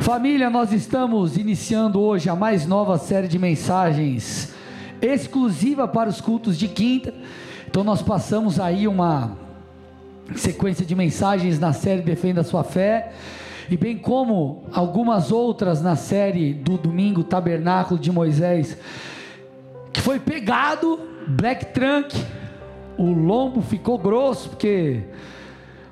Família, 0.00 0.48
nós 0.48 0.72
estamos 0.72 1.36
iniciando 1.36 2.00
hoje 2.00 2.30
a 2.30 2.36
mais 2.36 2.64
nova 2.64 2.96
série 2.96 3.26
de 3.26 3.38
mensagens 3.38 4.54
exclusiva 5.02 5.88
para 5.88 6.08
os 6.08 6.20
cultos 6.20 6.56
de 6.56 6.68
quinta. 6.68 7.12
Então 7.68 7.82
nós 7.82 8.00
passamos 8.00 8.60
aí 8.60 8.86
uma 8.86 9.36
sequência 10.36 10.86
de 10.86 10.94
mensagens 10.94 11.58
na 11.58 11.72
série 11.72 12.00
Defenda 12.00 12.42
a 12.42 12.44
Sua 12.44 12.62
Fé, 12.62 13.12
e 13.68 13.76
bem 13.76 13.98
como 13.98 14.64
algumas 14.72 15.32
outras 15.32 15.82
na 15.82 15.96
série 15.96 16.54
do 16.54 16.78
domingo 16.78 17.24
Tabernáculo 17.24 17.98
de 17.98 18.12
Moisés, 18.12 18.78
que 19.92 20.00
foi 20.00 20.20
pegado, 20.20 21.00
Black 21.26 21.66
Trunk, 21.66 22.16
o 22.96 23.12
lombo 23.12 23.60
ficou 23.60 23.98
grosso, 23.98 24.50
porque 24.50 25.02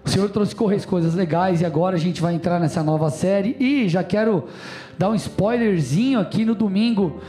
o 0.06 0.08
Senhor 0.08 0.30
trouxe 0.30 0.54
coisas 0.86 1.14
legais 1.14 1.60
e 1.60 1.66
agora 1.66 1.96
a 1.96 1.98
gente 1.98 2.22
vai 2.22 2.32
entrar 2.32 2.60
nessa 2.60 2.80
nova 2.80 3.10
série. 3.10 3.56
E 3.58 3.88
já 3.88 4.04
quero 4.04 4.44
dar 4.96 5.10
um 5.10 5.16
spoilerzinho 5.16 6.20
aqui 6.20 6.44
no 6.44 6.54
domingo. 6.54 7.20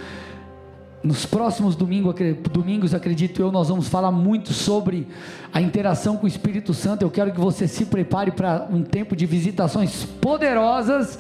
Nos 1.03 1.25
próximos 1.25 1.75
domingo, 1.75 2.13
domingos, 2.51 2.93
acredito 2.93 3.41
eu, 3.41 3.51
nós 3.51 3.69
vamos 3.69 3.87
falar 3.87 4.11
muito 4.11 4.53
sobre 4.53 5.07
a 5.51 5.59
interação 5.59 6.17
com 6.17 6.25
o 6.25 6.27
Espírito 6.27 6.71
Santo. 6.73 7.01
Eu 7.01 7.09
quero 7.09 7.31
que 7.31 7.39
você 7.39 7.67
se 7.67 7.85
prepare 7.85 8.29
para 8.29 8.67
um 8.71 8.83
tempo 8.83 9.15
de 9.15 9.25
visitações 9.25 10.05
poderosas. 10.05 11.17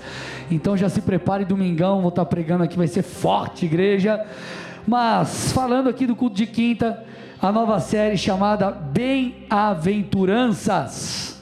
Então 0.51 0.77
já 0.77 0.89
se 0.89 1.01
prepare, 1.01 1.43
domingão, 1.43 2.01
vou 2.01 2.09
estar 2.09 2.25
pregando 2.25 2.63
aqui, 2.63 2.77
vai 2.77 2.87
ser 2.87 3.01
forte, 3.01 3.65
igreja. 3.65 4.23
Mas 4.85 5.51
falando 5.53 5.89
aqui 5.89 6.05
do 6.05 6.15
culto 6.15 6.35
de 6.35 6.45
quinta, 6.45 7.03
a 7.41 7.51
nova 7.51 7.79
série 7.79 8.15
chamada 8.15 8.69
Bem-aventuranças. 8.69 11.36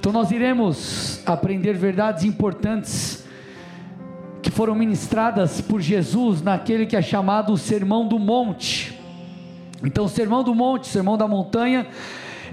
Então 0.00 0.12
nós 0.12 0.30
iremos 0.30 1.20
aprender 1.26 1.74
verdades 1.74 2.24
importantes 2.24 3.22
que 4.40 4.50
foram 4.50 4.74
ministradas 4.74 5.60
por 5.60 5.78
Jesus 5.78 6.40
naquele 6.40 6.86
que 6.86 6.96
é 6.96 7.02
chamado 7.02 7.52
o 7.52 7.58
Sermão 7.58 8.08
do 8.08 8.18
Monte. 8.18 8.98
Então, 9.84 10.06
o 10.06 10.08
Sermão 10.08 10.42
do 10.42 10.54
Monte, 10.54 10.84
o 10.84 10.86
Sermão 10.86 11.18
da 11.18 11.28
Montanha, 11.28 11.86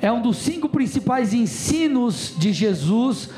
é 0.01 0.11
um 0.11 0.21
dos 0.21 0.35
cinco 0.35 0.67
principais 0.67 1.33
ensinos 1.33 2.35
de 2.37 2.51
Jesus, 2.51 3.29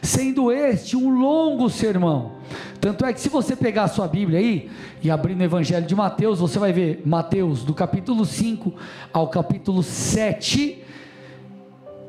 sendo 0.00 0.52
este 0.52 0.96
um 0.96 1.10
longo 1.18 1.68
sermão. 1.68 2.36
Tanto 2.80 3.04
é 3.04 3.12
que 3.12 3.20
se 3.20 3.28
você 3.28 3.56
pegar 3.56 3.82
a 3.82 3.88
sua 3.88 4.06
Bíblia 4.06 4.38
aí 4.38 4.70
e 5.02 5.10
abrir 5.10 5.34
no 5.34 5.42
Evangelho 5.42 5.88
de 5.88 5.94
Mateus, 5.96 6.38
você 6.38 6.56
vai 6.56 6.72
ver 6.72 7.02
Mateus 7.04 7.64
do 7.64 7.74
capítulo 7.74 8.24
5 8.24 8.72
ao 9.12 9.26
capítulo 9.26 9.82
7, 9.82 10.84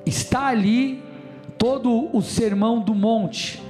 está 0.06 0.46
ali 0.46 1.07
todo 1.58 2.10
o 2.16 2.22
sermão 2.22 2.80
do 2.80 2.94
monte. 2.94 3.62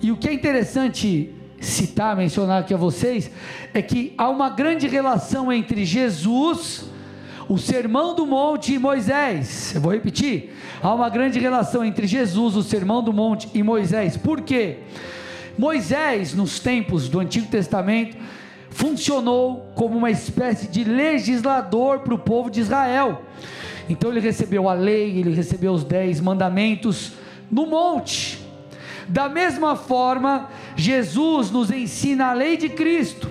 E 0.00 0.10
o 0.10 0.16
que 0.16 0.28
é 0.28 0.32
interessante 0.32 1.32
citar, 1.60 2.16
mencionar 2.16 2.60
aqui 2.60 2.74
a 2.74 2.76
vocês, 2.76 3.30
é 3.72 3.80
que 3.80 4.12
há 4.18 4.28
uma 4.28 4.50
grande 4.50 4.88
relação 4.88 5.52
entre 5.52 5.84
Jesus, 5.84 6.84
o 7.48 7.56
sermão 7.56 8.14
do 8.14 8.26
monte 8.26 8.74
e 8.74 8.78
Moisés. 8.78 9.74
Eu 9.74 9.80
vou 9.80 9.92
repetir. 9.92 10.54
Há 10.82 10.92
uma 10.92 11.08
grande 11.08 11.38
relação 11.38 11.84
entre 11.84 12.06
Jesus, 12.06 12.56
o 12.56 12.62
sermão 12.62 13.02
do 13.02 13.12
monte 13.12 13.48
e 13.54 13.62
Moisés. 13.62 14.16
Por 14.16 14.40
quê? 14.40 14.78
Moisés, 15.56 16.34
nos 16.34 16.58
tempos 16.58 17.08
do 17.08 17.20
Antigo 17.20 17.46
Testamento, 17.46 18.16
funcionou 18.70 19.70
como 19.74 19.96
uma 19.96 20.10
espécie 20.10 20.66
de 20.66 20.82
legislador 20.82 22.00
para 22.00 22.14
o 22.14 22.18
povo 22.18 22.50
de 22.50 22.60
Israel. 22.60 23.22
Então 23.88 24.10
ele 24.10 24.20
recebeu 24.20 24.68
a 24.68 24.74
lei, 24.74 25.18
ele 25.18 25.34
recebeu 25.34 25.72
os 25.72 25.84
dez 25.84 26.20
mandamentos 26.20 27.12
no 27.50 27.66
monte. 27.66 28.40
Da 29.08 29.28
mesma 29.28 29.76
forma, 29.76 30.48
Jesus 30.76 31.50
nos 31.50 31.70
ensina 31.70 32.26
a 32.26 32.32
lei 32.32 32.56
de 32.56 32.68
Cristo, 32.68 33.30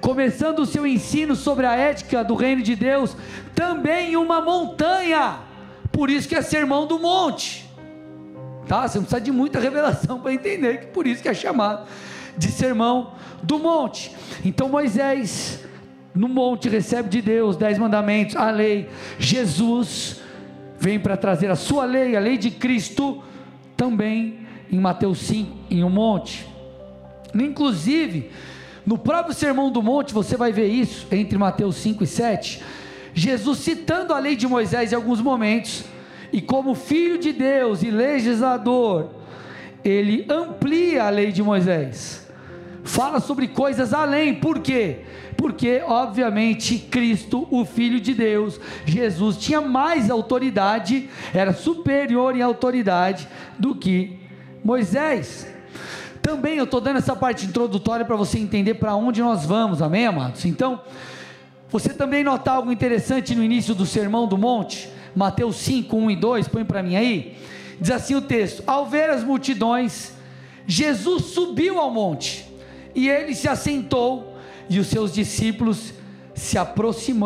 começando 0.00 0.60
o 0.60 0.66
seu 0.66 0.86
ensino 0.86 1.34
sobre 1.34 1.66
a 1.66 1.74
ética 1.74 2.22
do 2.22 2.34
reino 2.34 2.62
de 2.62 2.76
Deus, 2.76 3.16
também 3.54 4.12
em 4.12 4.16
uma 4.16 4.40
montanha. 4.40 5.38
Por 5.90 6.10
isso 6.10 6.28
que 6.28 6.34
é 6.34 6.42
sermão 6.42 6.86
do 6.86 6.98
monte. 6.98 7.68
Tá? 8.68 8.86
Você 8.86 8.98
não 8.98 9.04
precisa 9.04 9.20
de 9.20 9.32
muita 9.32 9.58
revelação 9.58 10.20
para 10.20 10.32
entender 10.32 10.80
que 10.80 10.86
por 10.88 11.06
isso 11.06 11.22
que 11.22 11.28
é 11.28 11.34
chamado 11.34 11.88
de 12.36 12.52
sermão 12.52 13.14
do 13.42 13.58
monte. 13.58 14.14
Então 14.44 14.68
Moisés 14.68 15.64
no 16.14 16.28
monte 16.28 16.68
recebe 16.68 17.08
de 17.08 17.22
Deus 17.22 17.56
dez 17.56 17.78
mandamentos, 17.78 18.36
a 18.36 18.50
lei. 18.50 18.88
Jesus 19.18 20.20
vem 20.78 20.98
para 20.98 21.16
trazer 21.16 21.50
a 21.50 21.56
sua 21.56 21.84
lei, 21.84 22.16
a 22.16 22.20
lei 22.20 22.38
de 22.38 22.50
Cristo, 22.50 23.22
também 23.76 24.40
em 24.70 24.78
Mateus 24.78 25.18
5, 25.20 25.56
em 25.70 25.84
um 25.84 25.90
monte. 25.90 26.46
Inclusive, 27.34 28.30
no 28.86 28.96
próprio 28.96 29.34
Sermão 29.34 29.70
do 29.70 29.82
Monte, 29.82 30.14
você 30.14 30.36
vai 30.36 30.52
ver 30.52 30.68
isso, 30.68 31.06
entre 31.12 31.36
Mateus 31.36 31.76
5 31.76 32.04
e 32.04 32.06
7. 32.06 32.62
Jesus 33.12 33.58
citando 33.58 34.14
a 34.14 34.18
lei 34.18 34.36
de 34.36 34.46
Moisés 34.46 34.92
em 34.92 34.96
alguns 34.96 35.20
momentos, 35.20 35.84
e 36.32 36.40
como 36.40 36.74
filho 36.74 37.18
de 37.18 37.32
Deus 37.32 37.82
e 37.82 37.90
legislador, 37.90 39.10
ele 39.84 40.26
amplia 40.28 41.04
a 41.04 41.10
lei 41.10 41.32
de 41.32 41.42
Moisés 41.42 42.27
fala 42.88 43.20
sobre 43.20 43.46
coisas 43.46 43.92
além, 43.92 44.34
por 44.34 44.60
quê? 44.60 45.00
Porque, 45.36 45.82
obviamente, 45.86 46.78
Cristo, 46.78 47.46
o 47.50 47.64
Filho 47.64 48.00
de 48.00 48.14
Deus, 48.14 48.58
Jesus, 48.84 49.36
tinha 49.36 49.60
mais 49.60 50.10
autoridade, 50.10 51.08
era 51.32 51.52
superior 51.52 52.34
em 52.34 52.42
autoridade 52.42 53.28
do 53.58 53.74
que 53.74 54.18
Moisés. 54.64 55.46
Também 56.22 56.56
eu 56.56 56.64
estou 56.64 56.80
dando 56.80 56.96
essa 56.96 57.14
parte 57.14 57.46
introdutória 57.46 58.04
para 58.04 58.16
você 58.16 58.38
entender 58.38 58.74
para 58.74 58.96
onde 58.96 59.20
nós 59.20 59.44
vamos, 59.44 59.80
amém, 59.80 60.06
amados? 60.06 60.44
Então, 60.44 60.80
você 61.70 61.90
também 61.92 62.24
notar 62.24 62.56
algo 62.56 62.72
interessante 62.72 63.34
no 63.34 63.44
início 63.44 63.74
do 63.74 63.84
Sermão 63.86 64.26
do 64.26 64.38
Monte, 64.38 64.88
Mateus 65.14 65.56
5, 65.56 65.94
1 65.94 66.10
e 66.10 66.16
2, 66.16 66.48
põe 66.48 66.64
para 66.64 66.82
mim 66.82 66.96
aí. 66.96 67.36
Diz 67.80 67.90
assim 67.90 68.14
o 68.14 68.22
texto: 68.22 68.62
Ao 68.66 68.86
ver 68.86 69.10
as 69.10 69.22
multidões, 69.22 70.14
Jesus 70.66 71.26
subiu 71.26 71.78
ao 71.78 71.90
monte 71.90 72.47
e 72.94 73.08
ele 73.08 73.34
se 73.34 73.48
assentou, 73.48 74.36
e 74.68 74.78
os 74.78 74.86
seus 74.86 75.12
discípulos 75.12 75.92
se, 76.34 76.56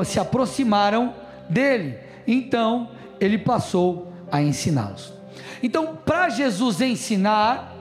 se 0.05 0.21
aproximaram 0.21 1.15
dele. 1.49 1.99
Então 2.27 2.91
ele 3.21 3.39
passou 3.39 4.12
a 4.31 4.43
ensiná-los. 4.43 5.12
Então, 5.62 5.97
para 6.05 6.28
Jesus 6.28 6.81
ensinar, 6.81 7.77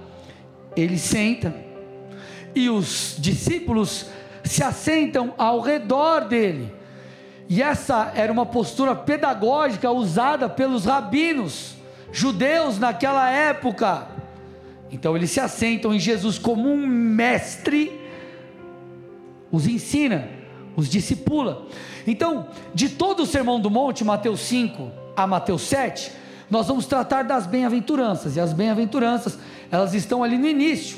ele 0.75 0.97
senta, 0.97 1.53
e 2.53 2.69
os 2.69 3.15
discípulos 3.17 4.05
se 4.43 4.63
assentam 4.63 5.33
ao 5.37 5.61
redor 5.61 6.25
dele. 6.25 6.73
E 7.49 7.61
essa 7.61 8.11
era 8.15 8.31
uma 8.31 8.45
postura 8.45 8.95
pedagógica 8.95 9.91
usada 9.91 10.47
pelos 10.47 10.85
rabinos 10.85 11.75
judeus 12.11 12.77
naquela 12.77 13.29
época. 13.29 14.07
Então 14.91 15.15
eles 15.15 15.31
se 15.31 15.39
assentam 15.39 15.93
em 15.93 15.99
Jesus 15.99 16.37
como 16.37 16.69
um 16.69 16.85
mestre, 16.85 17.99
os 19.51 19.67
ensina, 19.67 20.27
os 20.75 20.89
discipula. 20.89 21.67
Então, 22.05 22.47
de 22.73 22.89
todo 22.89 23.23
o 23.23 23.25
sermão 23.25 23.59
do 23.59 23.69
monte, 23.69 24.03
Mateus 24.03 24.41
5 24.41 24.91
a 25.15 25.27
Mateus 25.27 25.61
7, 25.63 26.11
nós 26.49 26.67
vamos 26.67 26.85
tratar 26.85 27.23
das 27.23 27.45
bem-aventuranças. 27.45 28.35
E 28.35 28.39
as 28.39 28.51
bem-aventuranças, 28.53 29.37
elas 29.71 29.93
estão 29.93 30.23
ali 30.23 30.37
no 30.37 30.47
início 30.47 30.97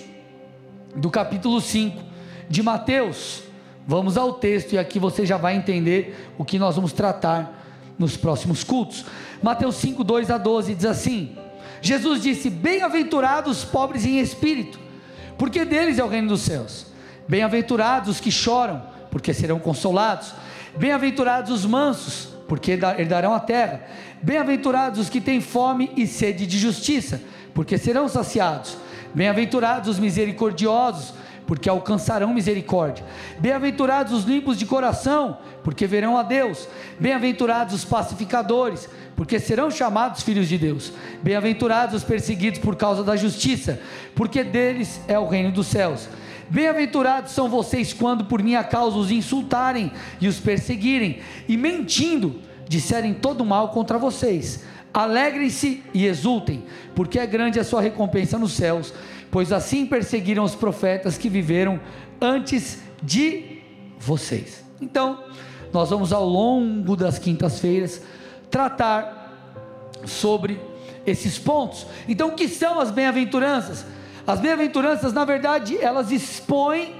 do 0.95 1.09
capítulo 1.09 1.61
5 1.61 2.01
de 2.49 2.63
Mateus. 2.63 3.43
Vamos 3.85 4.17
ao 4.17 4.33
texto 4.33 4.73
e 4.73 4.77
aqui 4.77 4.97
você 4.97 5.25
já 5.25 5.37
vai 5.37 5.55
entender 5.55 6.31
o 6.37 6.45
que 6.45 6.57
nós 6.57 6.75
vamos 6.75 6.93
tratar 6.93 7.61
nos 7.99 8.17
próximos 8.17 8.63
cultos. 8.63 9.05
Mateus 9.41 9.75
5, 9.75 10.03
2 10.03 10.31
a 10.31 10.37
12 10.37 10.73
diz 10.73 10.85
assim: 10.85 11.35
Jesus 11.83 12.23
disse: 12.23 12.49
Bem-aventurados 12.49 13.59
os 13.59 13.65
pobres 13.65 14.05
em 14.05 14.19
espírito, 14.19 14.79
porque 15.37 15.65
deles 15.65 15.99
é 15.99 16.03
o 16.03 16.07
reino 16.07 16.29
dos 16.29 16.41
céus. 16.41 16.87
Bem-aventurados 17.27 18.09
os 18.09 18.19
que 18.21 18.31
choram, 18.31 18.81
porque 19.11 19.33
serão 19.33 19.59
consolados. 19.59 20.33
Bem-aventurados 20.77 21.51
os 21.51 21.65
mansos, 21.65 22.29
porque 22.47 22.71
herdarão 22.71 23.33
a 23.33 23.39
terra. 23.39 23.81
Bem-aventurados 24.21 24.97
os 24.97 25.09
que 25.09 25.19
têm 25.19 25.41
fome 25.41 25.91
e 25.97 26.07
sede 26.07 26.47
de 26.47 26.57
justiça, 26.57 27.21
porque 27.53 27.77
serão 27.77 28.07
saciados. 28.07 28.77
Bem-aventurados 29.13 29.89
os 29.89 29.99
misericordiosos, 29.99 31.13
porque 31.45 31.69
alcançarão 31.69 32.33
misericórdia. 32.33 33.05
Bem-aventurados 33.39 34.13
os 34.13 34.23
limpos 34.23 34.57
de 34.57 34.65
coração, 34.65 35.37
porque 35.63 35.85
verão 35.87 36.17
a 36.17 36.23
Deus. 36.23 36.67
Bem-aventurados 36.99 37.73
os 37.73 37.85
pacificadores, 37.85 38.89
porque 39.15 39.39
serão 39.39 39.69
chamados 39.69 40.23
filhos 40.23 40.47
de 40.47 40.57
Deus. 40.57 40.91
Bem-aventurados 41.21 41.95
os 41.95 42.03
perseguidos 42.03 42.59
por 42.59 42.75
causa 42.75 43.03
da 43.03 43.15
justiça, 43.15 43.79
porque 44.15 44.43
deles 44.43 45.01
é 45.07 45.17
o 45.17 45.27
reino 45.27 45.51
dos 45.51 45.67
céus. 45.67 46.07
Bem-aventurados 46.49 47.31
são 47.31 47.49
vocês 47.49 47.93
quando 47.93 48.25
por 48.25 48.43
minha 48.43 48.63
causa 48.63 48.97
os 48.97 49.11
insultarem 49.11 49.91
e 50.19 50.27
os 50.27 50.39
perseguirem, 50.39 51.19
e 51.47 51.57
mentindo, 51.57 52.39
disserem 52.67 53.13
todo 53.13 53.45
mal 53.45 53.69
contra 53.69 53.97
vocês. 53.97 54.63
Alegrem-se 54.93 55.83
e 55.93 56.05
exultem, 56.05 56.63
porque 56.93 57.17
é 57.17 57.25
grande 57.25 57.59
a 57.59 57.63
sua 57.63 57.81
recompensa 57.81 58.37
nos 58.37 58.53
céus 58.53 58.93
pois 59.33 59.51
assim 59.51 59.83
perseguiram 59.83 60.43
os 60.43 60.53
profetas 60.53 61.17
que 61.17 61.27
viveram 61.27 61.81
antes 62.21 62.77
de 63.01 63.63
vocês. 63.97 64.63
Então, 64.79 65.23
nós 65.73 65.89
vamos 65.89 66.13
ao 66.13 66.23
longo 66.23 66.95
das 66.95 67.17
quintas-feiras 67.17 67.99
tratar 68.51 69.33
sobre 70.05 70.61
esses 71.03 71.39
pontos. 71.39 71.87
Então, 72.07 72.27
o 72.27 72.33
que 72.33 72.47
são 72.47 72.79
as 72.79 72.91
bem-aventuranças? 72.91 73.83
As 74.27 74.39
bem-aventuranças, 74.39 75.11
na 75.11 75.25
verdade, 75.25 75.79
elas 75.81 76.11
expõem 76.11 76.93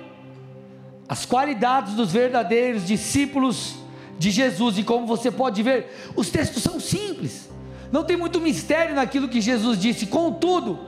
as 1.07 1.27
qualidades 1.27 1.93
dos 1.93 2.11
verdadeiros 2.11 2.87
discípulos 2.87 3.75
de 4.17 4.31
Jesus, 4.31 4.79
e 4.79 4.83
como 4.83 5.05
você 5.05 5.29
pode 5.29 5.61
ver, 5.61 6.11
os 6.15 6.31
textos 6.31 6.63
são 6.63 6.79
simples, 6.79 7.47
não 7.93 8.03
tem 8.03 8.17
muito 8.17 8.41
mistério 8.41 8.95
naquilo 8.95 9.29
que 9.29 9.39
Jesus 9.39 9.77
disse, 9.77 10.07
contudo, 10.07 10.79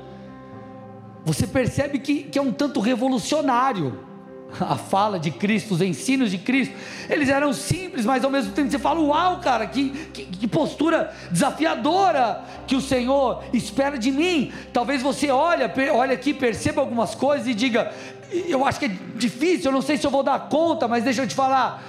você 1.23 1.45
percebe 1.45 1.99
que, 1.99 2.23
que 2.23 2.39
é 2.39 2.41
um 2.41 2.51
tanto 2.51 2.79
revolucionário 2.79 3.99
a 4.59 4.75
fala 4.75 5.19
de 5.19 5.29
Cristo, 5.29 5.75
os 5.75 5.81
ensinos 5.81 6.31
de 6.31 6.39
Cristo, 6.39 6.73
eles 7.07 7.29
eram 7.29 7.53
simples, 7.53 8.07
mas 8.07 8.23
ao 8.23 8.31
mesmo 8.31 8.53
tempo 8.53 8.71
você 8.71 8.79
fala: 8.79 8.99
Uau, 9.01 9.39
cara, 9.39 9.67
que, 9.67 9.91
que, 10.11 10.25
que, 10.25 10.47
postura 10.47 11.13
desafiadora 11.29 12.43
que 12.65 12.75
o 12.75 12.81
Senhor 12.81 13.43
espera 13.53 13.99
de 13.99 14.11
mim. 14.11 14.51
Talvez 14.73 15.03
você 15.03 15.29
olhe, 15.29 15.63
olhe 15.91 16.11
aqui, 16.11 16.33
perceba 16.33 16.81
algumas 16.81 17.13
coisas 17.13 17.47
e 17.47 17.53
diga: 17.53 17.93
Eu 18.47 18.65
acho 18.65 18.79
que 18.79 18.85
é 18.85 18.97
difícil, 19.15 19.65
eu 19.69 19.73
não 19.73 19.81
sei 19.83 19.95
se 19.95 20.07
eu 20.07 20.11
vou 20.11 20.23
dar 20.23 20.49
conta, 20.49 20.87
mas 20.87 21.03
deixa 21.03 21.21
eu 21.21 21.27
te 21.27 21.35
falar 21.35 21.83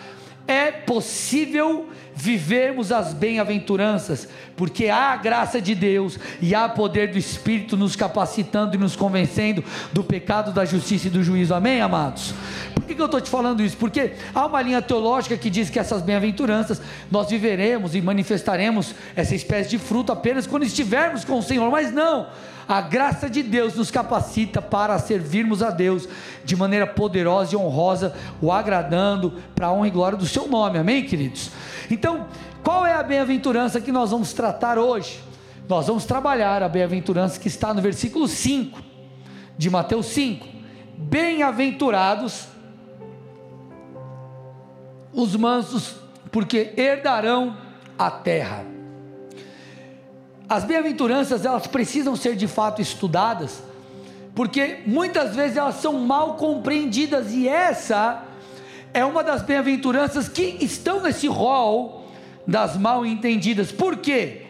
é 0.47 0.71
possível 0.71 1.89
vivermos 2.15 2.93
as 2.93 3.13
bem-aventuranças, 3.13 4.27
porque 4.57 4.89
há 4.89 5.13
a 5.13 5.17
graça 5.17 5.61
de 5.61 5.75
Deus 5.75 6.19
e 6.41 6.55
há 6.55 6.67
poder 6.67 7.09
do 7.09 7.19
Espírito 7.19 7.77
nos 7.77 7.95
capacitando 7.95 8.75
e 8.75 8.79
nos 8.79 8.97
convencendo 8.97 9.63
do 9.93 10.03
pecado, 10.03 10.51
da 10.51 10.65
justiça 10.65 11.09
e 11.09 11.11
do 11.11 11.23
juízo. 11.23 11.53
Amém, 11.55 11.83
amados? 11.83 12.33
Por 12.75 12.85
que, 12.85 12.95
que 12.95 13.01
eu 13.01 13.07
estou 13.07 13.21
te 13.21 13.29
falando 13.29 13.63
isso? 13.63 13.77
Porque 13.77 14.13
há 14.35 14.47
uma 14.47 14.63
linha 14.63 14.81
teológica 14.81 15.37
que 15.37 15.51
diz 15.51 15.69
que 15.69 15.79
essas 15.79 16.01
bem-aventuranças 16.01 16.81
nós 17.11 17.29
viveremos 17.29 17.95
e 17.95 18.01
manifestaremos 18.01 18.95
essa 19.15 19.35
espécie 19.35 19.69
de 19.71 19.79
fruto 19.79 20.11
apenas 20.11 20.47
quando 20.47 20.63
estivermos 20.63 21.23
com 21.23 21.39
o 21.39 21.43
Senhor, 21.43 21.71
mas 21.71 21.93
não 21.93 22.29
a 22.69 22.81
graça 22.81 23.31
de 23.31 23.43
Deus 23.43 23.75
nos 23.75 23.91
capacita 23.91 24.61
para 24.61 24.99
servirmos 24.99 25.63
a 25.63 25.71
Deus 25.71 26.09
de 26.45 26.57
maneira 26.57 26.87
poderosa 26.87 27.55
e 27.55 27.57
honrosa, 27.57 28.15
o 28.41 28.51
agradando 28.51 29.35
para 29.55 29.69
a 29.69 29.73
honra 29.73 29.89
e 29.89 29.91
glória 29.91 30.19
do 30.19 30.27
seu 30.27 30.49
nome. 30.49 30.79
Amém, 30.79 31.05
queridos? 31.05 31.51
Então, 31.91 32.27
qual 32.63 32.85
é 32.85 32.93
a 32.95 33.03
bem-aventurança 33.03 33.81
que 33.81 33.93
nós 33.93 34.11
vamos 34.11 34.33
tratar 34.33 34.79
hoje? 34.79 35.21
Nós 35.69 35.87
vamos 35.87 36.05
trabalhar 36.05 36.63
a 36.63 36.69
bem-aventurança 36.69 37.39
que 37.39 37.49
está 37.49 37.73
no 37.73 37.81
versículo 37.81 38.27
5 38.27 38.81
de 39.57 39.71
Mateus 39.71 40.07
5. 40.07 40.47
Bem-aventurados 40.97 42.49
os 45.13 45.35
mansos, 45.35 45.95
porque 46.31 46.75
herdarão 46.77 47.57
a 47.99 48.11
terra. 48.11 48.76
As 50.49 50.65
bem-aventuranças, 50.65 51.45
elas 51.45 51.67
precisam 51.67 52.15
ser 52.15 52.37
de 52.37 52.47
fato 52.47 52.81
estudadas, 52.81 53.63
porque 54.35 54.81
muitas 54.87 55.35
vezes 55.35 55.57
elas 55.57 55.77
são 55.77 55.95
mal 55.95 56.35
compreendidas 56.35 57.33
e 57.33 57.49
essa 57.49 58.23
é 58.95 59.05
uma 59.05 59.25
das 59.25 59.43
bem-aventuranças 59.43 60.29
que 60.29 60.57
estão 60.61 61.03
nesse 61.03 61.27
rol 61.27 62.07
das 62.47 62.77
mal 62.77 63.05
entendidas. 63.05 63.73
Por 63.73 63.97
quê? 63.97 64.43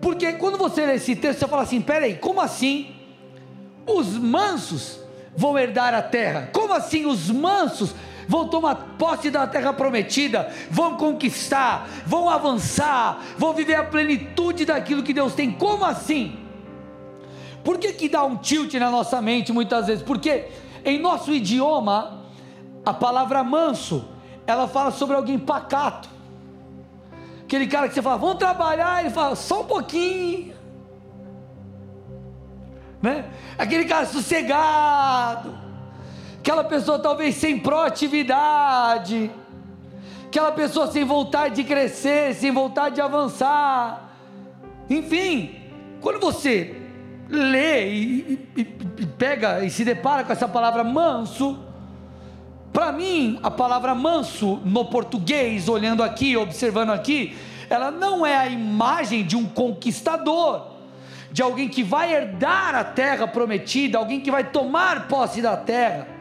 Porque 0.00 0.32
quando 0.34 0.56
você 0.56 0.86
lê 0.86 0.94
esse 0.94 1.14
texto, 1.14 1.40
você 1.40 1.48
fala 1.48 1.62
assim: 1.62 1.80
peraí, 1.80 2.14
como 2.16 2.40
assim 2.40 2.94
os 3.86 4.16
mansos 4.16 5.00
vão 5.36 5.58
herdar 5.58 5.92
a 5.92 6.00
terra? 6.00 6.48
Como 6.52 6.72
assim 6.72 7.04
os 7.04 7.30
mansos 7.30 7.94
vão 8.28 8.48
tomar 8.48 8.74
posse 8.98 9.30
da 9.30 9.46
terra 9.46 9.72
prometida, 9.72 10.52
vão 10.70 10.96
conquistar, 10.96 11.88
vão 12.06 12.28
avançar, 12.28 13.20
vão 13.36 13.52
viver 13.52 13.74
a 13.74 13.84
plenitude 13.84 14.64
daquilo 14.64 15.02
que 15.02 15.12
Deus 15.12 15.34
tem. 15.34 15.50
Como 15.50 15.84
assim? 15.84 16.38
Por 17.62 17.78
que, 17.78 17.92
que 17.92 18.08
dá 18.08 18.24
um 18.24 18.36
tilt 18.36 18.74
na 18.74 18.90
nossa 18.90 19.20
mente 19.22 19.52
muitas 19.52 19.86
vezes? 19.86 20.02
Porque 20.02 20.48
em 20.84 21.00
nosso 21.00 21.32
idioma, 21.32 22.24
a 22.84 22.92
palavra 22.92 23.42
manso, 23.42 24.06
ela 24.46 24.68
fala 24.68 24.90
sobre 24.90 25.16
alguém 25.16 25.38
pacato. 25.38 26.08
Aquele 27.42 27.66
cara 27.66 27.88
que 27.88 27.94
você 27.94 28.02
fala, 28.02 28.18
vamos 28.18 28.36
trabalhar, 28.36 29.00
ele 29.00 29.10
fala, 29.10 29.34
só 29.34 29.62
um 29.62 29.64
pouquinho. 29.64 30.54
Né? 33.00 33.30
Aquele 33.56 33.84
cara 33.84 34.06
sossegado 34.06 35.63
aquela 36.44 36.62
pessoa 36.62 36.98
talvez 36.98 37.36
sem 37.36 37.58
proatividade, 37.58 39.30
aquela 40.26 40.52
pessoa 40.52 40.86
sem 40.92 41.02
vontade 41.02 41.54
de 41.54 41.64
crescer, 41.64 42.34
sem 42.34 42.52
vontade 42.52 42.96
de 42.96 43.00
avançar. 43.00 44.10
Enfim, 44.90 45.56
quando 46.02 46.20
você 46.20 46.76
lê 47.30 47.88
e, 47.88 48.48
e, 48.54 48.60
e 48.98 49.06
pega 49.06 49.64
e 49.64 49.70
se 49.70 49.86
depara 49.86 50.22
com 50.22 50.32
essa 50.32 50.46
palavra 50.46 50.84
manso, 50.84 51.58
para 52.74 52.92
mim, 52.92 53.40
a 53.42 53.50
palavra 53.50 53.94
manso 53.94 54.60
no 54.66 54.84
português, 54.84 55.66
olhando 55.66 56.02
aqui, 56.02 56.36
observando 56.36 56.90
aqui, 56.90 57.34
ela 57.70 57.90
não 57.90 58.26
é 58.26 58.36
a 58.36 58.46
imagem 58.48 59.24
de 59.24 59.34
um 59.34 59.46
conquistador, 59.46 60.72
de 61.32 61.40
alguém 61.40 61.70
que 61.70 61.82
vai 61.82 62.12
herdar 62.12 62.74
a 62.74 62.84
terra 62.84 63.26
prometida, 63.26 63.96
alguém 63.96 64.20
que 64.20 64.30
vai 64.30 64.44
tomar 64.44 65.08
posse 65.08 65.40
da 65.40 65.56
terra. 65.56 66.12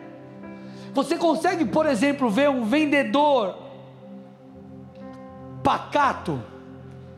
Você 0.94 1.18
consegue, 1.18 1.66
por 1.66 1.88
exemplo, 1.88 2.30
ver 2.30 2.50
um 2.50 2.66
vendedor 2.66 3.58
pacato, 5.64 6.42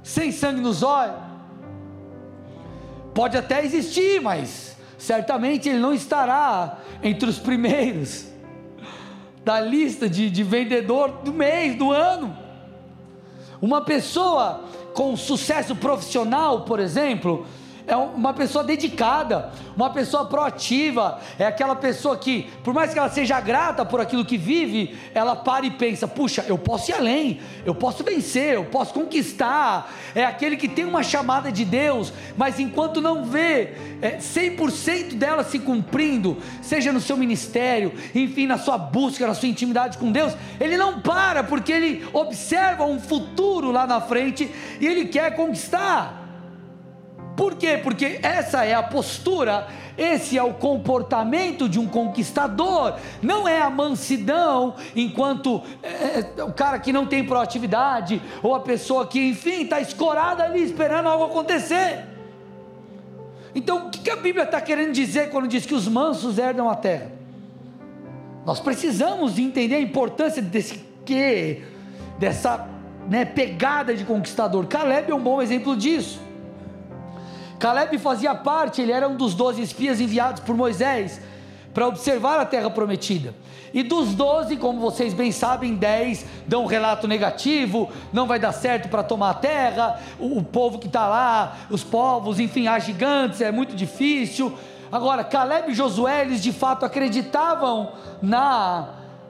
sem 0.01 0.31
sangue 0.31 0.61
nos 0.61 0.81
olhos? 0.81 1.17
Pode 3.13 3.37
até 3.37 3.63
existir, 3.65 4.21
mas 4.21 4.77
certamente 4.97 5.67
ele 5.67 5.79
não 5.79 5.93
estará 5.93 6.79
entre 7.03 7.29
os 7.29 7.37
primeiros 7.37 8.27
da 9.43 9.59
lista 9.59 10.09
de, 10.09 10.29
de 10.29 10.43
vendedor 10.43 11.19
do 11.23 11.33
mês, 11.33 11.75
do 11.75 11.91
ano. 11.91 12.35
Uma 13.61 13.81
pessoa 13.81 14.63
com 14.93 15.17
sucesso 15.17 15.75
profissional, 15.75 16.61
por 16.61 16.79
exemplo, 16.79 17.45
é 17.87 17.95
uma 17.95 18.33
pessoa 18.33 18.63
dedicada, 18.63 19.51
uma 19.75 19.89
pessoa 19.89 20.25
proativa, 20.25 21.19
é 21.37 21.45
aquela 21.45 21.75
pessoa 21.75 22.17
que, 22.17 22.49
por 22.63 22.73
mais 22.73 22.91
que 22.91 22.99
ela 22.99 23.09
seja 23.09 23.39
grata 23.39 23.85
por 23.85 24.01
aquilo 24.01 24.25
que 24.25 24.37
vive, 24.37 24.97
ela 25.13 25.35
para 25.35 25.65
e 25.65 25.71
pensa: 25.71 26.07
puxa, 26.07 26.43
eu 26.47 26.57
posso 26.57 26.91
ir 26.91 26.95
além, 26.95 27.39
eu 27.65 27.75
posso 27.75 28.03
vencer, 28.03 28.55
eu 28.55 28.65
posso 28.65 28.93
conquistar. 28.93 29.91
É 30.15 30.25
aquele 30.25 30.57
que 30.57 30.67
tem 30.67 30.85
uma 30.85 31.03
chamada 31.03 31.51
de 31.51 31.63
Deus, 31.63 32.11
mas 32.35 32.59
enquanto 32.59 33.01
não 33.01 33.25
vê 33.25 33.73
é, 34.01 34.17
100% 34.17 35.13
dela 35.15 35.43
se 35.43 35.59
cumprindo, 35.59 36.37
seja 36.61 36.91
no 36.91 36.99
seu 36.99 37.17
ministério, 37.17 37.93
enfim, 38.13 38.47
na 38.47 38.57
sua 38.57 38.77
busca, 38.77 39.27
na 39.27 39.33
sua 39.33 39.47
intimidade 39.47 39.97
com 39.97 40.11
Deus, 40.11 40.33
ele 40.59 40.75
não 40.75 41.01
para, 41.01 41.43
porque 41.43 41.71
ele 41.71 42.07
observa 42.13 42.85
um 42.85 42.99
futuro 42.99 43.71
lá 43.71 43.85
na 43.85 44.01
frente 44.01 44.49
e 44.79 44.87
ele 44.87 45.05
quer 45.05 45.35
conquistar. 45.35 46.24
Por 47.35 47.55
quê? 47.55 47.77
Porque 47.81 48.19
essa 48.23 48.63
é 48.63 48.73
a 48.73 48.81
postura, 48.81 49.67
esse 49.97 50.37
é 50.37 50.43
o 50.43 50.53
comportamento 50.53 51.67
de 51.67 51.77
um 51.79 51.87
conquistador, 51.87 52.95
não 53.21 53.47
é 53.47 53.61
a 53.61 53.69
mansidão, 53.69 54.75
enquanto 54.95 55.61
é, 55.83 56.41
o 56.43 56.53
cara 56.53 56.79
que 56.79 56.93
não 56.93 57.05
tem 57.05 57.25
proatividade, 57.25 58.21
ou 58.41 58.55
a 58.55 58.61
pessoa 58.61 59.05
que, 59.05 59.19
enfim, 59.29 59.63
está 59.63 59.81
escorada 59.81 60.43
ali 60.43 60.63
esperando 60.63 61.07
algo 61.07 61.25
acontecer. 61.25 62.05
Então, 63.53 63.87
o 63.87 63.89
que 63.89 64.09
a 64.09 64.17
Bíblia 64.17 64.43
está 64.43 64.61
querendo 64.61 64.91
dizer 64.91 65.29
quando 65.29 65.47
diz 65.47 65.65
que 65.65 65.73
os 65.73 65.87
mansos 65.87 66.37
herdam 66.37 66.69
a 66.69 66.75
terra? 66.75 67.11
Nós 68.45 68.59
precisamos 68.59 69.39
entender 69.39 69.75
a 69.75 69.81
importância 69.81 70.41
desse 70.41 70.83
que, 71.05 71.63
dessa 72.19 72.67
né, 73.09 73.25
pegada 73.25 73.95
de 73.95 74.05
conquistador. 74.05 74.67
Caleb 74.67 75.11
é 75.11 75.15
um 75.15 75.21
bom 75.21 75.41
exemplo 75.41 75.75
disso. 75.75 76.24
Caleb 77.59 77.97
fazia 77.97 78.35
parte, 78.35 78.81
ele 78.81 78.91
era 78.91 79.07
um 79.07 79.15
dos 79.15 79.33
doze 79.33 79.61
espias 79.61 79.99
enviados 79.99 80.41
por 80.41 80.55
Moisés 80.55 81.21
para 81.73 81.87
observar 81.87 82.39
a 82.39 82.45
terra 82.45 82.69
prometida. 82.69 83.33
E 83.73 83.83
dos 83.83 84.15
doze, 84.15 84.55
como 84.55 84.79
vocês 84.79 85.13
bem 85.13 85.31
sabem, 85.31 85.75
dez 85.75 86.25
dão 86.47 86.63
um 86.63 86.65
relato 86.65 87.07
negativo, 87.07 87.89
não 88.13 88.25
vai 88.25 88.39
dar 88.39 88.53
certo 88.53 88.87
para 88.87 89.03
tomar 89.03 89.31
a 89.31 89.33
terra, 89.33 89.99
o, 90.17 90.37
o 90.37 90.43
povo 90.43 90.79
que 90.79 90.87
está 90.87 91.07
lá, 91.07 91.57
os 91.69 91.83
povos, 91.83 92.39
enfim, 92.39 92.67
há 92.67 92.79
gigantes, 92.79 93.41
é 93.41 93.51
muito 93.51 93.75
difícil. 93.75 94.57
Agora, 94.89 95.25
Caleb 95.25 95.71
e 95.71 95.73
Josué, 95.73 96.21
eles 96.21 96.41
de 96.41 96.53
fato 96.53 96.85
acreditavam 96.85 97.91
na 98.21 98.87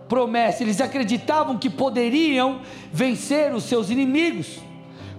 promessa, 0.07 0.61
eles 0.61 0.79
acreditavam 0.79 1.57
que 1.57 1.69
poderiam 1.69 2.61
vencer 2.93 3.53
os 3.53 3.63
seus 3.63 3.89
inimigos. 3.89 4.59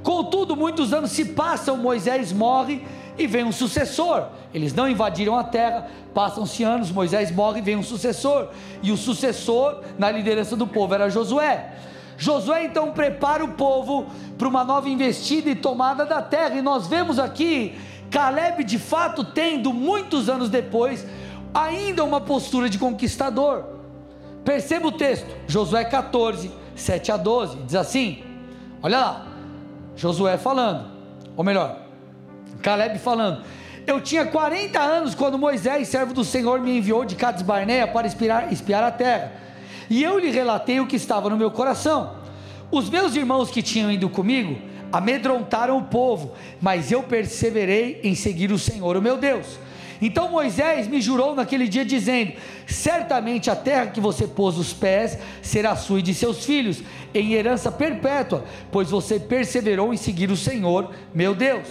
Contudo, 0.06 0.54
muitos 0.54 0.92
anos 0.92 1.10
se 1.10 1.24
passam, 1.24 1.76
Moisés 1.76 2.32
morre 2.32 2.86
e 3.18 3.26
vem 3.26 3.42
um 3.42 3.50
sucessor. 3.50 4.28
Eles 4.54 4.72
não 4.72 4.88
invadiram 4.88 5.36
a 5.36 5.42
terra, 5.42 5.88
passam-se 6.14 6.62
anos, 6.62 6.92
Moisés 6.92 7.32
morre 7.32 7.58
e 7.58 7.62
vem 7.62 7.74
um 7.74 7.82
sucessor. 7.82 8.50
E 8.84 8.92
o 8.92 8.96
sucessor 8.96 9.82
na 9.98 10.08
liderança 10.08 10.54
do 10.54 10.64
povo 10.64 10.94
era 10.94 11.10
Josué. 11.10 11.72
Josué 12.16 12.66
então 12.66 12.92
prepara 12.92 13.44
o 13.44 13.54
povo 13.54 14.06
para 14.38 14.46
uma 14.46 14.62
nova 14.62 14.88
investida 14.88 15.50
e 15.50 15.56
tomada 15.56 16.06
da 16.06 16.22
terra. 16.22 16.54
E 16.54 16.62
nós 16.62 16.86
vemos 16.86 17.18
aqui 17.18 17.76
Caleb 18.08 18.62
de 18.62 18.78
fato 18.78 19.24
tendo, 19.24 19.72
muitos 19.72 20.28
anos 20.28 20.48
depois, 20.48 21.04
ainda 21.52 22.04
uma 22.04 22.20
postura 22.20 22.68
de 22.68 22.78
conquistador. 22.78 23.64
Perceba 24.44 24.86
o 24.86 24.92
texto, 24.92 25.26
Josué 25.48 25.84
14, 25.84 26.48
7 26.76 27.10
a 27.10 27.16
12, 27.16 27.56
diz 27.64 27.74
assim: 27.74 28.22
olha 28.80 29.00
lá, 29.00 29.25
Josué 29.96 30.36
falando, 30.36 30.90
ou 31.36 31.42
melhor, 31.42 31.80
Caleb 32.62 32.98
falando. 32.98 33.42
Eu 33.86 34.00
tinha 34.00 34.26
40 34.26 34.78
anos 34.80 35.14
quando 35.14 35.38
Moisés, 35.38 35.88
servo 35.88 36.12
do 36.12 36.24
Senhor, 36.24 36.60
me 36.60 36.78
enviou 36.78 37.04
de 37.04 37.14
Cades 37.14 37.42
Barnea 37.42 37.86
para 37.86 38.06
espiar, 38.06 38.52
espiar 38.52 38.82
a 38.82 38.90
terra. 38.90 39.32
E 39.88 40.02
eu 40.02 40.18
lhe 40.18 40.30
relatei 40.30 40.80
o 40.80 40.86
que 40.86 40.96
estava 40.96 41.30
no 41.30 41.36
meu 41.36 41.50
coração. 41.50 42.16
Os 42.70 42.90
meus 42.90 43.14
irmãos 43.14 43.50
que 43.50 43.62
tinham 43.62 43.90
ido 43.90 44.08
comigo 44.08 44.58
amedrontaram 44.92 45.78
o 45.78 45.84
povo, 45.84 46.32
mas 46.60 46.90
eu 46.90 47.02
perseverei 47.02 48.00
em 48.02 48.14
seguir 48.14 48.50
o 48.50 48.58
Senhor, 48.58 48.96
o 48.96 49.02
meu 49.02 49.16
Deus. 49.16 49.58
Então 50.00 50.30
Moisés 50.30 50.86
me 50.86 51.00
jurou 51.00 51.34
naquele 51.34 51.68
dia, 51.68 51.84
dizendo: 51.84 52.32
Certamente 52.66 53.50
a 53.50 53.56
terra 53.56 53.86
que 53.86 54.00
você 54.00 54.26
pôs 54.26 54.58
os 54.58 54.72
pés 54.72 55.18
será 55.42 55.74
sua 55.76 56.00
e 56.00 56.02
de 56.02 56.14
seus 56.14 56.44
filhos, 56.44 56.82
em 57.14 57.32
herança 57.32 57.70
perpétua, 57.70 58.44
pois 58.70 58.90
você 58.90 59.18
perseverou 59.18 59.92
em 59.92 59.96
seguir 59.96 60.30
o 60.30 60.36
Senhor, 60.36 60.90
meu 61.14 61.34
Deus. 61.34 61.68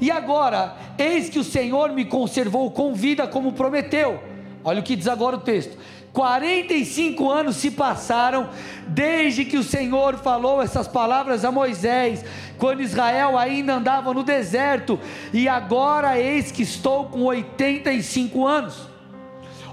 E 0.00 0.10
agora, 0.10 0.76
eis 0.98 1.30
que 1.30 1.38
o 1.38 1.44
Senhor 1.44 1.92
me 1.92 2.04
conservou 2.04 2.70
com 2.70 2.92
vida, 2.92 3.26
como 3.26 3.52
prometeu. 3.52 4.20
Olha 4.62 4.80
o 4.80 4.82
que 4.82 4.96
diz 4.96 5.06
agora 5.06 5.36
o 5.36 5.40
texto 5.40 5.78
45 6.16 7.30
anos 7.30 7.56
se 7.56 7.70
passaram 7.70 8.48
desde 8.86 9.44
que 9.44 9.58
o 9.58 9.62
Senhor 9.62 10.16
falou 10.16 10.62
essas 10.62 10.88
palavras 10.88 11.44
a 11.44 11.52
Moisés, 11.52 12.24
quando 12.56 12.80
Israel 12.80 13.36
ainda 13.36 13.74
andava 13.74 14.14
no 14.14 14.24
deserto, 14.24 14.98
e 15.30 15.46
agora 15.46 16.18
eis 16.18 16.50
que 16.50 16.62
estou 16.62 17.04
com 17.04 17.24
85 17.24 18.46
anos. 18.46 18.88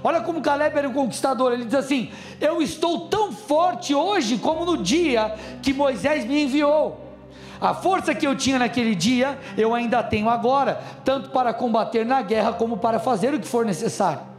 Olha 0.02 0.20
como 0.20 0.42
Caleb 0.42 0.76
era 0.76 0.86
um 0.86 0.92
conquistador, 0.92 1.54
ele 1.54 1.64
diz 1.64 1.76
assim: 1.76 2.10
Eu 2.38 2.60
estou 2.60 3.08
tão 3.08 3.32
forte 3.32 3.94
hoje 3.94 4.36
como 4.36 4.66
no 4.66 4.76
dia 4.76 5.34
que 5.62 5.72
Moisés 5.72 6.26
me 6.26 6.42
enviou. 6.42 7.16
A 7.58 7.72
força 7.72 8.14
que 8.14 8.26
eu 8.26 8.36
tinha 8.36 8.58
naquele 8.58 8.94
dia, 8.94 9.38
eu 9.56 9.74
ainda 9.74 10.02
tenho 10.02 10.28
agora, 10.28 10.78
tanto 11.06 11.30
para 11.30 11.54
combater 11.54 12.04
na 12.04 12.20
guerra 12.20 12.52
como 12.52 12.76
para 12.76 12.98
fazer 12.98 13.32
o 13.32 13.40
que 13.40 13.48
for 13.48 13.64
necessário. 13.64 14.33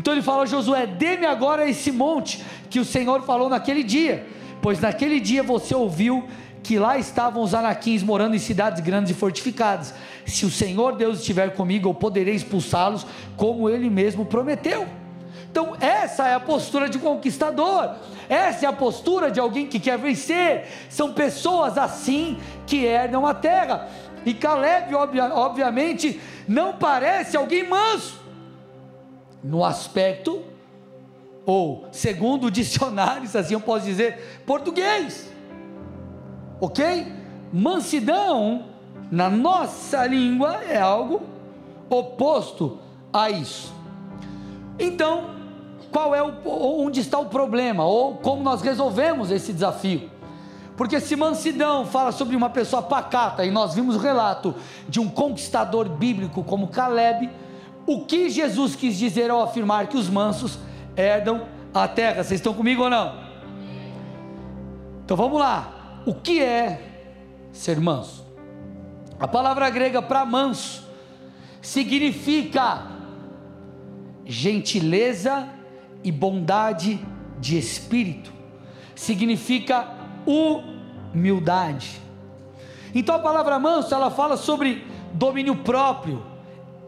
Então 0.00 0.14
ele 0.14 0.22
fala 0.22 0.44
a 0.44 0.46
Josué: 0.46 0.86
dê-me 0.86 1.26
agora 1.26 1.68
esse 1.68 1.92
monte 1.92 2.42
que 2.70 2.80
o 2.80 2.84
Senhor 2.86 3.22
falou 3.22 3.50
naquele 3.50 3.84
dia, 3.84 4.26
pois 4.62 4.80
naquele 4.80 5.20
dia 5.20 5.42
você 5.42 5.74
ouviu 5.74 6.26
que 6.62 6.78
lá 6.78 6.96
estavam 6.96 7.42
os 7.42 7.52
anaquins 7.52 8.02
morando 8.02 8.34
em 8.34 8.38
cidades 8.38 8.80
grandes 8.80 9.10
e 9.10 9.14
fortificadas. 9.14 9.92
Se 10.24 10.46
o 10.46 10.50
Senhor 10.50 10.96
Deus 10.96 11.18
estiver 11.18 11.54
comigo, 11.54 11.90
eu 11.90 11.92
poderei 11.92 12.34
expulsá-los, 12.34 13.06
como 13.36 13.68
ele 13.68 13.90
mesmo 13.90 14.24
prometeu. 14.24 14.86
Então, 15.50 15.76
essa 15.78 16.26
é 16.26 16.34
a 16.34 16.40
postura 16.40 16.88
de 16.88 16.98
conquistador, 16.98 17.96
essa 18.26 18.64
é 18.64 18.68
a 18.68 18.72
postura 18.72 19.30
de 19.30 19.38
alguém 19.38 19.66
que 19.66 19.78
quer 19.78 19.98
vencer. 19.98 20.66
São 20.88 21.12
pessoas 21.12 21.76
assim 21.76 22.38
que 22.66 22.86
herdam 22.86 23.26
a 23.26 23.34
terra. 23.34 23.86
E 24.24 24.32
Caleb, 24.32 24.94
obviamente, 24.94 26.18
não 26.48 26.72
parece 26.74 27.36
alguém 27.36 27.68
manso 27.68 28.19
no 29.42 29.64
aspecto, 29.64 30.42
ou 31.46 31.86
segundo 31.90 32.46
o 32.46 32.50
dicionário, 32.50 33.24
assim 33.24 33.54
eu 33.54 33.60
posso 33.60 33.84
dizer, 33.84 34.42
português. 34.46 35.30
Ok? 36.60 37.12
Mansidão, 37.52 38.66
na 39.10 39.28
nossa 39.28 40.06
língua, 40.06 40.62
é 40.64 40.78
algo 40.78 41.22
oposto 41.88 42.78
a 43.12 43.30
isso. 43.30 43.74
Então, 44.78 45.30
qual 45.90 46.14
é 46.14 46.22
o, 46.22 46.32
onde 46.84 47.00
está 47.00 47.18
o 47.18 47.26
problema, 47.26 47.84
ou 47.84 48.14
como 48.16 48.42
nós 48.42 48.62
resolvemos 48.62 49.30
esse 49.30 49.52
desafio? 49.52 50.10
Porque 50.76 51.00
se 51.00 51.16
mansidão 51.16 51.84
fala 51.84 52.12
sobre 52.12 52.36
uma 52.36 52.48
pessoa 52.48 52.80
pacata, 52.80 53.44
e 53.44 53.50
nós 53.50 53.74
vimos 53.74 53.96
o 53.96 53.98
relato 53.98 54.54
de 54.88 55.00
um 55.00 55.08
conquistador 55.08 55.88
bíblico 55.88 56.44
como 56.44 56.68
Caleb, 56.68 57.28
o 57.86 58.04
que 58.04 58.28
Jesus 58.30 58.76
quis 58.76 58.98
dizer 58.98 59.30
ao 59.30 59.42
afirmar 59.42 59.88
que 59.88 59.96
os 59.96 60.08
mansos 60.08 60.58
herdam 60.96 61.46
a 61.72 61.88
terra. 61.88 62.22
Vocês 62.22 62.40
estão 62.40 62.54
comigo 62.54 62.84
ou 62.84 62.90
não? 62.90 63.14
Então 65.04 65.16
vamos 65.16 65.38
lá. 65.38 66.02
O 66.06 66.14
que 66.14 66.42
é 66.42 66.80
ser 67.52 67.80
manso? 67.80 68.24
A 69.18 69.28
palavra 69.28 69.68
grega 69.68 70.00
para 70.00 70.24
manso 70.24 70.88
significa 71.60 72.86
gentileza 74.24 75.48
e 76.02 76.10
bondade 76.10 77.04
de 77.38 77.58
espírito, 77.58 78.32
significa 78.94 79.88
humildade. 80.24 82.00
Então 82.94 83.14
a 83.14 83.18
palavra 83.18 83.58
manso 83.58 83.94
ela 83.94 84.10
fala 84.10 84.36
sobre 84.36 84.86
domínio 85.12 85.56
próprio, 85.56 86.24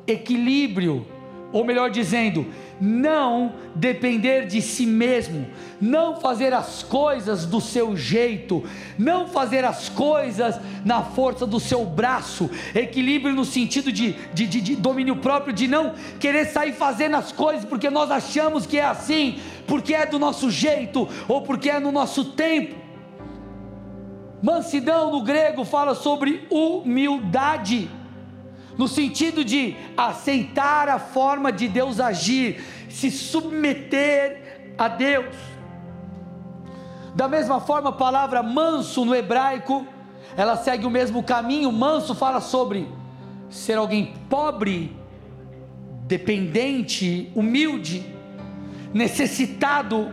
equilíbrio, 0.07 1.07
ou 1.53 1.65
melhor 1.65 1.91
dizendo, 1.91 2.47
não 2.81 3.53
depender 3.75 4.47
de 4.47 4.61
si 4.63 4.87
mesmo, 4.87 5.47
não 5.81 6.17
fazer 6.17 6.53
as 6.53 6.83
coisas 6.83 7.45
do 7.45 7.61
seu 7.61 7.97
jeito, 7.97 8.65
não 8.99 9.29
fazer 9.29 9.65
as 9.65 9.89
coisas 9.89 10.59
na 10.85 11.03
força 11.03 11.47
do 11.47 11.61
seu 11.61 11.85
braço, 11.85 12.51
equilíbrio 12.75 13.35
no 13.35 13.45
sentido 13.45 13.93
de, 13.93 14.13
de, 14.33 14.47
de, 14.47 14.61
de, 14.61 14.77
domínio 14.77 15.17
próprio, 15.17 15.53
de 15.53 15.69
não 15.69 15.95
querer 16.19 16.47
sair 16.47 16.73
fazendo 16.73 17.17
as 17.17 17.31
coisas 17.31 17.65
porque 17.65 17.91
nós 17.91 18.11
achamos 18.11 18.67
que 18.67 18.79
é 18.79 18.85
assim, 18.85 19.39
porque 19.67 19.95
é 19.95 20.07
do 20.07 20.19
nosso 20.19 20.51
jeito 20.51 21.09
ou 21.29 21.43
porque 21.43 21.71
é 21.71 21.79
no 21.79 21.93
nosso 21.93 22.25
tempo. 22.25 22.75
Mansidão 24.43 25.13
no 25.13 25.23
grego 25.23 25.65
fala 25.65 25.95
sobre 25.95 26.49
humildade 26.51 27.89
no 28.77 28.89
sentido 28.89 29.45
de 29.45 29.77
aceitar 29.97 30.89
a 30.89 30.99
forma 30.99 31.53
de 31.53 31.69
Deus 31.69 32.01
agir, 32.01 32.63
se 32.89 33.11
submeter 33.11 34.75
a 34.79 34.89
Deus. 34.89 35.35
Da 37.15 37.29
mesma 37.29 37.61
forma, 37.61 37.91
a 37.91 37.93
palavra 37.93 38.43
manso 38.43 39.05
no 39.05 39.15
hebraico, 39.15 39.87
ela 40.37 40.57
segue 40.57 40.87
o 40.87 40.91
mesmo 40.91 41.23
caminho. 41.23 41.71
Manso 41.71 42.15
fala 42.15 42.41
sobre 42.41 42.89
ser 43.51 43.77
alguém 43.77 44.15
pobre, 44.31 44.97
dependente, 46.07 47.31
humilde, 47.35 48.05
necessitado, 48.95 50.11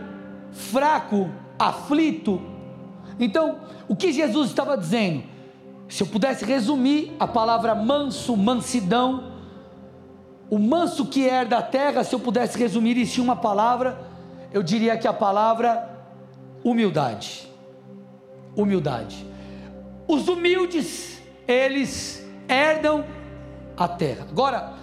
fraco, 0.52 1.30
aflito. 1.58 2.40
Então, 3.18 3.60
o 3.88 3.96
que 3.96 4.12
Jesus 4.12 4.50
estava 4.50 4.76
dizendo? 4.76 5.29
Se 5.90 6.04
eu 6.04 6.06
pudesse 6.06 6.44
resumir 6.44 7.16
a 7.18 7.26
palavra 7.26 7.74
manso, 7.74 8.36
mansidão, 8.36 9.32
o 10.48 10.56
manso 10.56 11.04
que 11.04 11.28
é 11.28 11.44
da 11.44 11.60
terra, 11.60 12.04
se 12.04 12.14
eu 12.14 12.20
pudesse 12.20 12.56
resumir 12.56 12.96
isso 12.96 13.20
em 13.20 13.24
uma 13.24 13.34
palavra, 13.34 13.98
eu 14.52 14.62
diria 14.62 14.96
que 14.96 15.08
a 15.08 15.12
palavra 15.12 15.90
humildade. 16.62 17.48
Humildade. 18.56 19.26
Os 20.06 20.28
humildes, 20.28 21.20
eles 21.46 22.24
herdam 22.48 23.04
a 23.76 23.88
terra. 23.88 24.26
Agora, 24.30 24.74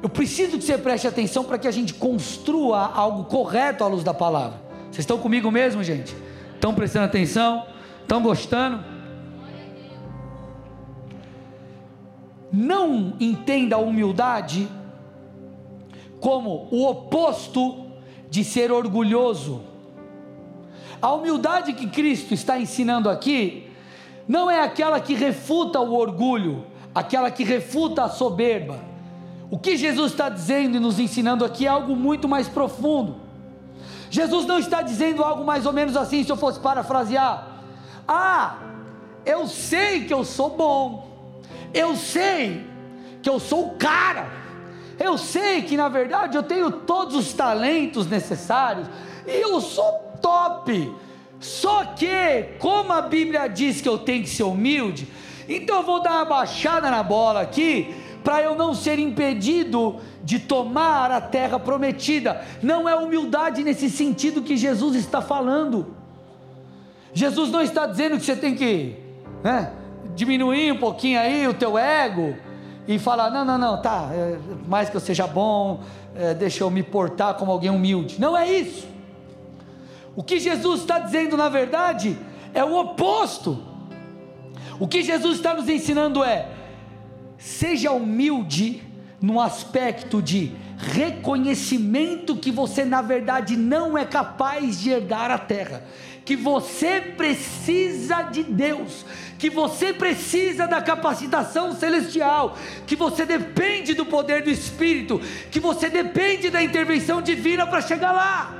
eu 0.00 0.08
preciso 0.08 0.56
que 0.56 0.64
você 0.64 0.78
preste 0.78 1.08
atenção 1.08 1.42
para 1.42 1.58
que 1.58 1.66
a 1.66 1.72
gente 1.72 1.94
construa 1.94 2.92
algo 2.94 3.24
correto 3.24 3.82
à 3.82 3.88
luz 3.88 4.04
da 4.04 4.14
palavra. 4.14 4.62
Vocês 4.84 4.98
estão 4.98 5.18
comigo 5.18 5.50
mesmo, 5.50 5.82
gente? 5.82 6.14
Estão 6.54 6.72
prestando 6.72 7.06
atenção? 7.06 7.66
Estão 8.02 8.22
gostando? 8.22 8.93
Não 12.54 13.14
entenda 13.18 13.74
a 13.74 13.80
humildade 13.80 14.68
como 16.20 16.68
o 16.70 16.86
oposto 16.88 17.86
de 18.30 18.44
ser 18.44 18.70
orgulhoso. 18.70 19.62
A 21.02 21.12
humildade 21.12 21.72
que 21.72 21.88
Cristo 21.88 22.32
está 22.32 22.58
ensinando 22.58 23.10
aqui 23.10 23.68
não 24.26 24.50
é 24.50 24.62
aquela 24.62 25.00
que 25.00 25.14
refuta 25.14 25.80
o 25.80 25.94
orgulho, 25.94 26.64
aquela 26.94 27.30
que 27.30 27.42
refuta 27.42 28.04
a 28.04 28.08
soberba. 28.08 28.78
O 29.50 29.58
que 29.58 29.76
Jesus 29.76 30.12
está 30.12 30.28
dizendo 30.28 30.76
e 30.76 30.80
nos 30.80 30.98
ensinando 30.98 31.44
aqui 31.44 31.66
é 31.66 31.68
algo 31.68 31.94
muito 31.96 32.28
mais 32.28 32.48
profundo. 32.48 33.16
Jesus 34.08 34.46
não 34.46 34.58
está 34.58 34.80
dizendo 34.80 35.24
algo 35.24 35.44
mais 35.44 35.66
ou 35.66 35.72
menos 35.72 35.96
assim, 35.96 36.22
se 36.22 36.30
eu 36.30 36.36
fosse 36.36 36.60
parafrasear. 36.60 37.48
Ah, 38.06 38.58
eu 39.26 39.46
sei 39.48 40.04
que 40.04 40.14
eu 40.14 40.24
sou 40.24 40.50
bom, 40.50 41.13
eu 41.72 41.96
sei 41.96 42.64
que 43.22 43.28
eu 43.28 43.40
sou 43.40 43.68
o 43.68 43.70
cara. 43.76 44.28
Eu 44.98 45.18
sei 45.18 45.62
que 45.62 45.76
na 45.76 45.88
verdade 45.88 46.36
eu 46.36 46.42
tenho 46.42 46.70
todos 46.70 47.16
os 47.16 47.32
talentos 47.32 48.06
necessários 48.06 48.86
e 49.26 49.32
eu 49.42 49.60
sou 49.60 49.92
top. 50.20 50.94
Só 51.40 51.84
que, 51.84 52.56
como 52.58 52.92
a 52.92 53.02
Bíblia 53.02 53.48
diz 53.48 53.80
que 53.80 53.88
eu 53.88 53.98
tenho 53.98 54.22
que 54.22 54.30
ser 54.30 54.44
humilde, 54.44 55.08
então 55.48 55.76
eu 55.76 55.82
vou 55.82 56.02
dar 56.02 56.12
uma 56.12 56.24
baixada 56.24 56.90
na 56.90 57.02
bola 57.02 57.42
aqui, 57.42 57.94
para 58.22 58.40
eu 58.40 58.54
não 58.54 58.74
ser 58.74 58.98
impedido 58.98 60.00
de 60.22 60.38
tomar 60.38 61.10
a 61.10 61.20
terra 61.20 61.58
prometida. 61.58 62.42
Não 62.62 62.88
é 62.88 62.94
humildade 62.94 63.62
nesse 63.62 63.90
sentido 63.90 64.40
que 64.40 64.56
Jesus 64.56 64.96
está 64.96 65.20
falando. 65.20 65.94
Jesus 67.12 67.50
não 67.50 67.60
está 67.60 67.86
dizendo 67.86 68.16
que 68.16 68.24
você 68.24 68.34
tem 68.34 68.54
que 68.54 68.96
né, 69.42 69.70
diminuir 70.14 70.72
um 70.72 70.78
pouquinho 70.78 71.18
aí 71.18 71.46
o 71.46 71.54
teu 71.54 71.78
ego 71.78 72.36
e 72.86 72.98
falar: 72.98 73.30
não, 73.30 73.44
não, 73.44 73.58
não, 73.58 73.80
tá, 73.80 74.10
é, 74.12 74.38
mais 74.66 74.90
que 74.90 74.96
eu 74.96 75.00
seja 75.00 75.26
bom, 75.26 75.80
é, 76.14 76.34
deixa 76.34 76.62
eu 76.64 76.70
me 76.70 76.82
portar 76.82 77.34
como 77.34 77.50
alguém 77.50 77.70
humilde. 77.70 78.20
Não 78.20 78.36
é 78.36 78.50
isso. 78.50 78.86
O 80.16 80.22
que 80.22 80.38
Jesus 80.38 80.80
está 80.80 80.98
dizendo, 80.98 81.36
na 81.36 81.48
verdade, 81.48 82.16
é 82.52 82.64
o 82.64 82.76
oposto. 82.78 83.58
O 84.78 84.86
que 84.86 85.02
Jesus 85.02 85.36
está 85.36 85.54
nos 85.54 85.68
ensinando 85.68 86.22
é: 86.22 86.48
seja 87.38 87.92
humilde 87.92 88.82
no 89.20 89.40
aspecto 89.40 90.20
de 90.20 90.52
reconhecimento 90.76 92.36
que 92.36 92.50
você, 92.50 92.84
na 92.84 93.00
verdade, 93.00 93.56
não 93.56 93.96
é 93.96 94.04
capaz 94.04 94.80
de 94.80 94.90
herdar 94.90 95.30
a 95.30 95.38
terra, 95.38 95.84
que 96.24 96.34
você 96.34 97.00
precisa 97.00 98.22
de 98.22 98.42
Deus, 98.42 99.04
que 99.38 99.50
você 99.50 99.92
precisa 99.92 100.66
da 100.66 100.80
capacitação 100.80 101.74
celestial, 101.74 102.56
que 102.86 102.96
você 102.96 103.26
depende 103.26 103.94
do 103.94 104.06
poder 104.06 104.42
do 104.42 104.50
Espírito, 104.50 105.20
que 105.50 105.60
você 105.60 105.90
depende 105.90 106.48
da 106.50 106.62
intervenção 106.62 107.20
divina 107.20 107.66
para 107.66 107.82
chegar 107.82 108.12
lá. 108.12 108.54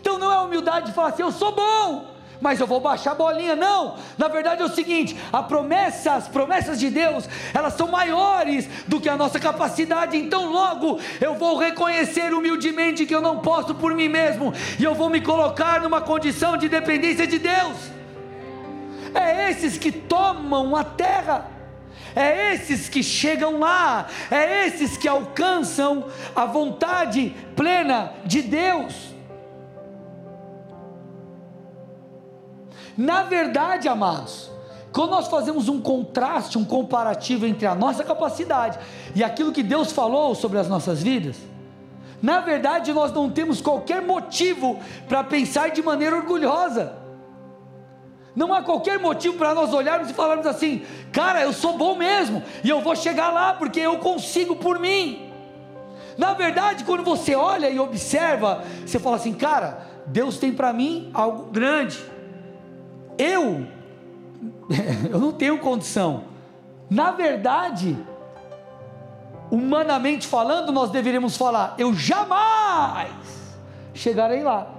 Então 0.00 0.18
não 0.18 0.32
é 0.32 0.38
humildade 0.40 0.86
de 0.86 0.92
falar 0.92 1.08
assim, 1.08 1.22
eu 1.22 1.32
sou 1.32 1.54
bom, 1.54 2.17
mas 2.40 2.60
eu 2.60 2.66
vou 2.66 2.80
baixar 2.80 3.12
a 3.12 3.14
bolinha. 3.14 3.56
Não, 3.56 3.96
na 4.16 4.28
verdade 4.28 4.62
é 4.62 4.64
o 4.64 4.68
seguinte: 4.68 5.16
a 5.32 5.42
promessa, 5.42 6.12
as 6.12 6.28
promessas 6.28 6.78
de 6.78 6.90
Deus, 6.90 7.28
elas 7.52 7.74
são 7.74 7.88
maiores 7.88 8.68
do 8.86 9.00
que 9.00 9.08
a 9.08 9.16
nossa 9.16 9.38
capacidade. 9.38 10.16
Então, 10.16 10.50
logo 10.50 10.98
eu 11.20 11.34
vou 11.34 11.58
reconhecer 11.58 12.32
humildemente 12.32 13.06
que 13.06 13.14
eu 13.14 13.20
não 13.20 13.38
posso 13.38 13.74
por 13.74 13.94
mim 13.94 14.08
mesmo, 14.08 14.52
e 14.78 14.84
eu 14.84 14.94
vou 14.94 15.08
me 15.08 15.20
colocar 15.20 15.80
numa 15.80 16.00
condição 16.00 16.56
de 16.56 16.68
dependência 16.68 17.26
de 17.26 17.38
Deus. 17.38 17.76
É 19.14 19.50
esses 19.50 19.78
que 19.78 19.90
tomam 19.90 20.76
a 20.76 20.84
terra. 20.84 21.58
É 22.16 22.54
esses 22.54 22.88
que 22.88 23.02
chegam 23.02 23.60
lá, 23.60 24.08
é 24.30 24.66
esses 24.66 24.96
que 24.96 25.06
alcançam 25.06 26.06
a 26.34 26.46
vontade 26.46 27.34
plena 27.54 28.12
de 28.24 28.42
Deus. 28.42 29.17
Na 32.98 33.22
verdade, 33.22 33.86
amados, 33.86 34.50
quando 34.92 35.10
nós 35.10 35.28
fazemos 35.28 35.68
um 35.68 35.80
contraste, 35.80 36.58
um 36.58 36.64
comparativo 36.64 37.46
entre 37.46 37.64
a 37.64 37.72
nossa 37.72 38.02
capacidade 38.02 38.76
e 39.14 39.22
aquilo 39.22 39.52
que 39.52 39.62
Deus 39.62 39.92
falou 39.92 40.34
sobre 40.34 40.58
as 40.58 40.68
nossas 40.68 41.00
vidas, 41.00 41.36
na 42.20 42.40
verdade 42.40 42.92
nós 42.92 43.12
não 43.12 43.30
temos 43.30 43.60
qualquer 43.60 44.02
motivo 44.02 44.80
para 45.08 45.22
pensar 45.22 45.70
de 45.70 45.80
maneira 45.80 46.16
orgulhosa. 46.16 46.92
Não 48.34 48.52
há 48.52 48.62
qualquer 48.62 48.98
motivo 48.98 49.38
para 49.38 49.54
nós 49.54 49.72
olharmos 49.72 50.10
e 50.10 50.12
falarmos 50.12 50.46
assim, 50.46 50.82
cara, 51.12 51.42
eu 51.42 51.52
sou 51.52 51.78
bom 51.78 51.94
mesmo, 51.94 52.42
e 52.64 52.68
eu 52.68 52.80
vou 52.80 52.96
chegar 52.96 53.32
lá 53.32 53.54
porque 53.54 53.78
eu 53.78 53.98
consigo 53.98 54.56
por 54.56 54.80
mim. 54.80 55.30
Na 56.16 56.34
verdade, 56.34 56.82
quando 56.82 57.04
você 57.04 57.36
olha 57.36 57.70
e 57.70 57.78
observa, 57.78 58.64
você 58.84 58.98
fala 58.98 59.14
assim, 59.14 59.34
cara, 59.34 59.86
Deus 60.04 60.36
tem 60.36 60.52
para 60.52 60.72
mim 60.72 61.12
algo 61.14 61.44
grande 61.52 62.17
eu, 63.18 63.66
eu 65.10 65.18
não 65.18 65.32
tenho 65.32 65.58
condição. 65.58 66.24
Na 66.88 67.10
verdade, 67.10 67.96
humanamente 69.50 70.26
falando, 70.26 70.72
nós 70.72 70.90
deveríamos 70.90 71.36
falar: 71.36 71.74
eu 71.78 71.92
jamais 71.94 73.10
chegarei 73.92 74.42
lá. 74.42 74.74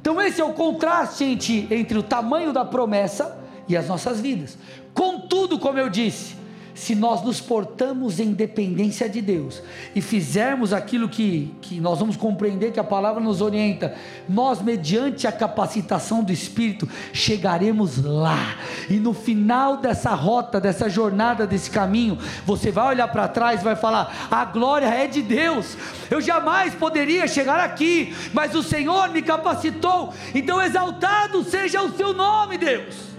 Então, 0.00 0.20
esse 0.20 0.40
é 0.40 0.44
o 0.44 0.52
contraste 0.52 1.24
entre, 1.24 1.68
entre 1.70 1.96
o 1.96 2.02
tamanho 2.02 2.52
da 2.52 2.64
promessa 2.64 3.38
e 3.68 3.76
as 3.76 3.86
nossas 3.86 4.20
vidas. 4.20 4.58
Contudo, 4.92 5.58
como 5.58 5.78
eu 5.78 5.88
disse, 5.88 6.36
se 6.74 6.94
nós 6.94 7.22
nos 7.22 7.40
portamos 7.40 8.18
em 8.18 8.32
dependência 8.32 9.08
de 9.08 9.20
Deus 9.20 9.62
e 9.94 10.00
fizermos 10.00 10.72
aquilo 10.72 11.08
que, 11.08 11.54
que 11.60 11.80
nós 11.80 11.98
vamos 11.98 12.16
compreender 12.16 12.72
que 12.72 12.80
a 12.80 12.84
palavra 12.84 13.20
nos 13.20 13.40
orienta, 13.40 13.94
nós, 14.28 14.62
mediante 14.62 15.26
a 15.26 15.32
capacitação 15.32 16.22
do 16.22 16.32
Espírito, 16.32 16.88
chegaremos 17.12 18.02
lá. 18.02 18.56
E 18.88 18.94
no 18.94 19.12
final 19.12 19.76
dessa 19.76 20.14
rota, 20.14 20.60
dessa 20.60 20.88
jornada, 20.88 21.46
desse 21.46 21.70
caminho, 21.70 22.18
você 22.46 22.70
vai 22.70 22.88
olhar 22.88 23.08
para 23.08 23.28
trás 23.28 23.60
e 23.60 23.64
vai 23.64 23.76
falar: 23.76 24.28
a 24.30 24.44
glória 24.44 24.86
é 24.86 25.06
de 25.06 25.22
Deus. 25.22 25.76
Eu 26.10 26.20
jamais 26.20 26.74
poderia 26.74 27.26
chegar 27.26 27.60
aqui, 27.60 28.14
mas 28.32 28.54
o 28.54 28.62
Senhor 28.62 29.10
me 29.10 29.22
capacitou. 29.22 30.12
Então, 30.34 30.60
exaltado 30.60 31.42
seja 31.44 31.82
o 31.82 31.96
seu 31.96 32.12
nome, 32.12 32.58
Deus. 32.58 33.11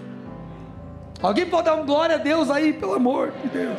Alguém 1.24 1.46
pode 1.46 1.64
dar 1.64 1.76
um 1.76 1.86
glória 1.86 2.16
a 2.16 2.20
Deus 2.20 2.52
aí, 2.52 2.74
pelo 2.74 2.96
amor 2.96 3.32
de 3.42 3.48
Deus. 3.48 3.78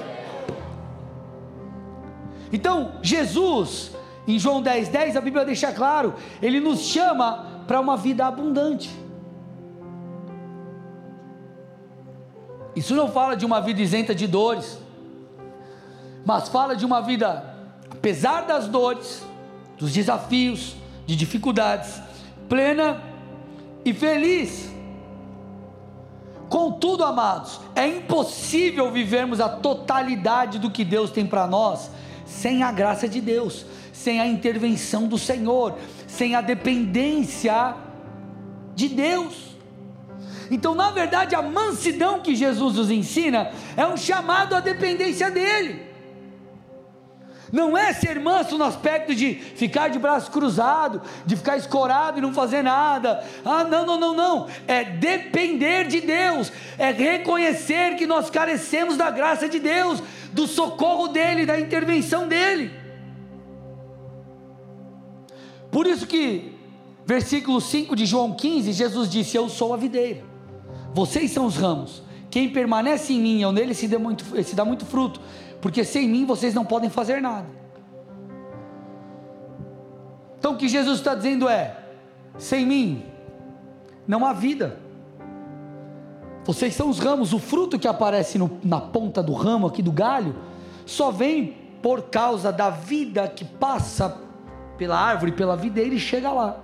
Então, 2.51 2.93
Jesus, 3.03 3.91
em 4.27 4.39
João 4.39 4.63
10, 4.63 4.89
10, 4.89 5.17
a 5.17 5.21
Bíblia 5.21 5.45
deixa 5.45 5.71
claro, 5.71 6.15
ele 6.41 6.59
nos 6.59 6.81
chama 6.81 7.63
para 7.67 7.79
uma 7.79 7.99
vida 7.99 8.25
abundante. 8.25 8.91
Isso 12.75 12.95
não 12.95 13.13
fala 13.13 13.37
de 13.37 13.45
uma 13.45 13.61
vida 13.61 13.83
isenta 13.83 14.15
de 14.15 14.27
dores, 14.27 14.79
mas 16.25 16.49
fala 16.49 16.75
de 16.75 16.87
uma 16.87 17.03
vida, 17.03 17.55
apesar 17.91 18.47
das 18.47 18.67
dores, 18.67 19.23
dos 19.77 19.93
desafios, 19.93 20.77
de 21.07 21.15
dificuldades, 21.15 22.01
plena 22.49 23.03
e 23.85 23.93
feliz. 23.93 24.74
Contudo, 26.49 27.05
amados, 27.05 27.61
é 27.75 27.87
impossível 27.87 28.91
vivermos 28.91 29.41
a 29.41 29.49
totalidade 29.49 30.59
do 30.59 30.71
que 30.71 30.85
Deus 30.85 31.11
tem 31.11 31.27
para 31.27 31.47
nós 31.47 31.91
sem 32.25 32.63
a 32.63 32.73
graça 32.73 33.09
de 33.09 33.21
Deus, 33.21 33.65
sem 33.93 34.21
a 34.21 34.27
intervenção 34.27 35.07
do 35.07 35.19
Senhor, 35.19 35.79
sem 36.07 36.35
a 36.35 36.41
dependência 36.41 37.75
de 38.75 38.89
Deus. 38.89 39.55
Então, 40.51 40.75
na 40.75 40.91
verdade, 40.91 41.35
a 41.35 41.43
mansidão 41.43 42.21
que 42.21 42.35
Jesus 42.35 42.75
nos 42.75 42.91
ensina 42.91 43.51
é 43.77 43.87
um 43.87 43.97
chamado 43.97 44.55
à 44.55 44.61
dependência 44.61 45.31
dEle. 45.31 45.94
Não 47.55 47.79
é 47.79 47.93
ser 47.93 48.19
manso 48.19 48.59
no 48.59 48.65
aspecto 48.65 49.15
de 49.15 49.33
ficar 49.33 49.87
de 49.87 49.97
braço 49.97 50.29
cruzado, 50.29 51.01
de 51.25 51.37
ficar 51.37 51.57
escorado 51.57 52.19
e 52.19 52.21
não 52.21 52.35
fazer 52.35 52.63
nada. 52.63 53.23
Ah, 53.45 53.63
não, 53.63 53.87
não, 53.87 53.97
não, 53.97 54.13
não. 54.13 54.49
É 54.67 54.83
depender 54.83 55.87
de 55.87 56.01
Deus, 56.01 56.51
é 56.77 56.91
reconhecer 56.91 57.95
que 57.95 58.09
nós 58.09 58.29
carecemos 58.29 58.97
da 58.97 59.09
graça 59.09 59.49
de 59.49 59.61
Deus, 59.61 60.03
do 60.33 60.49
socorro 60.49 61.07
dEle, 61.07 61.47
da 61.47 61.61
intervenção 61.61 62.27
dEle. 62.27 62.73
Por 65.71 65.87
isso 65.87 66.09
que, 66.09 66.59
versículo 67.07 67.61
5 67.61 67.95
de 67.95 68.05
João 68.05 68.33
15, 68.33 68.73
Jesus 68.73 69.09
disse: 69.09 69.37
Eu 69.37 69.49
sou 69.49 69.73
a 69.73 69.77
videira, 69.77 70.25
vocês 70.93 71.31
são 71.31 71.47
os 71.47 71.55
ramos. 71.55 72.03
Quem 72.33 72.49
permanece 72.49 73.13
em 73.13 73.21
mim, 73.21 73.43
eu 73.43 73.53
nele 73.53 73.75
se 73.75 73.87
muito, 73.97 74.25
se 74.43 74.57
dá 74.57 74.65
muito 74.65 74.85
fruto, 74.85 75.21
porque 75.65 75.83
sem 75.83 76.07
mim 76.07 76.27
vocês 76.27 76.53
não 76.53 76.63
podem 76.63 76.91
fazer 76.91 77.23
nada. 77.23 77.47
Então 80.39 80.53
o 80.53 80.57
que 80.59 80.69
Jesus 80.69 80.99
está 80.99 81.15
dizendo 81.15 81.49
é: 81.49 81.75
sem 82.37 82.67
mim 82.67 83.07
não 84.07 84.27
há 84.27 84.35
vida. 84.35 84.79
Vocês 86.45 86.75
são 86.75 86.91
os 86.91 86.99
ramos, 86.99 87.33
o 87.33 87.39
fruto 87.39 87.79
que 87.79 87.89
aparece 87.89 88.37
no, 88.37 88.59
na 88.63 88.79
ponta 88.79 89.23
do 89.23 89.33
ramo 89.33 89.67
aqui 89.67 89.81
do 89.81 89.91
galho, 89.91 90.37
só 90.85 91.11
vem 91.11 91.57
por 91.81 92.11
causa 92.11 92.53
da 92.53 92.69
vida 92.69 93.27
que 93.27 93.47
passa 93.47 94.19
pela 94.77 95.01
árvore, 95.01 95.33
pela 95.33 95.57
videira 95.57 95.95
e 95.95 95.99
chega 95.99 96.31
lá. 96.31 96.61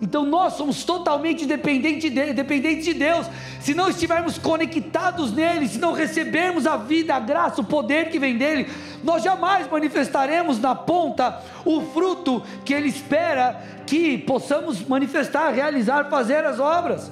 Então 0.00 0.26
nós 0.26 0.54
somos 0.54 0.84
totalmente 0.84 1.46
dependentes 1.46 2.10
de, 2.10 2.32
dependentes 2.32 2.84
de 2.84 2.94
Deus. 2.94 3.26
Se 3.60 3.74
não 3.74 3.88
estivermos 3.88 4.36
conectados 4.36 5.32
nele, 5.32 5.68
se 5.68 5.78
não 5.78 5.92
recebermos 5.92 6.66
a 6.66 6.76
vida, 6.76 7.14
a 7.14 7.20
graça, 7.20 7.62
o 7.62 7.64
poder 7.64 8.10
que 8.10 8.18
vem 8.18 8.36
dele, 8.36 8.68
nós 9.02 9.22
jamais 9.22 9.70
manifestaremos 9.70 10.60
na 10.60 10.74
ponta 10.74 11.40
o 11.64 11.80
fruto 11.80 12.42
que 12.64 12.74
ele 12.74 12.88
espera 12.88 13.62
que 13.86 14.18
possamos 14.18 14.82
manifestar, 14.82 15.50
realizar, 15.50 16.10
fazer 16.10 16.44
as 16.44 16.60
obras. 16.60 17.10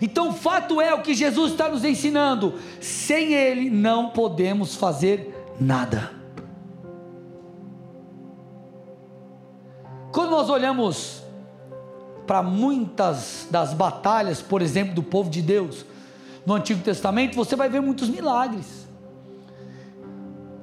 Então, 0.00 0.32
fato 0.32 0.80
é 0.80 0.92
o 0.94 1.00
que 1.00 1.14
Jesus 1.14 1.52
está 1.52 1.68
nos 1.68 1.84
ensinando: 1.84 2.54
sem 2.80 3.32
Ele 3.32 3.70
não 3.70 4.10
podemos 4.10 4.74
fazer 4.74 5.54
nada. 5.58 6.10
Quando 10.16 10.30
nós 10.30 10.48
olhamos 10.48 11.22
para 12.26 12.42
muitas 12.42 13.46
das 13.50 13.74
batalhas, 13.74 14.40
por 14.40 14.62
exemplo, 14.62 14.94
do 14.94 15.02
povo 15.02 15.28
de 15.28 15.42
Deus 15.42 15.84
no 16.46 16.54
Antigo 16.54 16.82
Testamento, 16.82 17.36
você 17.36 17.54
vai 17.54 17.68
ver 17.68 17.82
muitos 17.82 18.08
milagres. 18.08 18.88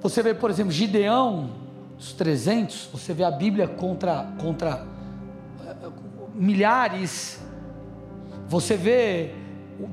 Você 0.02 0.24
vê, 0.24 0.34
por 0.34 0.50
exemplo, 0.50 0.72
Gideão, 0.72 1.52
os 2.00 2.14
300, 2.14 2.90
você 2.92 3.14
vê 3.14 3.24
a 3.24 3.30
Bíblia 3.30 3.68
contra, 3.68 4.26
contra 4.42 4.88
uh, 5.60 5.94
milhares. 6.34 7.40
Você 8.48 8.76
vê 8.76 9.36
o 9.80 9.88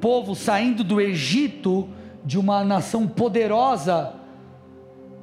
povo 0.00 0.34
saindo 0.34 0.82
do 0.82 1.00
Egito, 1.00 1.88
de 2.24 2.40
uma 2.40 2.64
nação 2.64 3.06
poderosa, 3.06 4.14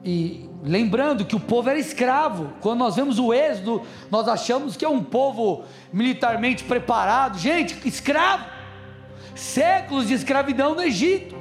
e 0.06 0.50
lembrando 0.64 1.26
que 1.26 1.36
o 1.36 1.40
povo 1.40 1.70
era 1.70 1.78
escravo. 1.78 2.52
Quando 2.62 2.80
nós 2.80 2.96
vemos 2.96 3.20
o 3.20 3.32
Êxodo, 3.34 3.84
nós 4.10 4.28
achamos 4.28 4.76
que 4.78 4.86
é 4.86 4.90
um 4.90 5.04
povo 5.04 5.64
militarmente 5.92 6.64
preparado. 6.64 7.38
Gente, 7.38 7.78
escravo. 7.88 8.46
Séculos 9.36 10.08
de 10.08 10.14
escravidão 10.14 10.74
no 10.74 10.82
Egito. 10.82 11.36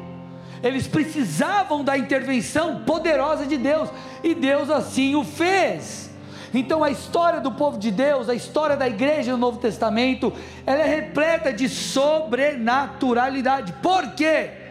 Eles 0.62 0.86
precisavam 0.86 1.82
da 1.82 1.96
intervenção 1.98 2.84
poderosa 2.84 3.46
de 3.46 3.56
Deus, 3.56 3.88
e 4.22 4.34
Deus 4.34 4.68
assim 4.70 5.16
o 5.16 5.24
fez. 5.24 6.10
Então 6.54 6.84
a 6.84 6.90
história 6.90 7.40
do 7.40 7.50
povo 7.50 7.78
de 7.78 7.90
Deus, 7.90 8.28
a 8.28 8.34
história 8.34 8.76
da 8.76 8.86
igreja 8.86 9.32
no 9.32 9.38
Novo 9.38 9.58
Testamento, 9.58 10.30
ela 10.64 10.82
é 10.82 10.86
repleta 10.86 11.52
de 11.52 11.68
sobrenaturalidade. 11.68 13.72
Por 13.82 14.12
quê? 14.12 14.61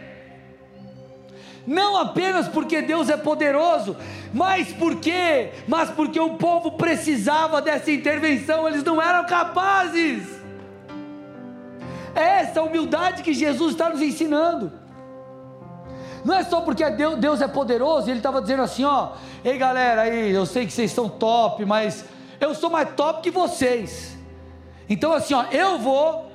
Não 1.66 1.96
apenas 1.96 2.48
porque 2.48 2.82
Deus 2.82 3.08
é 3.08 3.16
poderoso, 3.16 3.96
mas 4.32 4.72
porque, 4.72 5.50
mas 5.68 5.90
porque 5.90 6.18
o 6.18 6.34
povo 6.34 6.72
precisava 6.72 7.62
dessa 7.62 7.90
intervenção, 7.90 8.66
eles 8.66 8.82
não 8.82 9.00
eram 9.00 9.24
capazes. 9.26 10.24
É 12.14 12.40
essa 12.40 12.62
humildade 12.62 13.22
que 13.22 13.32
Jesus 13.32 13.72
está 13.72 13.88
nos 13.88 14.02
ensinando. 14.02 14.72
Não 16.24 16.34
é 16.34 16.44
só 16.44 16.60
porque 16.60 16.88
Deus, 16.90 17.18
Deus 17.18 17.40
é 17.40 17.48
poderoso, 17.48 18.08
ele 18.08 18.18
estava 18.18 18.40
dizendo 18.40 18.62
assim: 18.62 18.84
ó, 18.84 19.12
ei 19.44 19.56
galera 19.56 20.02
aí, 20.02 20.30
eu 20.30 20.46
sei 20.46 20.66
que 20.66 20.72
vocês 20.72 20.90
são 20.90 21.08
top, 21.08 21.64
mas 21.64 22.04
eu 22.40 22.54
sou 22.54 22.70
mais 22.70 22.90
top 22.94 23.22
que 23.22 23.30
vocês. 23.30 24.16
Então, 24.88 25.12
assim, 25.12 25.32
ó, 25.34 25.44
eu 25.50 25.78
vou 25.78 26.30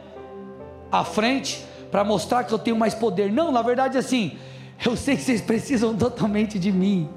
à 0.91 1.03
frente 1.03 1.65
para 1.91 2.03
mostrar 2.03 2.43
que 2.43 2.53
eu 2.53 2.59
tenho 2.59 2.75
mais 2.75 2.93
poder. 2.93 3.31
Não, 3.31 3.51
na 3.51 3.61
verdade, 3.61 3.97
assim, 3.97 4.37
eu 4.85 4.95
sei 4.95 5.15
que 5.15 5.23
vocês 5.23 5.41
precisam 5.41 5.95
totalmente 5.95 6.57
de 6.59 6.71
mim. 6.71 7.09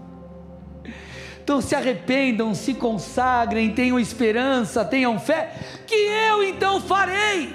Então 1.42 1.60
se 1.60 1.74
arrependam, 1.74 2.54
se 2.54 2.74
consagrem, 2.74 3.74
tenham 3.74 3.98
esperança, 3.98 4.84
tenham 4.84 5.18
fé, 5.18 5.52
que 5.86 5.94
eu 5.94 6.44
então 6.44 6.80
farei. 6.80 7.54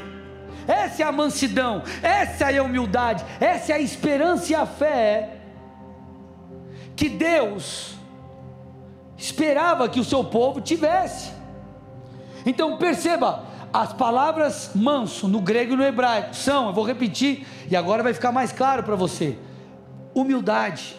Essa 0.68 1.04
é 1.04 1.06
a 1.06 1.12
mansidão, 1.12 1.84
essa 2.02 2.52
é 2.52 2.58
a 2.58 2.64
humildade, 2.64 3.24
essa 3.40 3.72
é 3.72 3.76
a 3.76 3.80
esperança 3.80 4.52
e 4.52 4.56
a 4.56 4.66
fé 4.66 5.36
que 6.96 7.10
Deus 7.10 7.96
esperava 9.18 9.90
que 9.90 10.00
o 10.00 10.04
seu 10.04 10.24
povo 10.24 10.62
tivesse. 10.62 11.32
Então 12.46 12.78
perceba, 12.78 13.44
as 13.74 13.94
palavras 13.94 14.72
manso 14.74 15.28
no 15.28 15.42
grego 15.42 15.74
e 15.74 15.76
no 15.76 15.84
hebraico 15.84 16.36
são, 16.36 16.68
eu 16.68 16.74
vou 16.74 16.86
repetir 16.86 17.46
e 17.70 17.76
agora 17.76 18.02
vai 18.02 18.14
ficar 18.14 18.32
mais 18.32 18.52
claro 18.52 18.84
para 18.84 18.96
você: 18.96 19.38
humildade, 20.16 20.96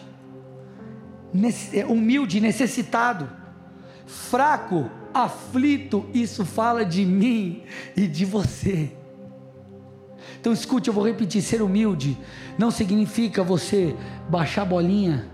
é, 1.73 1.85
humilde, 1.85 2.39
necessitado, 2.39 3.29
fraco, 4.05 4.89
aflito, 5.13 6.05
isso 6.13 6.45
fala 6.45 6.85
de 6.85 7.03
mim 7.03 7.63
e 7.95 8.07
de 8.07 8.23
você. 8.23 8.91
Então 10.39 10.53
escute, 10.53 10.87
eu 10.87 10.93
vou 10.93 11.05
repetir: 11.05 11.41
ser 11.41 11.61
humilde 11.61 12.17
não 12.57 12.71
significa 12.71 13.43
você 13.43 13.95
baixar 14.29 14.61
a 14.61 14.65
bolinha, 14.65 15.29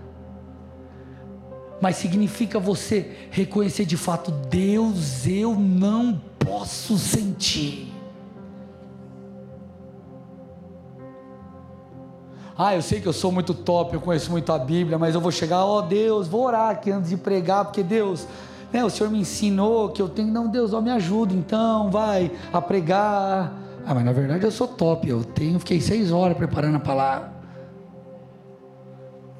mas 1.80 1.96
significa 1.96 2.58
você 2.58 3.28
reconhecer 3.30 3.84
de 3.84 3.96
fato: 3.96 4.30
Deus, 4.48 5.26
eu 5.26 5.54
não 5.54 6.20
posso 6.38 6.98
sentir. 6.98 7.93
Ah, 12.56 12.74
eu 12.74 12.82
sei 12.82 13.00
que 13.00 13.08
eu 13.08 13.12
sou 13.12 13.32
muito 13.32 13.52
top, 13.52 13.94
eu 13.94 14.00
conheço 14.00 14.30
muito 14.30 14.52
a 14.52 14.58
Bíblia, 14.58 14.96
mas 14.96 15.14
eu 15.14 15.20
vou 15.20 15.32
chegar, 15.32 15.64
ó 15.64 15.78
oh, 15.78 15.82
Deus, 15.82 16.28
vou 16.28 16.44
orar 16.44 16.70
aqui 16.70 16.88
antes 16.88 17.10
de 17.10 17.16
pregar, 17.16 17.64
porque 17.64 17.82
Deus, 17.82 18.28
né, 18.72 18.84
o 18.84 18.90
Senhor 18.90 19.10
me 19.10 19.18
ensinou 19.18 19.88
que 19.88 20.00
eu 20.00 20.08
tenho, 20.08 20.28
não, 20.28 20.46
Deus, 20.46 20.72
ó, 20.72 20.80
me 20.80 20.90
ajuda 20.90 21.34
então, 21.34 21.90
vai 21.90 22.30
a 22.52 22.60
pregar. 22.60 23.52
Ah, 23.84 23.92
mas 23.92 24.04
na 24.04 24.12
verdade 24.12 24.44
eu 24.44 24.52
sou 24.52 24.68
top, 24.68 25.08
eu 25.08 25.24
tenho, 25.24 25.58
fiquei 25.58 25.80
seis 25.80 26.12
horas 26.12 26.36
preparando 26.36 26.76
a 26.76 26.80
palavra. 26.80 27.32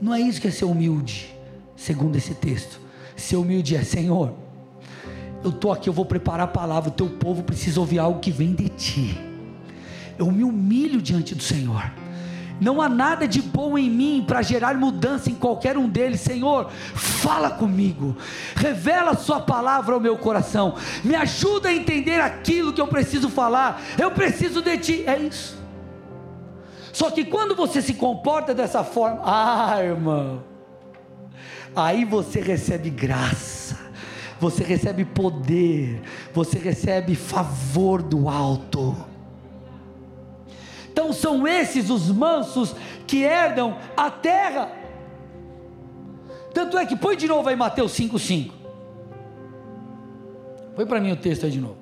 Não 0.00 0.12
é 0.12 0.20
isso 0.20 0.40
que 0.40 0.48
é 0.48 0.50
ser 0.50 0.64
humilde, 0.64 1.32
segundo 1.76 2.16
esse 2.16 2.34
texto. 2.34 2.80
Ser 3.14 3.36
humilde 3.36 3.76
é, 3.76 3.84
Senhor, 3.84 4.32
eu 5.44 5.50
estou 5.50 5.70
aqui, 5.70 5.88
eu 5.88 5.92
vou 5.92 6.04
preparar 6.04 6.46
a 6.46 6.50
palavra, 6.50 6.90
o 6.90 6.92
teu 6.92 7.08
povo 7.08 7.44
precisa 7.44 7.78
ouvir 7.78 8.00
algo 8.00 8.18
que 8.18 8.32
vem 8.32 8.56
de 8.56 8.68
ti. 8.70 9.16
Eu 10.18 10.32
me 10.32 10.42
humilho 10.42 11.00
diante 11.00 11.32
do 11.32 11.42
Senhor 11.42 12.03
não 12.60 12.80
há 12.80 12.88
nada 12.88 13.26
de 13.26 13.42
bom 13.42 13.76
em 13.76 13.90
mim 13.90 14.24
para 14.26 14.42
gerar 14.42 14.74
mudança 14.74 15.30
em 15.30 15.34
qualquer 15.34 15.76
um 15.76 15.88
deles. 15.88 16.20
Senhor, 16.20 16.70
fala 16.70 17.50
comigo, 17.50 18.16
revela 18.54 19.16
Sua 19.16 19.40
palavra 19.40 19.94
ao 19.94 20.00
meu 20.00 20.16
coração, 20.16 20.74
me 21.02 21.14
ajuda 21.14 21.68
a 21.68 21.74
entender 21.74 22.20
aquilo 22.20 22.72
que 22.72 22.80
eu 22.80 22.86
preciso 22.86 23.28
falar. 23.28 23.82
Eu 23.98 24.10
preciso 24.10 24.62
de 24.62 24.78
Ti, 24.78 25.04
é 25.06 25.18
isso. 25.18 25.62
Só 26.92 27.10
que 27.10 27.24
quando 27.24 27.56
você 27.56 27.82
se 27.82 27.94
comporta 27.94 28.54
dessa 28.54 28.84
forma, 28.84 29.20
ah, 29.24 29.82
irmão, 29.82 30.44
aí 31.74 32.04
você 32.04 32.40
recebe 32.40 32.88
graça, 32.88 33.76
você 34.38 34.62
recebe 34.62 35.04
poder, 35.04 36.00
você 36.32 36.56
recebe 36.56 37.16
favor 37.16 38.00
do 38.00 38.28
alto. 38.28 39.13
Então 40.94 41.12
são 41.12 41.44
esses 41.44 41.90
os 41.90 42.08
mansos 42.08 42.72
que 43.04 43.24
herdam 43.24 43.76
a 43.96 44.12
terra. 44.12 44.70
Tanto 46.54 46.78
é 46.78 46.86
que 46.86 46.94
põe 46.94 47.16
de 47.16 47.26
novo 47.26 47.48
aí 47.48 47.56
Mateus 47.56 47.90
5,5. 47.98 48.52
Põe 50.76 50.86
para 50.86 51.00
mim 51.00 51.10
o 51.10 51.16
texto 51.16 51.46
aí 51.46 51.50
de 51.50 51.60
novo. 51.60 51.78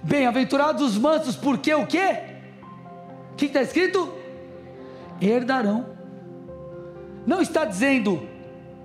Bem-aventurados 0.00 0.80
os 0.80 0.96
mansos, 0.96 1.34
porque 1.34 1.74
o 1.74 1.88
quê? 1.88 2.20
O 3.32 3.34
que 3.34 3.46
está 3.46 3.62
escrito? 3.62 4.14
Herdarão. 5.20 5.86
Não 7.26 7.42
está 7.42 7.64
dizendo 7.64 8.28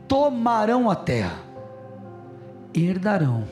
tomarão 0.07 0.89
a 0.89 0.95
terra. 0.95 1.37
Herdarão. 2.73 3.43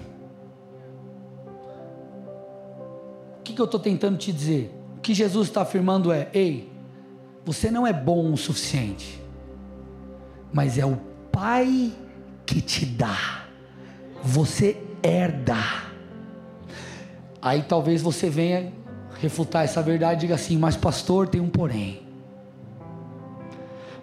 Que, 3.44 3.54
que 3.54 3.62
eu 3.62 3.66
estou 3.66 3.80
tentando 3.80 4.18
te 4.18 4.32
dizer? 4.32 4.72
O 4.98 5.02
que 5.02 5.14
Jesus 5.14 5.48
está 5.48 5.62
afirmando 5.62 6.12
é: 6.12 6.30
ei, 6.34 6.72
você 7.44 7.72
não 7.72 7.86
é 7.86 7.94
bom 7.94 8.32
o 8.32 8.38
suficiente, 8.38 9.22
mas 10.54 10.78
é 10.78 10.86
o 10.86 10.98
Pai 11.32 11.94
que 12.46 12.62
te 12.62 12.86
dá, 12.86 13.46
você 14.22 14.78
herda. 15.02 15.56
Aí 17.42 17.64
talvez 17.64 18.02
você 18.02 18.30
venha 18.30 18.74
refutar 19.20 19.64
essa 19.64 19.82
verdade 19.82 20.20
e 20.20 20.22
diga 20.22 20.36
assim: 20.36 20.58
mas 20.58 20.76
pastor, 20.76 21.28
tem 21.28 21.42
um 21.42 21.50
porém. 21.50 22.02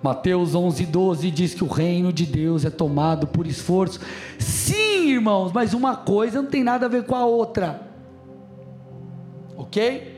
Mateus 0.03 0.55
11, 0.55 0.87
12 0.87 1.31
diz 1.31 1.55
que 1.55 1.65
o 1.65 1.69
reino 1.69 2.13
de 2.13 2.25
Deus 2.25 2.65
é 2.65 2.71
tomado 2.71 3.27
por 3.27 3.47
esforço. 3.47 4.01
Sim, 4.39 5.11
irmãos, 5.11 5.53
mas 5.53 5.75
uma 5.75 5.97
coisa 5.97 6.41
não 6.41 6.49
tem 6.49 6.63
nada 6.63 6.87
a 6.87 6.89
ver 6.89 7.05
com 7.05 7.17
a 7.17 7.27
outra 7.27 7.88
ok? 9.59 10.17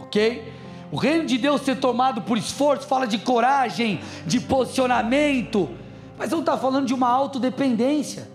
Ok? 0.00 0.52
O 0.90 0.96
reino 0.96 1.24
de 1.24 1.38
Deus 1.38 1.62
ser 1.62 1.76
tomado 1.76 2.22
por 2.22 2.36
esforço 2.36 2.86
fala 2.86 3.06
de 3.06 3.18
coragem, 3.18 4.00
de 4.26 4.40
posicionamento, 4.40 5.70
mas 6.18 6.30
não 6.30 6.40
está 6.40 6.58
falando 6.58 6.86
de 6.86 6.94
uma 6.94 7.08
autodependência. 7.08 8.28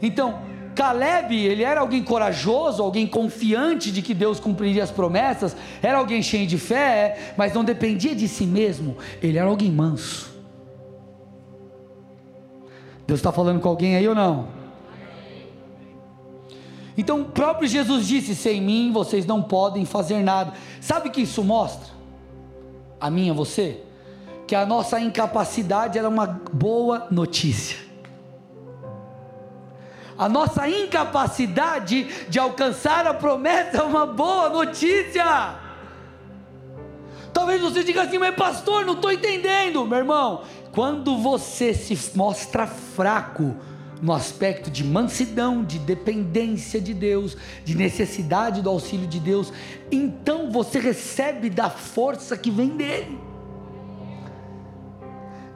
Então, 0.00 0.40
Caleb, 0.74 1.34
ele 1.34 1.62
era 1.62 1.80
alguém 1.80 2.02
corajoso, 2.02 2.82
alguém 2.82 3.06
confiante 3.06 3.92
de 3.92 4.02
que 4.02 4.14
Deus 4.14 4.40
cumpriria 4.40 4.82
as 4.82 4.90
promessas, 4.90 5.56
era 5.82 5.98
alguém 5.98 6.22
cheio 6.22 6.46
de 6.46 6.58
fé, 6.58 7.34
mas 7.36 7.52
não 7.52 7.62
dependia 7.62 8.14
de 8.14 8.26
si 8.26 8.46
mesmo, 8.46 8.96
ele 9.22 9.38
era 9.38 9.48
alguém 9.48 9.70
manso. 9.70 10.32
Deus 13.06 13.20
está 13.20 13.30
falando 13.30 13.60
com 13.60 13.68
alguém 13.68 13.96
aí 13.96 14.08
ou 14.08 14.14
não? 14.14 14.61
Então 16.96 17.22
o 17.22 17.24
próprio 17.24 17.68
Jesus 17.68 18.06
disse: 18.06 18.34
sem 18.34 18.60
mim 18.60 18.92
vocês 18.92 19.26
não 19.26 19.42
podem 19.42 19.84
fazer 19.84 20.22
nada. 20.22 20.52
Sabe 20.80 21.08
o 21.08 21.12
que 21.12 21.22
isso 21.22 21.42
mostra? 21.42 21.92
A 23.00 23.10
minha, 23.10 23.34
você? 23.34 23.82
Que 24.46 24.54
a 24.54 24.66
nossa 24.66 25.00
incapacidade 25.00 25.98
era 25.98 26.08
uma 26.08 26.26
boa 26.26 27.06
notícia. 27.10 27.78
A 30.16 30.28
nossa 30.28 30.68
incapacidade 30.68 32.06
de 32.28 32.38
alcançar 32.38 33.06
a 33.06 33.14
promessa 33.14 33.78
é 33.78 33.82
uma 33.82 34.06
boa 34.06 34.48
notícia. 34.50 35.24
Talvez 37.32 37.62
você 37.62 37.82
diga 37.82 38.02
assim, 38.02 38.18
mas 38.18 38.34
pastor, 38.36 38.84
não 38.84 38.92
estou 38.92 39.10
entendendo, 39.10 39.86
meu 39.86 39.98
irmão. 39.98 40.42
Quando 40.70 41.16
você 41.16 41.72
se 41.72 42.16
mostra 42.16 42.66
fraco 42.66 43.56
no 44.02 44.12
aspecto 44.12 44.68
de 44.68 44.82
mansidão, 44.82 45.62
de 45.64 45.78
dependência 45.78 46.80
de 46.80 46.92
Deus, 46.92 47.36
de 47.64 47.76
necessidade 47.76 48.60
do 48.60 48.68
auxílio 48.68 49.06
de 49.06 49.20
Deus, 49.20 49.52
então 49.92 50.50
você 50.50 50.80
recebe 50.80 51.48
da 51.48 51.70
força 51.70 52.36
que 52.36 52.50
vem 52.50 52.70
dele. 52.70 53.16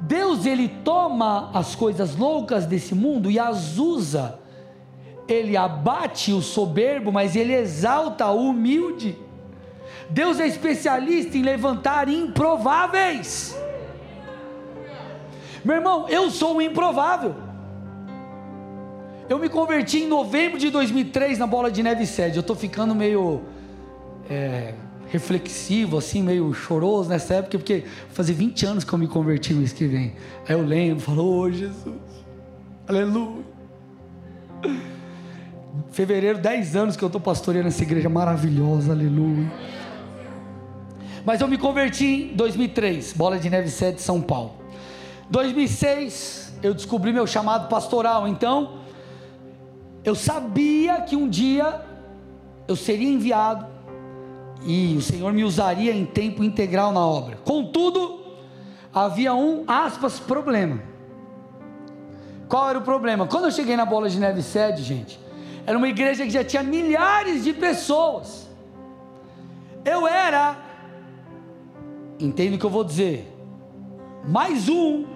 Deus 0.01 0.47
ele 0.47 0.69
toma 0.85 1.51
as 1.53 1.75
coisas 1.75 2.15
loucas 2.15 2.67
desse 2.67 2.95
mundo 2.95 3.29
e 3.29 3.37
as 3.37 3.79
usa. 3.79 4.39
Ele 5.27 5.57
abate 5.57 6.33
o 6.33 6.41
soberbo, 6.41 7.11
mas 7.11 7.35
ele 7.35 7.53
exalta 7.53 8.31
o 8.31 8.51
humilde. 8.51 9.19
Deus 10.09 10.39
é 10.39 10.47
especialista 10.47 11.37
em 11.37 11.43
levantar 11.43 12.09
improváveis. 12.09 13.59
Meu 15.65 15.75
irmão, 15.75 16.09
eu 16.09 16.31
sou 16.31 16.59
o 16.59 16.63
improvável. 16.63 17.46
Eu 19.29 19.41
me 19.41 19.49
converti 19.49 19.99
em 19.99 20.07
novembro 20.07 20.57
de 20.59 20.71
2003 20.71 21.39
na 21.39 21.47
bola 21.49 21.69
de 21.71 21.83
neve 21.83 22.07
sede. 22.07 22.37
Eu 22.37 22.43
estou 22.43 22.55
ficando 22.55 22.95
meio 22.95 23.43
é, 24.31 24.73
reflexivo, 25.09 25.99
assim, 25.99 26.23
meio 26.23 26.55
choroso 26.55 27.09
nessa 27.09 27.35
época, 27.35 27.59
porque 27.59 27.83
fazia 28.11 28.35
20 28.35 28.67
anos 28.67 28.85
que 28.85 28.93
eu 28.93 28.99
me 28.99 29.09
converti 29.09 29.53
no 29.53 29.61
mês 29.61 29.73
que 29.73 29.85
vem. 29.85 30.15
Aí 30.49 30.55
eu 30.55 30.62
lembro, 30.65 31.03
falo, 31.03 31.25
oh 31.25 31.51
Jesus, 31.51 31.97
aleluia. 32.87 33.45
Fevereiro, 35.91 36.39
10 36.39 36.77
anos 36.77 36.97
que 36.97 37.03
eu 37.03 37.09
estou 37.09 37.21
pastoreando 37.21 37.67
essa 37.67 37.83
igreja 37.83 38.09
maravilhosa, 38.09 38.93
aleluia. 38.93 39.51
Mas 41.25 41.41
eu 41.41 41.49
me 41.49 41.59
converti 41.59 42.31
em 42.33 42.37
2003, 42.37 43.12
Bola 43.15 43.41
de 43.41 43.51
Neve 43.51 43.71
7 43.71 44.01
São 44.01 44.23
Paulo. 44.23 44.55
2006, 45.29 46.55
eu 46.62 46.73
descobri 46.73 47.12
meu 47.12 47.27
chamado 47.27 47.69
pastoral. 47.69 48.29
Então, 48.29 48.86
eu 50.07 50.14
sabia 50.14 51.01
que 51.01 51.16
um 51.16 51.29
dia 51.29 51.85
eu 52.69 52.77
seria 52.77 53.09
enviado 53.09 53.66
e 54.64 54.95
o 54.97 55.03
Senhor 55.03 55.33
me 55.33 55.42
usaria 55.42 55.92
em 55.92 56.07
tempo 56.07 56.45
integral 56.45 56.92
na 56.92 57.05
obra. 57.05 57.38
Contudo, 57.45 58.21
havia 58.95 59.35
um, 59.35 59.64
aspas, 59.66 60.21
problema. 60.21 60.81
Qual 62.49 62.71
era 62.71 62.79
o 62.79 62.83
problema? 62.83 63.27
Quando 63.27 63.47
eu 63.47 63.51
cheguei 63.51 63.77
na 63.77 63.85
Bola 63.85 64.09
de 64.09 64.21
Neve 64.21 64.45
sede, 64.45 64.85
gente, 64.85 65.19
era 65.66 65.77
uma 65.77 65.88
igreja 65.88 66.23
que 66.25 66.31
já 66.31 66.45
tinha 66.45 66.62
milhares 66.62 67.42
de 67.42 67.53
pessoas. 67.53 68.49
Eu 69.85 70.07
era 70.07 70.57
entende 72.21 72.55
o 72.55 72.59
que 72.61 72.64
eu 72.64 72.71
vou 72.71 72.85
dizer? 72.85 73.29
Mais 74.25 74.69
um 74.69 75.16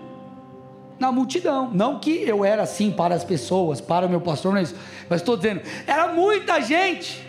na 1.00 1.10
multidão. 1.10 1.70
Não 1.72 1.98
que 1.98 2.10
eu 2.10 2.44
era 2.44 2.62
assim 2.62 2.90
para 2.90 3.14
as 3.14 3.24
pessoas, 3.24 3.80
para 3.80 4.06
o 4.06 4.08
meu 4.08 4.20
pastor, 4.20 4.52
não 4.52 4.60
é 4.60 4.62
isso. 4.62 4.76
Mas 5.08 5.22
estou 5.22 5.36
dizendo, 5.36 5.62
era 5.86 6.08
muita 6.08 6.60
gente. 6.60 7.26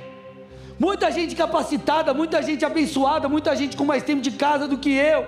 Muita 0.77 1.11
gente 1.11 1.35
capacitada, 1.35 2.13
muita 2.13 2.41
gente 2.41 2.65
abençoada, 2.65 3.29
muita 3.29 3.55
gente 3.55 3.77
com 3.77 3.85
mais 3.85 4.03
tempo 4.03 4.21
de 4.21 4.31
casa 4.31 4.67
do 4.67 4.77
que 4.77 4.91
eu. 4.91 5.25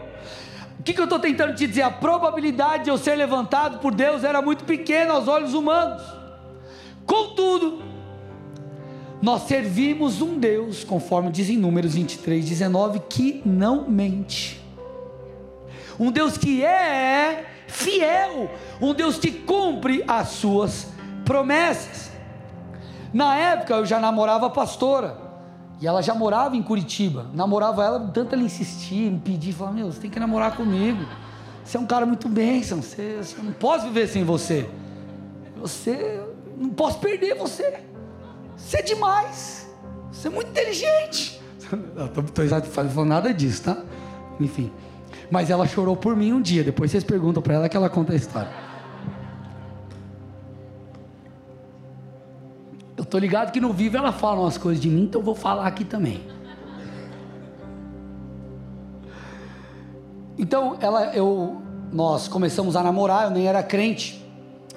O 0.79 0.83
que, 0.83 0.93
que 0.93 0.99
eu 0.99 1.05
estou 1.05 1.19
tentando 1.19 1.55
te 1.55 1.65
dizer? 1.65 1.83
A 1.83 1.91
probabilidade 1.91 2.85
de 2.85 2.89
eu 2.89 2.97
ser 2.97 3.15
levantado 3.15 3.79
por 3.79 3.93
Deus 3.93 4.23
era 4.23 4.41
muito 4.41 4.65
pequena 4.65 5.13
aos 5.13 5.27
olhos 5.27 5.53
humanos. 5.53 6.03
Contudo, 7.05 7.81
nós 9.21 9.43
servimos 9.43 10.21
um 10.21 10.37
Deus, 10.37 10.83
conforme 10.83 11.31
diz 11.31 11.49
em 11.49 11.57
Números 11.57 11.93
23, 11.93 12.43
19, 12.43 12.99
que 13.07 13.41
não 13.45 13.89
mente. 13.89 14.61
Um 15.99 16.11
Deus 16.11 16.37
que 16.37 16.65
é 16.65 17.52
fiel, 17.73 18.49
um 18.81 18.93
Deus 18.93 19.17
que 19.17 19.31
cumpre 19.31 20.03
as 20.07 20.29
suas 20.29 20.87
promessas. 21.25 22.11
Na 23.13 23.35
época 23.35 23.73
eu 23.75 23.85
já 23.85 23.99
namorava 23.99 24.47
a 24.47 24.49
pastora, 24.49 25.17
e 25.81 25.87
ela 25.87 26.01
já 26.01 26.13
morava 26.15 26.55
em 26.55 26.63
Curitiba. 26.63 27.27
Namorava 27.33 27.83
ela, 27.83 27.99
tanto 27.99 28.33
ela 28.33 28.43
insistir, 28.43 29.11
me 29.11 29.19
pedir, 29.19 29.51
falar: 29.51 29.71
Meu, 29.71 29.91
você 29.91 29.99
tem 29.99 30.09
que 30.09 30.19
namorar 30.19 30.55
comigo. 30.55 31.05
Você 31.63 31.77
é 31.77 31.79
um 31.79 31.85
cara 31.85 32.05
muito 32.05 32.27
bênção, 32.29 32.81
você, 32.81 33.17
você 33.21 33.41
não 33.41 33.53
posso 33.53 33.85
viver 33.87 34.07
sem 34.07 34.23
você. 34.23 34.69
Você, 35.57 36.21
não 36.57 36.69
posso 36.69 36.99
perder 36.99 37.35
você. 37.35 37.81
Você 38.55 38.77
é 38.77 38.81
demais. 38.81 39.69
Você 40.11 40.27
é 40.27 40.31
muito 40.31 40.49
inteligente. 40.51 41.41
Não 41.95 42.05
estou 42.05 42.61
falando 42.71 43.05
nada 43.05 43.33
disso, 43.33 43.63
tá? 43.63 43.77
Enfim. 44.39 44.71
Mas 45.33 45.49
ela 45.49 45.65
chorou 45.65 45.95
por 45.95 46.15
mim 46.15 46.31
um 46.31 46.39
dia. 46.39 46.63
Depois 46.63 46.91
vocês 46.91 47.03
perguntam 47.03 47.41
para 47.41 47.55
ela 47.55 47.67
que 47.67 47.75
ela 47.75 47.89
conta 47.89 48.13
a 48.13 48.15
história. 48.15 48.51
Eu 52.95 53.03
tô 53.03 53.17
ligado 53.17 53.51
que 53.51 53.59
no 53.59 53.73
vivo 53.73 53.97
ela 53.97 54.11
fala 54.11 54.41
umas 54.41 54.59
coisas 54.59 54.79
de 54.79 54.87
mim, 54.87 55.05
então 55.05 55.21
eu 55.21 55.25
vou 55.25 55.33
falar 55.33 55.65
aqui 55.65 55.83
também. 55.83 56.23
Então 60.37 60.77
ela, 60.79 61.15
eu, 61.15 61.59
nós 61.91 62.27
começamos 62.27 62.75
a 62.75 62.83
namorar. 62.83 63.23
Eu 63.23 63.31
nem 63.31 63.47
era 63.47 63.63
crente. 63.63 64.23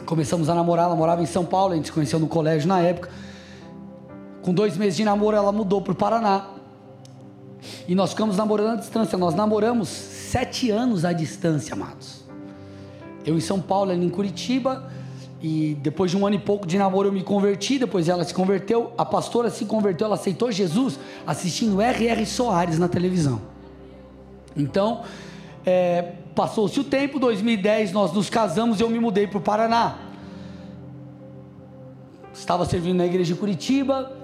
Começamos 0.06 0.48
a 0.48 0.54
namorar. 0.54 0.86
Ela 0.86 0.96
morava 0.96 1.22
em 1.22 1.26
São 1.26 1.44
Paulo. 1.44 1.74
A 1.74 1.76
gente 1.76 1.88
se 1.88 1.92
conheceu 1.92 2.18
no 2.18 2.28
colégio 2.28 2.66
na 2.66 2.80
época. 2.80 3.10
Com 4.40 4.54
dois 4.54 4.74
meses 4.74 4.96
de 4.96 5.04
namoro, 5.04 5.36
ela 5.36 5.52
mudou 5.52 5.82
para 5.82 5.92
o 5.92 5.94
Paraná. 5.94 6.55
E 7.88 7.94
nós 7.94 8.10
ficamos 8.10 8.36
namorando 8.36 8.74
à 8.74 8.76
distância. 8.76 9.16
Nós 9.16 9.34
namoramos 9.34 9.88
sete 9.88 10.70
anos 10.70 11.04
à 11.04 11.12
distância, 11.12 11.74
amados. 11.74 12.24
Eu 13.24 13.36
em 13.36 13.40
São 13.40 13.60
Paulo, 13.60 13.92
ela 13.92 14.02
em 14.02 14.08
Curitiba. 14.08 14.90
E 15.42 15.76
depois 15.82 16.10
de 16.10 16.16
um 16.16 16.26
ano 16.26 16.36
e 16.36 16.38
pouco 16.38 16.66
de 16.66 16.78
namoro 16.78 17.08
eu 17.08 17.12
me 17.12 17.22
converti, 17.22 17.78
depois 17.78 18.08
ela 18.08 18.24
se 18.24 18.32
converteu, 18.32 18.92
a 18.96 19.04
pastora 19.04 19.50
se 19.50 19.66
converteu, 19.66 20.06
ela 20.06 20.14
aceitou 20.14 20.50
Jesus 20.50 20.98
assistindo 21.26 21.80
R.R. 21.80 22.24
Soares 22.24 22.78
na 22.78 22.88
televisão. 22.88 23.40
Então, 24.56 25.02
é, 25.64 26.14
passou-se 26.34 26.80
o 26.80 26.84
tempo, 26.84 27.18
2010 27.18 27.92
nós 27.92 28.12
nos 28.12 28.30
casamos 28.30 28.80
e 28.80 28.82
eu 28.82 28.88
me 28.88 28.98
mudei 28.98 29.26
para 29.26 29.38
o 29.38 29.40
Paraná. 29.40 29.98
Estava 32.32 32.64
servindo 32.64 32.96
na 32.96 33.06
igreja 33.06 33.34
de 33.34 33.38
Curitiba, 33.38 34.15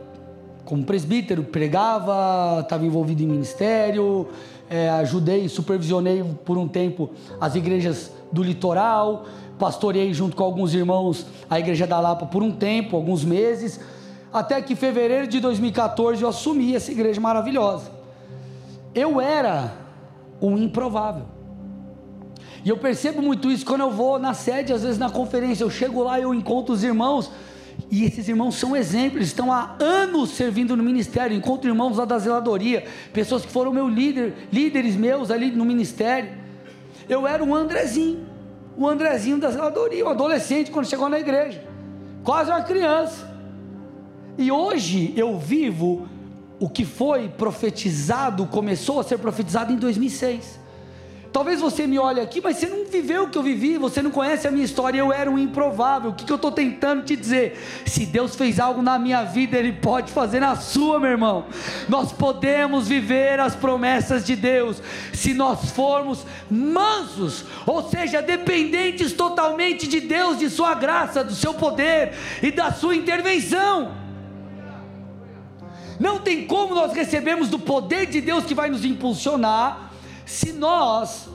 como 0.64 0.85
presbítero, 0.85 1.42
pregava, 1.44 2.61
estava 2.61 2.85
envolvido 2.85 3.22
em 3.22 3.27
ministério, 3.27 4.29
é, 4.70 4.88
ajudei, 4.90 5.48
supervisionei 5.48 6.25
por 6.44 6.57
um 6.57 6.68
tempo 6.68 7.11
as 7.40 7.55
igrejas 7.55 8.12
do 8.31 8.42
litoral, 8.42 9.27
pastorei 9.59 10.12
junto 10.14 10.35
com 10.35 10.42
alguns 10.42 10.75
irmãos 10.75 11.27
a 11.48 11.61
igreja 11.61 11.87
da 11.87 12.01
Lapa 12.01 12.27
por 12.27 12.42
um 12.42 12.51
tempo, 12.51 12.96
alguns 12.96 13.25
meses, 13.25 13.81
até 14.33 14.61
que 14.62 14.72
em 14.72 14.77
fevereiro 14.77 15.27
de 15.27 15.40
2014 15.40 16.22
eu 16.22 16.29
assumi 16.29 16.75
essa 16.75 16.90
igreja 16.90 17.20
maravilhosa. 17.20 17.90
Eu 18.94 19.20
era 19.20 19.72
um 20.40 20.57
improvável. 20.57 21.27
E 22.64 22.68
eu 22.68 22.77
percebo 22.77 23.20
muito 23.20 23.51
isso 23.51 23.66
quando 23.66 23.81
eu 23.81 23.90
vou 23.90 24.18
na 24.18 24.35
sede, 24.35 24.72
às 24.72 24.83
vezes 24.83 24.98
na 24.98 25.11
conferência, 25.11 25.64
eu 25.64 25.70
chego 25.70 26.03
lá 26.03 26.18
e 26.18 26.22
eu 26.22 26.33
encontro 26.33 26.72
os 26.72 26.83
irmãos 26.83 27.31
e 27.93 28.07
esses 28.07 28.27
irmãos 28.27 28.55
são 28.55 28.75
exemplos, 28.75 29.27
estão 29.27 29.53
há 29.53 29.77
anos 29.79 30.31
servindo 30.31 30.75
no 30.75 30.83
ministério. 30.83 31.37
Encontro 31.37 31.69
irmãos 31.69 31.99
lá 31.99 32.07
da 32.07 32.19
zeladoria, 32.19 32.87
pessoas 33.13 33.45
que 33.45 33.53
foram 33.53 33.71
meu 33.71 33.87
líder, 33.87 34.33
líderes 34.51 34.97
meus 34.97 35.31
ali 35.31 35.51
no 35.51 35.63
ministério. 35.63 36.31
Eu 37.07 37.27
era 37.27 37.45
um 37.45 37.55
Andrezinho, 37.55 38.27
o 38.79 38.89
Andrezinho 38.89 39.37
da 39.37 39.51
zeladoria, 39.51 40.07
um 40.07 40.09
adolescente 40.09 40.71
quando 40.71 40.89
chegou 40.89 41.07
na 41.11 41.21
igreja, 41.21 41.63
quase 42.25 42.51
uma 42.51 42.63
criança. 42.63 43.31
E 44.39 44.51
hoje 44.51 45.13
eu 45.15 45.39
vivo 45.39 46.09
o 46.59 46.71
que 46.71 46.87
foi 46.87 47.29
profetizado, 47.29 48.47
começou 48.47 49.01
a 49.01 49.05
ser 49.05 49.19
profetizado 49.19 49.71
em 49.71 49.77
2006. 49.77 50.62
Talvez 51.33 51.62
você 51.62 51.87
me 51.87 51.99
olhe 51.99 52.21
aqui, 52.21 52.42
mas 52.42 52.59
você 52.59 52.68
não 52.68 52.85
viveu 52.85 53.25
o 53.25 53.31
que 53.31 53.38
eu 53.38 53.42
vivi, 53.42 53.79
você 53.79 54.03
não 54.03 54.11
conhece 54.11 54.47
a 54.47 54.51
minha 54.51 54.64
história, 54.64 54.99
eu 54.99 55.11
era 55.11 55.31
um 55.31 55.38
improvável. 55.38 56.11
O 56.11 56.14
que, 56.14 56.27
que 56.27 56.33
eu 56.33 56.37
estou 56.37 56.53
tentando 56.53 57.05
te 57.05 57.16
dizer? 57.16 57.59
Se 57.87 58.05
Deus 58.05 58.37
fez 58.37 58.61
algo 58.61 58.83
na 58.83 58.99
minha 58.99 59.25
vida, 59.25 59.57
Ele 59.57 59.73
pode 59.73 60.12
fazer 60.12 60.40
na 60.40 60.57
sua, 60.57 61.01
meu 61.01 61.11
irmão. 61.11 61.47
Nós 61.88 62.12
podemos 62.12 62.87
viver 62.87 63.40
as 63.40 63.57
promessas 63.57 64.27
de 64.27 64.37
Deus 64.37 64.83
se 65.14 65.33
nós 65.33 65.71
formos 65.71 66.27
mansos, 66.51 67.47
ou 67.64 67.88
seja, 67.88 68.21
dependentes 68.21 69.14
totalmente 69.14 69.88
de 69.88 70.01
Deus, 70.01 70.38
de 70.38 70.51
Sua 70.51 70.75
graça, 70.75 71.25
do 71.25 71.35
Seu 71.35 71.55
poder 71.55 72.12
e 72.42 72.51
da 72.51 72.71
Sua 72.71 72.95
intervenção. 72.95 73.92
Não 75.99 76.18
tem 76.18 76.47
como 76.47 76.75
nós 76.75 76.92
recebermos 76.92 77.49
do 77.49 77.59
poder 77.59 78.05
de 78.05 78.21
Deus 78.21 78.45
que 78.45 78.55
vai 78.55 78.68
nos 78.68 78.85
impulsionar 78.85 79.92
se 80.33 80.51
nós 80.51 81.29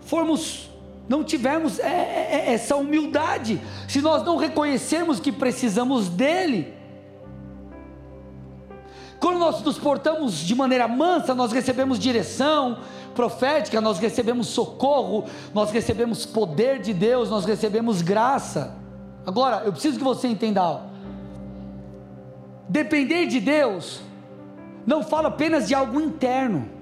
formos 0.00 0.70
não 1.06 1.22
tivermos 1.22 1.78
é, 1.78 1.84
é, 1.84 2.28
é, 2.32 2.54
essa 2.54 2.74
humildade, 2.74 3.60
se 3.86 4.00
nós 4.00 4.24
não 4.24 4.38
reconhecermos 4.38 5.20
que 5.20 5.30
precisamos 5.30 6.08
dele. 6.08 6.74
Quando 9.20 9.38
nós 9.38 9.62
nos 9.62 9.78
portamos 9.78 10.38
de 10.38 10.54
maneira 10.54 10.88
mansa, 10.88 11.34
nós 11.34 11.52
recebemos 11.52 11.98
direção 11.98 12.78
profética, 13.14 13.78
nós 13.78 13.98
recebemos 13.98 14.46
socorro, 14.46 15.26
nós 15.52 15.70
recebemos 15.70 16.24
poder 16.24 16.80
de 16.80 16.94
Deus, 16.94 17.28
nós 17.28 17.44
recebemos 17.44 18.00
graça. 18.00 18.74
Agora, 19.26 19.64
eu 19.66 19.72
preciso 19.72 19.98
que 19.98 20.04
você 20.04 20.28
entenda. 20.28 20.80
Depender 22.70 23.26
de 23.26 23.38
Deus 23.38 24.00
não 24.86 25.02
fala 25.02 25.28
apenas 25.28 25.68
de 25.68 25.74
algo 25.74 26.00
interno, 26.00 26.75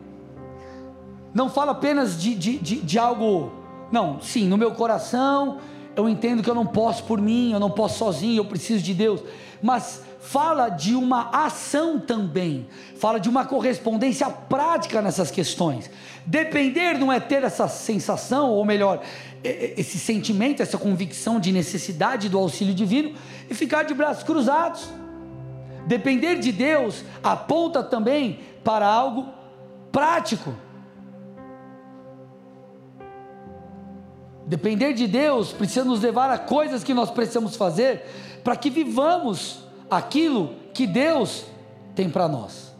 não 1.34 1.50
fala 1.50 1.72
apenas 1.72 2.20
de, 2.20 2.34
de, 2.34 2.58
de, 2.58 2.76
de 2.76 2.98
algo. 2.98 3.52
Não, 3.90 4.20
sim, 4.20 4.46
no 4.46 4.56
meu 4.56 4.72
coração 4.72 5.58
eu 5.96 6.08
entendo 6.08 6.42
que 6.42 6.50
eu 6.50 6.54
não 6.54 6.66
posso 6.66 7.04
por 7.04 7.20
mim, 7.20 7.52
eu 7.52 7.60
não 7.60 7.70
posso 7.70 7.98
sozinho, 7.98 8.40
eu 8.40 8.44
preciso 8.44 8.82
de 8.82 8.94
Deus. 8.94 9.22
Mas 9.62 10.02
fala 10.20 10.68
de 10.68 10.94
uma 10.94 11.30
ação 11.30 12.00
também, 12.00 12.66
fala 12.98 13.20
de 13.20 13.28
uma 13.28 13.44
correspondência 13.44 14.28
prática 14.28 15.00
nessas 15.00 15.30
questões. 15.30 15.90
Depender 16.26 16.98
não 16.98 17.12
é 17.12 17.20
ter 17.20 17.44
essa 17.44 17.68
sensação, 17.68 18.50
ou 18.50 18.64
melhor, 18.64 19.02
esse 19.42 19.98
sentimento, 19.98 20.62
essa 20.62 20.78
convicção 20.78 21.38
de 21.38 21.52
necessidade 21.52 22.28
do 22.28 22.38
auxílio 22.38 22.74
divino 22.74 23.14
e 23.48 23.54
ficar 23.54 23.82
de 23.82 23.94
braços 23.94 24.24
cruzados. 24.24 24.88
Depender 25.86 26.36
de 26.36 26.50
Deus 26.50 27.04
aponta 27.22 27.82
também 27.82 28.40
para 28.64 28.86
algo 28.86 29.28
prático. 29.92 30.54
Depender 34.46 34.92
de 34.92 35.06
Deus 35.06 35.52
precisa 35.52 35.84
nos 35.84 36.00
levar 36.00 36.30
a 36.30 36.38
coisas 36.38 36.84
que 36.84 36.92
nós 36.92 37.10
precisamos 37.10 37.56
fazer 37.56 38.04
para 38.42 38.54
que 38.56 38.68
vivamos 38.68 39.60
aquilo 39.90 40.54
que 40.74 40.86
Deus 40.86 41.44
tem 41.94 42.10
para 42.10 42.28
nós. 42.28 42.74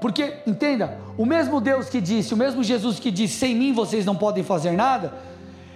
Porque, 0.00 0.38
entenda, 0.46 0.98
o 1.16 1.26
mesmo 1.26 1.60
Deus 1.60 1.88
que 1.88 2.00
disse, 2.00 2.34
o 2.34 2.36
mesmo 2.36 2.62
Jesus 2.62 2.98
que 2.98 3.10
disse: 3.10 3.34
sem 3.34 3.54
mim 3.54 3.72
vocês 3.72 4.04
não 4.04 4.16
podem 4.16 4.44
fazer 4.44 4.72
nada, 4.72 5.12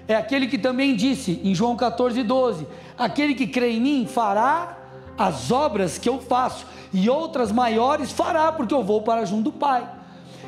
é 0.06 0.14
aquele 0.14 0.46
que 0.46 0.58
também 0.58 0.94
disse 0.94 1.40
em 1.44 1.54
João 1.54 1.76
14, 1.76 2.22
12: 2.22 2.66
aquele 2.96 3.34
que 3.34 3.46
crê 3.46 3.72
em 3.72 3.80
mim 3.80 4.06
fará 4.06 4.78
as 5.18 5.50
obras 5.50 5.98
que 5.98 6.08
eu 6.08 6.20
faço, 6.20 6.66
e 6.92 7.08
outras 7.08 7.52
maiores 7.52 8.10
fará, 8.12 8.50
porque 8.52 8.74
eu 8.74 8.82
vou 8.82 9.02
para 9.02 9.24
junto 9.24 9.44
do 9.44 9.52
Pai. 9.52 9.88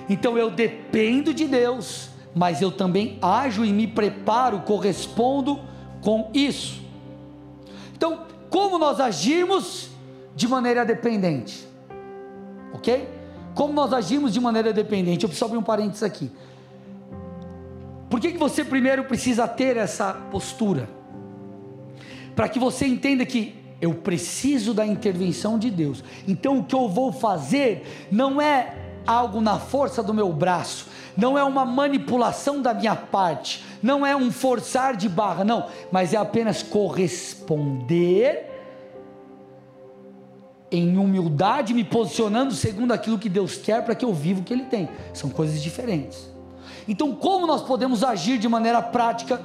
Então 0.09 0.37
eu 0.39 0.51
dependo 0.51 1.33
de 1.35 1.47
Deus, 1.47 2.09
mas 2.35 2.61
eu 2.61 2.73
também 2.73 3.19
ajo 3.23 3.65
e 3.65 3.73
me 3.73 3.87
preparo, 3.87 4.61
correspondo 4.61 5.61
com 6.01 6.31
isso. 6.35 6.83
Então, 7.97 8.27
como 8.51 8.79
nós 8.79 9.01
agimos 9.01 9.89
de 10.35 10.49
maneira 10.49 10.85
dependente, 10.85 11.67
ok? 12.73 13.09
Como 13.55 13.73
nós 13.73 13.93
agimos 13.93 14.33
de 14.33 14.41
maneira 14.41 14.73
dependente. 14.73 15.23
Eu 15.23 15.29
preciso 15.29 15.45
abrir 15.45 15.59
um 15.59 15.63
parênteses 15.63 16.03
aqui. 16.03 16.31
Por 18.11 18.21
que, 18.21 18.33
que 18.33 18.39
você 18.39 18.65
primeiro 18.65 19.05
precisa 19.05 19.47
ter 19.47 19.77
essa 19.77 20.13
postura? 20.31 20.89
Para 22.35 22.49
que 22.49 22.59
você 22.59 22.87
entenda 22.87 23.25
que 23.25 23.55
eu 23.81 23.95
preciso 23.95 24.73
da 24.73 24.87
intervenção 24.87 25.59
de 25.59 25.71
Deus. 25.71 26.03
Então 26.27 26.59
o 26.59 26.65
que 26.65 26.75
eu 26.75 26.89
vou 26.89 27.13
fazer 27.13 28.09
não 28.11 28.41
é 28.41 28.84
algo 29.07 29.41
na 29.41 29.59
força 29.59 30.03
do 30.03 30.15
meu 30.15 30.33
braço, 30.33 30.87
não 31.17 31.39
é 31.39 31.45
uma 31.45 31.65
manipulação 31.65 32.61
da 32.61 32.75
minha 32.75 32.97
parte, 32.97 33.65
não 33.83 34.05
é 34.05 34.17
um 34.17 34.31
forçar 34.31 34.97
de 34.97 35.09
barra, 35.09 35.45
não, 35.45 35.67
mas 35.93 36.13
é 36.13 36.17
apenas 36.17 36.63
corresponder 36.63 38.51
em 40.71 40.97
humildade, 40.99 41.73
me 41.73 41.85
posicionando 41.85 42.53
segundo 42.53 42.93
aquilo 42.93 43.19
que 43.19 43.29
Deus 43.29 43.57
quer 43.57 43.85
para 43.85 43.95
que 43.95 44.05
eu 44.05 44.13
viva 44.13 44.41
o 44.41 44.43
que 44.43 44.53
Ele 44.53 44.65
tem. 44.65 44.89
São 45.13 45.31
coisas 45.31 45.63
diferentes. 45.63 46.29
Então, 46.89 47.15
como 47.15 47.47
nós 47.47 47.63
podemos 47.63 48.03
agir 48.03 48.39
de 48.39 48.49
maneira 48.49 48.83
prática, 48.83 49.41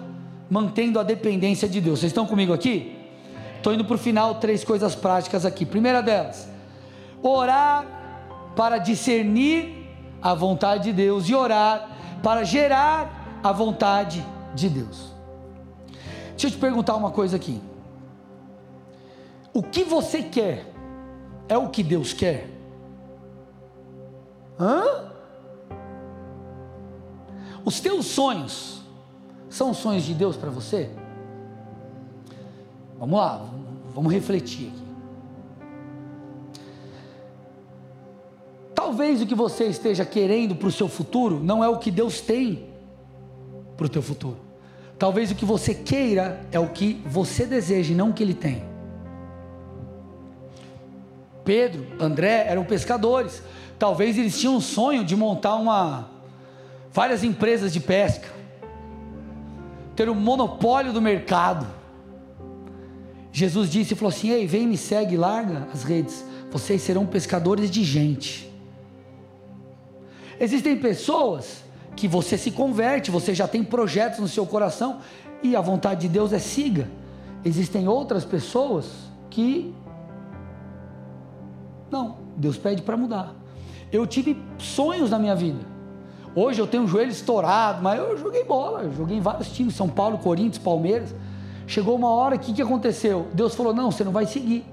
mantendo 0.50 1.00
a 1.00 1.04
dependência 1.04 1.70
de 1.70 1.80
Deus? 1.80 2.00
Vocês 2.00 2.10
estão 2.10 2.26
comigo 2.26 2.52
aqui? 2.52 2.96
Estou 3.58 3.74
indo 3.74 3.86
para 3.86 3.96
o 3.96 4.00
final, 4.00 4.36
três 4.36 4.64
coisas 4.64 4.96
práticas 4.96 5.46
aqui. 5.46 5.66
Primeira 5.66 6.02
delas, 6.02 6.50
orar 7.22 7.99
para 8.60 8.78
discernir 8.78 9.88
a 10.22 10.34
vontade 10.34 10.84
de 10.84 10.92
Deus 10.92 11.30
e 11.30 11.34
orar 11.34 11.92
para 12.22 12.44
gerar 12.44 13.40
a 13.42 13.54
vontade 13.54 14.22
de 14.54 14.68
Deus. 14.68 15.14
Deixa 16.32 16.48
eu 16.48 16.52
te 16.52 16.58
perguntar 16.58 16.98
uma 16.98 17.10
coisa 17.10 17.38
aqui. 17.38 17.62
O 19.54 19.64
que 19.64 19.86
você 19.86 20.22
quer 20.22 20.66
é 21.48 21.58
o 21.58 21.70
que 21.70 21.82
Deus 21.82 22.12
quer? 22.12 22.50
Hã? 24.60 25.10
Os 27.64 27.80
teus 27.80 28.08
sonhos 28.08 28.82
são 29.50 29.74
sonhos 29.74 30.04
de 30.04 30.14
Deus 30.14 30.36
para 30.36 30.50
você? 30.50 30.90
Vamos 33.00 33.18
lá, 33.18 33.42
vamos 33.96 34.12
refletir 34.12 34.68
aqui. 34.68 34.89
Talvez 38.90 39.22
o 39.22 39.28
que 39.28 39.36
você 39.36 39.66
esteja 39.66 40.04
querendo 40.04 40.56
para 40.56 40.68
o 40.68 40.72
seu 40.72 40.88
futuro 40.88 41.40
não 41.44 41.64
é 41.64 41.70
o 41.70 41.78
que 41.78 41.92
Deus 41.92 42.22
tem 42.22 42.66
para 43.78 43.86
o 43.86 43.90
teu 43.90 44.02
futuro. 44.02 44.38
Talvez 44.98 45.30
o 45.30 45.36
que 45.36 45.46
você 45.46 45.76
queira 45.76 46.42
é 46.52 46.60
o 46.60 46.70
que 46.70 47.00
você 47.06 47.46
deseja 47.46 47.94
e 47.94 47.96
não 47.96 48.10
o 48.10 48.14
que 48.14 48.24
Ele 48.24 48.34
tem. 48.34 48.64
Pedro, 51.46 51.86
André 52.00 52.48
eram 52.48 52.66
pescadores. 52.66 53.44
Talvez 53.78 54.18
eles 54.18 54.40
tinham 54.40 54.56
um 54.56 54.60
sonho 54.60 55.06
de 55.06 55.16
montar 55.16 55.54
uma 55.54 56.10
várias 56.92 57.24
empresas 57.24 57.72
de 57.72 57.80
pesca, 57.80 58.28
ter 59.96 60.10
um 60.10 60.16
monopólio 60.16 60.92
do 60.92 61.00
mercado. 61.00 61.68
Jesus 63.32 63.70
disse 63.70 63.94
e 63.94 63.96
falou 63.96 64.10
assim: 64.10 64.32
Ei, 64.32 64.48
vem, 64.48 64.66
me 64.66 64.78
segue, 64.78 65.16
larga 65.16 65.68
as 65.72 65.84
redes, 65.84 66.26
vocês 66.50 66.82
serão 66.82 67.06
pescadores 67.06 67.70
de 67.70 67.84
gente. 67.84 68.50
Existem 70.40 70.78
pessoas 70.78 71.64
que 71.96 72.08
você 72.08 72.38
se 72.38 72.52
converte, 72.52 73.12
você 73.12 73.34
já 73.34 73.48
tem 73.48 73.64
projetos 73.64 74.20
no 74.20 74.28
seu 74.28 74.46
coração 74.46 75.00
e 75.44 75.56
a 75.56 75.62
vontade 75.62 76.02
de 76.02 76.08
Deus 76.08 76.32
é 76.32 76.40
siga. 76.40 76.88
Existem 77.44 77.88
outras 77.88 78.24
pessoas 78.24 78.86
que 79.30 79.74
não, 81.92 82.18
Deus 82.38 82.58
pede 82.58 82.82
para 82.82 82.96
mudar. 82.96 83.34
Eu 83.92 84.06
tive 84.06 84.40
sonhos 84.58 85.10
na 85.10 85.18
minha 85.18 85.36
vida. 85.36 85.60
Hoje 86.36 86.62
eu 86.62 86.68
tenho 86.68 86.84
o 86.84 86.88
joelho 86.88 87.12
estourado, 87.12 87.82
mas 87.82 88.00
eu 88.00 88.18
joguei 88.18 88.44
bola, 88.44 88.90
joguei 88.92 89.18
em 89.18 89.22
vários 89.22 89.52
times, 89.52 89.76
São 89.76 89.90
Paulo, 89.90 90.20
Corinthians, 90.20 90.60
Palmeiras. 90.60 91.14
Chegou 91.66 91.96
uma 91.96 92.10
hora, 92.10 92.36
o 92.36 92.40
que, 92.40 92.54
que 92.54 92.62
aconteceu? 92.62 93.28
Deus 93.34 93.56
falou: 93.56 93.74
não, 93.74 93.92
você 93.92 94.04
não 94.04 94.12
vai 94.12 94.26
seguir. 94.26 94.64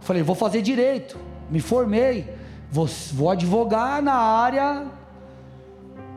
Falei, 0.00 0.22
vou 0.22 0.34
fazer 0.34 0.60
direito, 0.60 1.16
me 1.50 1.60
formei, 1.60 2.28
vou, 2.74 2.88
vou 3.12 3.30
advogar 3.30 4.02
na 4.02 4.14
área 4.14 4.86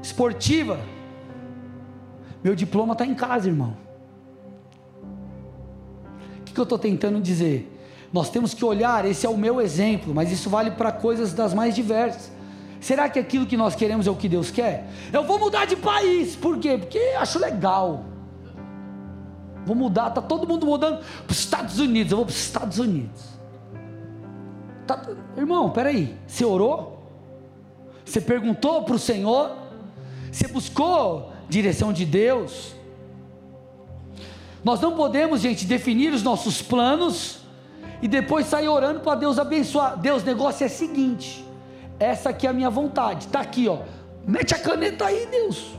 esportiva. 0.02 0.80
Meu 2.44 2.56
diploma 2.56 2.94
está 2.94 3.06
em 3.06 3.14
casa, 3.14 3.48
irmão. 3.48 3.78
O 6.40 6.44
que, 6.46 6.54
que 6.54 6.60
eu 6.60 6.64
estou 6.64 6.80
tentando 6.80 7.22
dizer? 7.22 7.72
Nós 8.12 8.32
temos 8.32 8.56
que 8.56 8.66
olhar, 8.66 9.06
esse 9.06 9.24
é 9.24 9.30
o 9.30 9.38
meu 9.38 9.62
exemplo, 9.62 10.16
mas 10.16 10.32
isso 10.32 10.50
vale 10.50 10.72
para 10.72 10.92
coisas 10.92 11.32
das 11.32 11.54
mais 11.54 11.76
diversas. 11.76 12.32
Será 12.82 13.08
que 13.08 13.20
aquilo 13.20 13.46
que 13.46 13.56
nós 13.56 13.76
queremos 13.76 14.08
é 14.08 14.10
o 14.10 14.16
que 14.16 14.28
Deus 14.28 14.50
quer? 14.50 14.90
Eu 15.14 15.26
vou 15.26 15.38
mudar 15.38 15.66
de 15.66 15.76
país, 15.76 16.36
por 16.36 16.58
quê? 16.58 16.76
Porque 16.76 16.98
acho 17.20 17.38
legal. 17.38 18.04
Vou 19.64 19.76
mudar, 19.76 20.10
tá 20.10 20.24
todo 20.24 20.48
mundo 20.48 20.66
mudando 20.66 21.04
para 21.24 21.32
os 21.32 21.38
Estados 21.38 21.78
Unidos, 21.78 22.12
eu 22.12 22.18
vou 22.18 22.26
para 22.26 22.34
os 22.34 22.40
Estados 22.40 22.80
Unidos. 22.80 23.37
Tá, 24.88 25.02
irmão, 25.36 25.70
peraí, 25.70 26.16
você 26.26 26.46
orou? 26.46 26.98
Você 28.06 28.22
perguntou 28.22 28.84
para 28.84 28.96
o 28.96 29.00
Senhor? 29.00 29.52
Você 30.32 30.48
buscou 30.48 31.34
direção 31.50 31.92
de 31.92 32.06
Deus? 32.06 32.74
Nós 34.64 34.80
não 34.80 34.96
podemos, 34.96 35.42
gente, 35.42 35.66
definir 35.66 36.14
os 36.14 36.24
nossos 36.24 36.62
planos 36.62 37.40
e 38.02 38.08
depois 38.08 38.48
sair 38.48 38.70
orando 38.70 39.02
para 39.02 39.16
Deus 39.16 39.38
abençoar. 39.38 39.98
Deus, 39.98 40.24
negócio 40.24 40.64
é 40.64 40.68
o 40.68 40.70
seguinte: 40.70 41.46
essa 42.00 42.30
aqui 42.30 42.48
é 42.48 42.50
a 42.50 42.54
minha 42.54 42.70
vontade, 42.70 43.26
está 43.26 43.42
aqui, 43.42 43.68
ó. 43.68 43.80
Mete 44.26 44.54
a 44.54 44.60
caneta 44.60 45.06
aí, 45.06 45.26
Deus. 45.28 45.72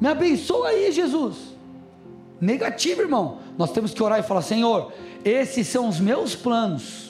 Me 0.00 0.08
abençoa 0.08 0.68
aí, 0.68 0.92
Jesus. 0.92 1.36
Negativo, 2.40 3.02
irmão. 3.02 3.38
Nós 3.56 3.72
temos 3.72 3.92
que 3.92 4.02
orar 4.02 4.18
e 4.18 4.22
falar: 4.22 4.42
Senhor, 4.42 4.92
esses 5.24 5.66
são 5.66 5.88
os 5.88 6.00
meus 6.00 6.34
planos. 6.34 7.07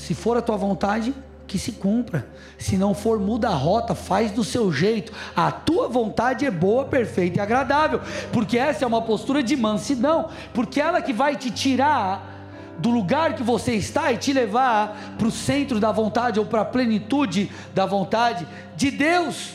Se 0.00 0.14
for 0.14 0.36
a 0.36 0.42
tua 0.42 0.56
vontade, 0.56 1.14
que 1.46 1.58
se 1.58 1.72
cumpra. 1.72 2.26
Se 2.56 2.76
não 2.76 2.94
for, 2.94 3.18
muda 3.18 3.48
a 3.48 3.54
rota, 3.54 3.94
faz 3.94 4.30
do 4.30 4.44
seu 4.44 4.72
jeito. 4.72 5.12
A 5.34 5.50
tua 5.50 5.88
vontade 5.88 6.46
é 6.46 6.50
boa, 6.50 6.84
perfeita 6.84 7.38
e 7.38 7.40
agradável, 7.40 8.00
porque 8.32 8.56
essa 8.56 8.84
é 8.84 8.88
uma 8.88 9.02
postura 9.02 9.42
de 9.42 9.56
mansidão, 9.56 10.28
porque 10.54 10.80
ela 10.80 11.02
que 11.02 11.12
vai 11.12 11.36
te 11.36 11.50
tirar 11.50 12.38
do 12.78 12.88
lugar 12.88 13.34
que 13.34 13.42
você 13.42 13.74
está 13.74 14.10
e 14.10 14.16
te 14.16 14.32
levar 14.32 14.96
para 15.18 15.26
o 15.26 15.30
centro 15.30 15.78
da 15.78 15.92
vontade 15.92 16.40
ou 16.40 16.46
para 16.46 16.62
a 16.62 16.64
plenitude 16.64 17.50
da 17.74 17.84
vontade 17.84 18.46
de 18.74 18.90
Deus. 18.90 19.50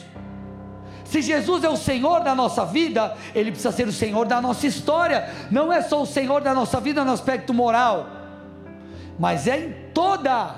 Se 1.06 1.22
Jesus 1.22 1.64
é 1.64 1.70
o 1.70 1.78
Senhor 1.78 2.22
da 2.22 2.36
nossa 2.36 2.66
vida, 2.66 3.16
Ele 3.34 3.52
precisa 3.52 3.72
ser 3.72 3.88
o 3.88 3.94
Senhor 3.94 4.26
da 4.26 4.42
nossa 4.42 4.68
história. 4.68 5.30
Não 5.50 5.72
é 5.72 5.82
só 5.82 6.02
o 6.02 6.06
Senhor 6.06 6.42
da 6.42 6.54
nossa 6.54 6.80
vida 6.82 7.06
no 7.06 7.12
aspecto 7.12 7.54
moral, 7.54 8.15
mas 9.18 9.48
é 9.48 9.60
em 9.60 9.74
toda 9.94 10.56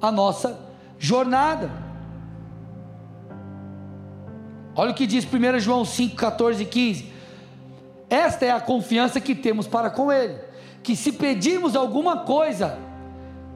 a 0.00 0.12
nossa 0.12 0.58
jornada. 0.98 1.70
Olha 4.74 4.90
o 4.90 4.94
que 4.94 5.06
diz 5.06 5.24
1 5.24 5.58
João 5.58 5.84
5, 5.84 6.14
14 6.14 6.62
e 6.62 6.66
15. 6.66 7.12
Esta 8.08 8.44
é 8.44 8.50
a 8.50 8.60
confiança 8.60 9.20
que 9.20 9.34
temos 9.34 9.66
para 9.66 9.90
com 9.90 10.12
Ele, 10.12 10.38
que 10.82 10.94
se 10.94 11.12
pedirmos 11.12 11.74
alguma 11.74 12.18
coisa, 12.18 12.78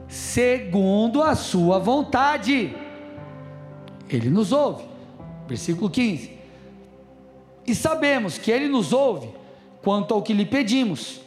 segundo 0.07 1.21
a 1.21 1.35
Sua 1.35 1.79
vontade, 1.79 2.75
Ele 4.09 4.29
nos 4.29 4.51
ouve. 4.51 4.83
Versículo 5.47 5.89
15. 5.89 6.37
E 7.65 7.75
sabemos 7.75 8.37
que 8.37 8.51
Ele 8.51 8.67
nos 8.67 8.91
ouve 8.91 9.29
quanto 9.81 10.13
ao 10.13 10.21
que 10.21 10.33
lhe 10.33 10.45
pedimos, 10.45 11.21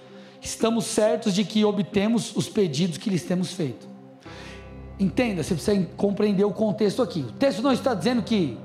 estamos 0.45 0.85
certos 0.85 1.35
de 1.35 1.45
que 1.45 1.65
obtemos 1.65 2.37
os 2.37 2.49
pedidos 2.49 2.99
que 2.99 3.11
lhes 3.11 3.23
temos 3.23 3.53
feito. 3.53 3.89
Entenda, 4.99 5.43
você 5.43 5.55
precisa 5.55 5.89
compreender 5.97 6.45
o 6.45 6.53
contexto 6.53 7.03
aqui. 7.03 7.21
O 7.21 7.33
texto 7.33 7.63
não 7.63 7.73
está 7.73 7.95
dizendo 7.95 8.23
que 8.23 8.57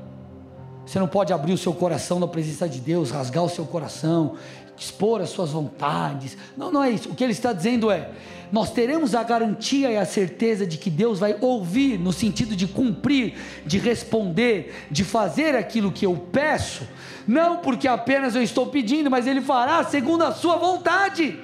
você 0.86 1.00
não 1.00 1.08
pode 1.08 1.32
abrir 1.32 1.54
o 1.54 1.58
seu 1.58 1.74
coração 1.74 2.20
na 2.20 2.28
presença 2.28 2.68
de 2.68 2.80
Deus, 2.80 3.12
rasgar 3.12 3.44
o 3.44 3.50
seu 3.50 3.66
coração, 3.66 4.36
expor 4.78 5.22
as 5.22 5.30
suas 5.30 5.52
vontades. 5.52 6.38
Não, 6.56 6.72
não 6.72 6.84
é 6.84 6.90
isso. 6.90 7.10
O 7.10 7.16
que 7.16 7.24
ele 7.24 7.34
está 7.34 7.54
dizendo 7.54 7.92
é: 7.92 8.10
nós 8.52 8.72
teremos 8.72 9.14
a 9.14 9.24
garantia 9.24 9.92
e 9.92 9.98
a 9.98 10.06
certeza 10.06 10.66
de 10.66 10.78
que 10.78 10.90
Deus 10.90 11.20
vai 11.20 11.36
ouvir, 11.42 12.00
no 12.00 12.14
sentido 12.14 12.56
de 12.56 12.68
cumprir, 12.68 13.36
de 13.66 13.78
responder, 13.78 14.88
de 14.90 15.04
fazer 15.04 15.56
aquilo 15.56 15.92
que 15.92 16.06
eu 16.06 16.16
peço, 16.32 16.88
não 17.28 17.58
porque 17.58 17.88
apenas 17.88 18.36
eu 18.36 18.42
estou 18.42 18.68
pedindo, 18.68 19.12
mas 19.12 19.28
Ele 19.28 19.42
fará 19.42 19.84
segundo 19.84 20.24
a 20.24 20.32
Sua 20.32 20.56
vontade. 20.56 21.40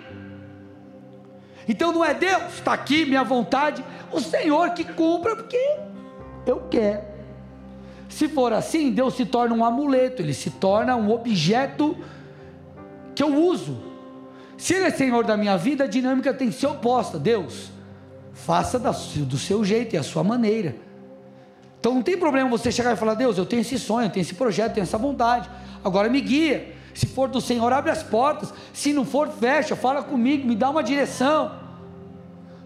Então 1.67 1.91
não 1.91 2.03
é 2.03 2.13
Deus, 2.13 2.55
está 2.55 2.73
aqui 2.73 3.05
minha 3.05 3.23
vontade, 3.23 3.83
o 4.11 4.19
Senhor 4.19 4.71
que 4.71 4.83
cumpra, 4.83 5.35
porque 5.35 5.77
eu 6.45 6.67
quero. 6.69 7.01
Se 8.07 8.29
for 8.29 8.53
assim, 8.53 8.91
Deus 8.91 9.15
se 9.15 9.25
torna 9.25 9.55
um 9.55 9.65
amuleto, 9.65 10.21
ele 10.21 10.33
se 10.33 10.51
torna 10.51 10.95
um 10.95 11.11
objeto 11.11 11.97
que 13.15 13.23
eu 13.23 13.35
uso. 13.35 13.77
Se 14.57 14.73
Ele 14.73 14.85
é 14.85 14.91
Senhor 14.91 15.23
da 15.25 15.35
minha 15.35 15.57
vida, 15.57 15.83
a 15.83 15.87
dinâmica 15.87 16.33
tem 16.33 16.49
que 16.49 16.55
ser 16.55 16.67
oposta. 16.67 17.17
Deus, 17.17 17.71
faça 18.33 18.79
do 18.79 19.37
seu 19.37 19.65
jeito 19.65 19.95
e 19.95 19.97
a 19.97 20.03
sua 20.03 20.23
maneira. 20.23 20.75
Então 21.79 21.93
não 21.93 22.01
tem 22.01 22.17
problema 22.17 22.49
você 22.49 22.71
chegar 22.71 22.93
e 22.93 22.95
falar: 22.95 23.15
Deus, 23.15 23.37
eu 23.37 23.45
tenho 23.45 23.61
esse 23.61 23.77
sonho, 23.77 24.07
eu 24.07 24.09
tenho 24.09 24.21
esse 24.21 24.33
projeto, 24.33 24.69
eu 24.69 24.73
tenho 24.75 24.83
essa 24.83 24.97
vontade. 24.97 25.49
Agora 25.83 26.09
me 26.09 26.21
guia. 26.21 26.74
Se 26.95 27.05
for 27.05 27.27
do 27.27 27.41
Senhor, 27.41 27.71
abre 27.71 27.91
as 27.91 28.01
portas. 28.01 28.53
Se 28.73 28.93
não 28.93 29.05
for, 29.05 29.27
fecha, 29.27 29.75
fala 29.75 30.01
comigo, 30.01 30.47
me 30.47 30.55
dá 30.55 30.69
uma 30.69 30.81
direção. 30.81 31.51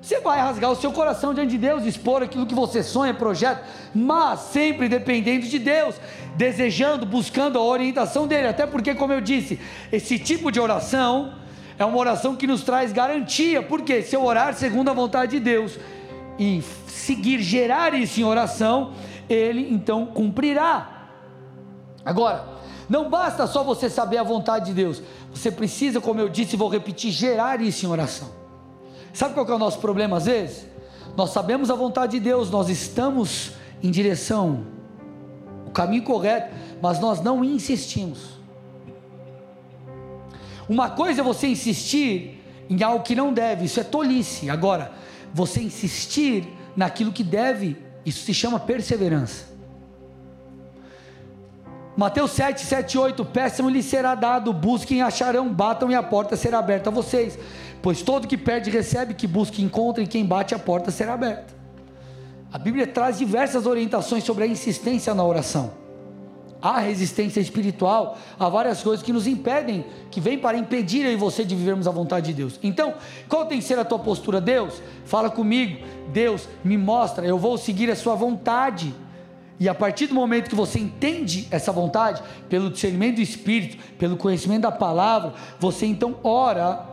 Você 0.02 0.20
vai 0.22 0.40
rasgar 0.40 0.72
o 0.72 0.76
seu 0.76 0.92
coração 0.94 1.34
diante 1.34 1.50
de 1.50 1.58
Deus, 1.58 1.84
expor 1.84 2.24
aquilo 2.24 2.46
que 2.46 2.56
você 2.56 2.82
sonha, 2.82 3.14
projeto, 3.14 3.66
mas 3.94 4.40
sempre 4.40 4.88
dependendo 4.88 5.46
de 5.46 5.60
Deus, 5.60 5.96
desejando, 6.38 7.06
buscando 7.06 7.58
a 7.60 7.62
orientação 7.62 8.26
dele. 8.26 8.48
Até 8.48 8.66
porque, 8.66 8.96
como 8.96 9.12
eu 9.12 9.20
disse, 9.20 9.60
esse 9.92 10.18
tipo 10.18 10.52
de 10.52 10.60
oração 10.60 11.34
é 11.78 11.84
uma 11.84 11.98
oração 11.98 12.36
que 12.36 12.48
nos 12.48 12.64
traz 12.64 12.94
garantia, 12.94 13.62
porque 13.62 14.02
se 14.02 14.16
eu 14.16 14.24
orar 14.24 14.54
segundo 14.54 14.90
a 14.90 14.94
vontade 14.94 15.32
de 15.32 15.40
Deus 15.40 15.78
e 16.38 16.62
seguir, 16.88 17.42
gerar 17.42 17.94
isso 17.94 18.22
em 18.22 18.24
oração, 18.24 18.94
ele 19.28 19.68
então 19.74 20.06
cumprirá. 20.06 21.08
Agora, 22.06 22.59
não 22.90 23.10
basta 23.10 23.46
só 23.46 23.64
você 23.64 23.88
saber 23.90 24.18
a 24.18 24.24
vontade 24.24 24.66
de 24.66 24.74
Deus, 24.74 25.02
você 25.32 25.52
precisa, 25.52 26.02
como 26.02 26.20
eu 26.20 26.28
disse, 26.28 26.58
vou 26.58 26.68
repetir, 26.68 27.12
gerar 27.12 27.62
isso 27.62 27.86
em 27.86 27.90
oração. 27.90 28.30
Sabe 29.14 29.36
qual 29.36 29.48
é 29.48 29.54
o 29.54 29.60
nosso 29.60 29.78
problema 29.80 30.18
às 30.18 30.26
vezes? 30.26 30.66
Nós 31.16 31.30
sabemos 31.30 31.70
a 31.70 31.76
vontade 31.76 32.14
de 32.14 32.20
Deus, 32.20 32.50
nós 32.50 32.68
estamos 32.68 33.52
em 33.84 33.92
direção, 33.92 34.66
o 35.68 35.72
caminho 35.72 36.04
correto, 36.04 36.54
mas 36.82 37.00
nós 37.00 37.22
não 37.22 37.44
insistimos. 37.44 38.40
Uma 40.68 40.90
coisa 40.90 41.22
é 41.22 41.24
você 41.24 41.48
insistir 41.48 42.44
em 42.70 42.82
algo 42.84 43.04
que 43.04 43.16
não 43.16 43.34
deve, 43.34 43.66
isso 43.66 43.80
é 43.80 43.84
tolice. 43.84 44.50
Agora, 44.50 44.92
você 45.34 45.62
insistir 45.62 46.48
naquilo 46.76 47.12
que 47.12 47.24
deve, 47.24 47.78
isso 48.06 48.24
se 48.24 48.34
chama 48.34 48.60
perseverança. 48.60 49.49
Mateus 52.00 52.32
7, 52.32 52.62
7, 52.62 52.98
8: 52.98 53.26
Peçam 53.26 53.70
lhe 53.70 53.84
será 53.84 54.16
dado, 54.16 54.54
busquem, 54.54 55.02
acharão, 55.02 55.54
batam 55.54 55.92
e 55.92 55.96
a 55.96 56.02
porta 56.02 56.38
será 56.38 56.60
aberta 56.60 56.90
a 56.90 56.94
vocês. 56.94 57.38
Pois 57.82 58.02
todo 58.02 58.26
que 58.26 58.38
perde 58.38 58.70
recebe, 58.70 59.14
que 59.14 59.28
busca 59.28 59.62
encontra, 59.62 60.02
e 60.02 60.08
quem 60.08 60.26
bate 60.26 60.56
a 60.56 60.60
porta 60.60 60.92
será 60.92 61.16
aberta. 61.16 61.54
A 62.54 62.58
Bíblia 62.58 62.88
traz 62.88 63.18
diversas 63.18 63.66
orientações 63.66 64.24
sobre 64.24 64.46
a 64.46 64.48
insistência 64.48 65.14
na 65.14 65.26
oração. 65.26 65.74
Há 66.62 66.80
resistência 66.80 67.42
espiritual, 67.42 68.18
há 68.40 68.48
várias 68.48 68.82
coisas 68.82 69.04
que 69.04 69.12
nos 69.12 69.28
impedem, 69.28 69.86
que 70.10 70.22
vêm 70.22 70.40
para 70.40 70.58
impedir 70.58 71.06
eu 71.06 71.12
e 71.12 71.18
você 71.18 71.44
de 71.44 71.54
vivermos 71.54 71.86
a 71.86 71.92
vontade 71.92 72.28
de 72.28 72.34
Deus. 72.34 72.58
Então, 72.64 72.94
qual 73.28 73.46
tem 73.46 73.60
que 73.60 73.66
ser 73.66 73.78
a 73.78 73.84
tua 73.84 74.00
postura? 74.00 74.40
Deus, 74.40 74.82
fala 75.04 75.30
comigo. 75.30 75.86
Deus, 76.14 76.48
me 76.64 76.78
mostra, 76.78 77.26
eu 77.26 77.38
vou 77.38 77.58
seguir 77.58 77.92
a 77.92 77.96
sua 77.98 78.16
vontade. 78.16 78.96
E 79.60 79.68
a 79.68 79.76
partir 79.76 80.08
do 80.08 80.16
momento 80.16 80.50
que 80.50 80.56
você 80.56 80.80
entende 80.80 81.48
essa 81.52 81.72
vontade, 81.72 82.24
pelo 82.48 82.70
discernimento 82.70 83.16
do 83.16 83.22
Espírito, 83.22 83.78
pelo 83.96 84.16
conhecimento 84.16 84.62
da 84.62 84.72
palavra, 84.72 85.34
você 85.60 85.86
então 85.86 86.16
ora 86.24 86.88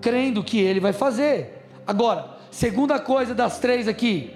crendo 0.00 0.42
que 0.42 0.58
Ele 0.58 0.80
vai 0.80 0.94
fazer. 0.94 1.66
Agora, 1.86 2.38
segunda 2.50 2.98
coisa 2.98 3.34
das 3.34 3.58
três 3.58 3.86
aqui, 3.86 4.34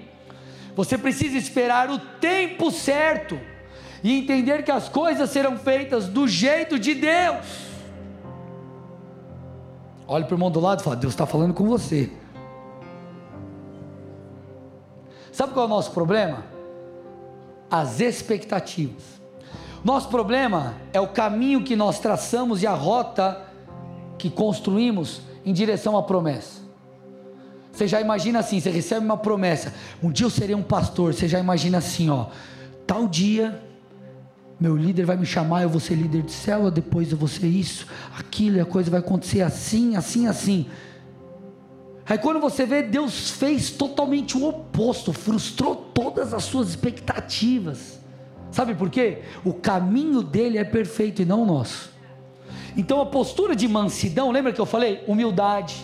você 0.75 0.97
precisa 0.99 1.35
esperar 1.35 1.89
o 1.89 1.97
tempo 1.97 2.69
certo 2.69 3.39
e 4.03 4.17
entender 4.17 4.63
que 4.63 4.71
as 4.71 4.87
coisas 4.87 5.31
serão 5.31 5.57
feitas 5.57 6.07
do 6.07 6.27
jeito 6.27 6.77
de 6.77 6.93
Deus. 6.93 7.69
Olhe 10.07 10.25
para 10.25 10.33
o 10.33 10.35
irmão 10.35 10.51
do 10.51 10.59
lado 10.59 10.81
e 10.81 10.83
fala: 10.83 10.95
Deus 10.95 11.13
está 11.13 11.25
falando 11.25 11.55
com 11.55 11.67
você. 11.67 12.11
Sabe 15.31 15.53
qual 15.53 15.65
é 15.65 15.67
o 15.67 15.69
nosso 15.69 15.91
problema? 15.91 16.58
As 17.69 17.99
expectativas. 17.99 19.19
Nosso 19.83 20.09
problema 20.09 20.75
é 20.91 20.99
o 20.99 21.07
caminho 21.07 21.63
que 21.63 21.75
nós 21.75 21.99
traçamos 21.99 22.61
e 22.63 22.67
a 22.67 22.73
rota 22.73 23.45
que 24.17 24.29
construímos 24.29 25.21
em 25.45 25.53
direção 25.53 25.97
à 25.97 26.03
promessa. 26.03 26.59
Você 27.71 27.87
já 27.87 28.01
imagina 28.01 28.39
assim, 28.39 28.59
você 28.59 28.69
recebe 28.69 29.05
uma 29.05 29.15
promessa, 29.15 29.73
um 30.03 30.11
dia 30.11 30.25
eu 30.25 30.29
serei 30.29 30.53
um 30.53 30.63
pastor, 30.63 31.13
você 31.13 31.27
já 31.27 31.39
imagina 31.39 31.77
assim, 31.77 32.09
ó, 32.09 32.25
tal 32.85 33.07
dia 33.07 33.63
meu 34.59 34.75
líder 34.75 35.05
vai 35.05 35.15
me 35.15 35.25
chamar, 35.25 35.63
eu 35.63 35.69
vou 35.69 35.79
ser 35.79 35.95
líder 35.95 36.23
de 36.23 36.33
célula, 36.33 36.69
depois 36.69 37.11
eu 37.11 37.17
vou 37.17 37.29
ser 37.29 37.47
isso, 37.47 37.87
aquilo, 38.17 38.61
a 38.61 38.65
coisa 38.65 38.91
vai 38.91 38.99
acontecer 38.99 39.41
assim, 39.41 39.95
assim, 39.95 40.27
assim. 40.27 40.65
Aí 42.09 42.17
quando 42.17 42.39
você 42.39 42.65
vê, 42.65 42.81
Deus 42.81 43.29
fez 43.29 43.69
totalmente 43.69 44.35
o 44.35 44.47
oposto, 44.47 45.13
frustrou 45.13 45.75
todas 45.75 46.33
as 46.33 46.43
suas 46.43 46.69
expectativas. 46.69 47.99
Sabe 48.51 48.73
por 48.73 48.89
quê? 48.89 49.19
O 49.45 49.53
caminho 49.53 50.23
dele 50.23 50.57
é 50.57 50.63
perfeito 50.63 51.21
e 51.21 51.25
não 51.25 51.43
o 51.43 51.45
nosso. 51.45 51.91
Então 52.75 52.99
a 52.99 53.05
postura 53.05 53.55
de 53.55 53.67
mansidão, 53.67 54.31
lembra 54.31 54.51
que 54.51 54.59
eu 54.59 54.65
falei? 54.65 55.03
Humildade, 55.07 55.75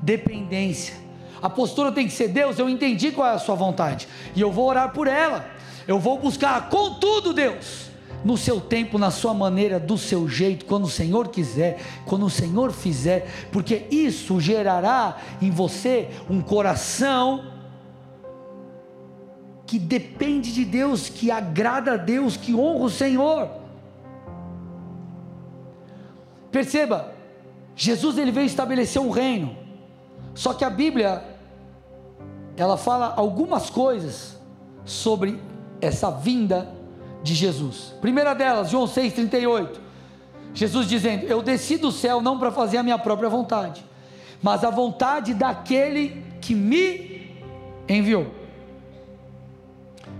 dependência. 0.00 0.94
A 1.42 1.50
postura 1.50 1.92
tem 1.92 2.06
que 2.06 2.14
ser: 2.14 2.28
Deus, 2.28 2.58
eu 2.58 2.66
entendi 2.70 3.10
qual 3.12 3.28
é 3.28 3.34
a 3.34 3.38
sua 3.38 3.54
vontade, 3.54 4.08
e 4.34 4.40
eu 4.40 4.50
vou 4.50 4.66
orar 4.66 4.90
por 4.90 5.06
ela. 5.06 5.44
Eu 5.86 5.98
vou 5.98 6.18
buscar, 6.18 6.70
contudo, 6.70 7.34
Deus, 7.34 7.90
no 8.24 8.36
seu 8.36 8.60
tempo, 8.60 8.98
na 8.98 9.10
sua 9.10 9.34
maneira, 9.34 9.78
do 9.78 9.98
seu 9.98 10.28
jeito, 10.28 10.64
quando 10.64 10.84
o 10.84 10.90
Senhor 10.90 11.28
quiser, 11.28 11.80
quando 12.06 12.24
o 12.24 12.30
Senhor 12.30 12.72
fizer, 12.72 13.28
porque 13.52 13.86
isso 13.90 14.40
gerará 14.40 15.18
em 15.42 15.50
você 15.50 16.08
um 16.30 16.40
coração 16.40 17.52
que 19.66 19.78
depende 19.78 20.52
de 20.52 20.64
Deus, 20.64 21.08
que 21.08 21.30
agrada 21.30 21.92
a 21.92 21.96
Deus, 21.96 22.36
que 22.36 22.54
honra 22.54 22.84
o 22.84 22.90
Senhor. 22.90 23.50
Perceba, 26.50 27.12
Jesus 27.74 28.16
ele 28.16 28.30
veio 28.30 28.46
estabelecer 28.46 29.02
um 29.02 29.10
reino. 29.10 29.56
Só 30.34 30.54
que 30.54 30.64
a 30.64 30.70
Bíblia 30.70 31.22
ela 32.56 32.76
fala 32.76 33.14
algumas 33.16 33.68
coisas 33.68 34.38
sobre 34.84 35.40
essa 35.80 36.10
vinda 36.10 36.73
de 37.24 37.34
Jesus. 37.34 37.94
Primeira 38.02 38.34
delas, 38.34 38.70
João 38.70 38.84
6,38. 38.84 39.78
Jesus 40.52 40.86
dizendo: 40.86 41.24
Eu 41.24 41.42
desci 41.42 41.78
do 41.78 41.90
céu 41.90 42.20
não 42.20 42.38
para 42.38 42.52
fazer 42.52 42.76
a 42.76 42.82
minha 42.82 42.98
própria 42.98 43.28
vontade, 43.28 43.84
mas 44.40 44.62
a 44.62 44.70
vontade 44.70 45.32
daquele 45.34 46.22
que 46.40 46.54
me 46.54 47.32
enviou. 47.88 48.26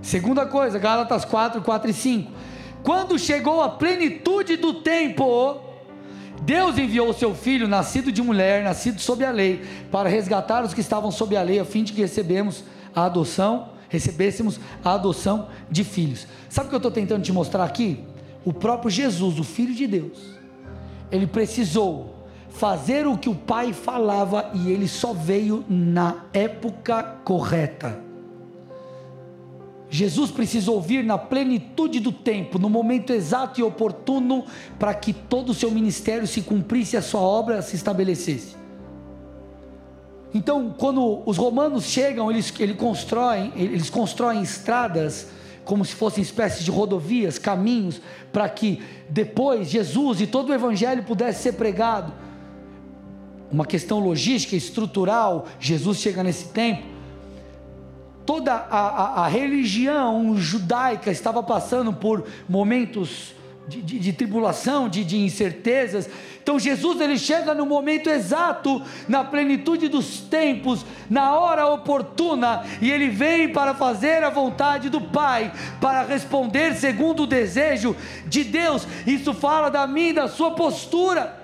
Segunda 0.00 0.46
coisa, 0.46 0.78
Gálatas 0.78 1.24
4, 1.24 1.60
4 1.60 1.90
e 1.90 1.94
5. 1.94 2.32
Quando 2.82 3.18
chegou 3.18 3.62
a 3.62 3.68
plenitude 3.68 4.56
do 4.56 4.74
tempo, 4.74 5.60
Deus 6.42 6.76
enviou 6.78 7.10
o 7.10 7.14
seu 7.14 7.34
filho, 7.34 7.68
nascido 7.68 8.10
de 8.10 8.22
mulher, 8.22 8.64
nascido 8.64 9.00
sob 9.00 9.24
a 9.24 9.30
lei, 9.30 9.62
para 9.90 10.08
resgatar 10.08 10.64
os 10.64 10.74
que 10.74 10.80
estavam 10.80 11.10
sob 11.10 11.36
a 11.36 11.42
lei, 11.42 11.60
a 11.60 11.64
fim 11.64 11.84
de 11.84 11.92
que 11.92 12.00
recebemos 12.00 12.64
a 12.94 13.04
adoção, 13.04 13.73
recebêssemos 13.88 14.58
a 14.84 14.94
adoção 14.94 15.48
de 15.70 15.84
filhos. 15.84 16.26
Sabe 16.48 16.66
o 16.66 16.68
que 16.70 16.74
eu 16.74 16.78
estou 16.78 16.90
tentando 16.90 17.22
te 17.22 17.32
mostrar 17.32 17.64
aqui? 17.64 18.04
O 18.44 18.52
próprio 18.52 18.90
Jesus, 18.90 19.38
o 19.38 19.44
Filho 19.44 19.74
de 19.74 19.86
Deus, 19.86 20.18
ele 21.10 21.26
precisou 21.26 22.14
fazer 22.48 23.06
o 23.06 23.18
que 23.18 23.28
o 23.28 23.34
Pai 23.34 23.72
falava 23.72 24.50
e 24.54 24.70
ele 24.70 24.86
só 24.86 25.12
veio 25.12 25.64
na 25.68 26.24
época 26.32 27.02
correta. 27.24 28.04
Jesus 29.90 30.30
precisou 30.30 30.80
vir 30.80 31.04
na 31.04 31.16
plenitude 31.16 32.00
do 32.00 32.10
tempo, 32.10 32.58
no 32.58 32.68
momento 32.68 33.12
exato 33.12 33.60
e 33.60 33.62
oportuno, 33.62 34.44
para 34.78 34.92
que 34.92 35.12
todo 35.12 35.50
o 35.50 35.54
seu 35.54 35.70
ministério 35.70 36.26
se 36.26 36.42
cumprisse, 36.42 36.96
a 36.96 37.02
sua 37.02 37.20
obra 37.20 37.62
se 37.62 37.76
estabelecesse. 37.76 38.63
Então, 40.34 40.74
quando 40.76 41.22
os 41.24 41.36
romanos 41.36 41.84
chegam, 41.84 42.28
eles, 42.30 42.52
eles, 42.58 42.76
constroem, 42.76 43.52
eles 43.54 43.88
constroem 43.88 44.42
estradas 44.42 45.28
como 45.64 45.84
se 45.84 45.94
fossem 45.94 46.20
espécies 46.20 46.64
de 46.64 46.70
rodovias, 46.70 47.38
caminhos, 47.38 48.00
para 48.32 48.48
que 48.48 48.82
depois 49.08 49.70
Jesus 49.70 50.20
e 50.20 50.26
todo 50.26 50.50
o 50.50 50.54
evangelho 50.54 51.04
pudesse 51.04 51.44
ser 51.44 51.52
pregado. 51.52 52.12
Uma 53.50 53.64
questão 53.64 54.00
logística, 54.00 54.56
estrutural, 54.56 55.46
Jesus 55.60 55.98
chega 55.98 56.22
nesse 56.22 56.48
tempo 56.48 56.94
toda 58.24 58.54
a, 58.54 58.78
a, 58.78 59.24
a, 59.24 59.28
religião 59.28 60.36
judaica 60.36 61.10
estava 61.10 61.42
passando 61.42 61.92
por 61.92 62.26
momentos 62.48 63.33
de, 63.66 63.80
de, 63.80 63.98
de 63.98 64.12
tribulação, 64.12 64.88
de, 64.88 65.04
de, 65.04 65.18
incertezas. 65.18 66.08
Então 66.42 66.58
Jesus 66.58 67.00
ele 67.00 67.18
chega 67.18 67.54
no 67.54 67.64
momento 67.64 68.10
exato, 68.10 68.82
na 69.08 69.24
plenitude 69.24 69.88
dos 69.88 70.20
tempos, 70.20 70.84
na 71.08 71.38
hora 71.38 71.66
oportuna, 71.66 72.64
e 72.80 72.90
ele 72.90 73.08
vem 73.08 73.48
para 73.48 73.74
fazer 73.74 74.22
a 74.22 74.30
vontade 74.30 74.90
do 74.90 75.00
Pai, 75.00 75.52
para 75.80 76.02
responder 76.02 76.74
segundo 76.74 77.22
o 77.22 77.26
desejo 77.26 77.96
de 78.26 78.44
Deus. 78.44 78.86
Isso 79.06 79.32
fala 79.32 79.70
da 79.70 79.86
minha 79.86 80.14
da 80.14 80.28
sua 80.28 80.50
postura. 80.50 81.42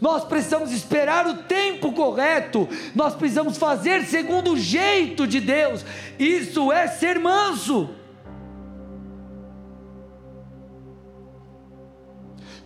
Nós 0.00 0.24
precisamos 0.24 0.72
esperar 0.72 1.28
o 1.28 1.34
tempo 1.44 1.92
correto, 1.92 2.68
nós 2.92 3.14
precisamos 3.14 3.56
fazer 3.56 4.04
segundo 4.04 4.52
o 4.52 4.58
jeito 4.58 5.28
de 5.28 5.40
Deus. 5.40 5.84
Isso 6.18 6.72
é 6.72 6.88
ser 6.88 7.20
manso. 7.20 7.88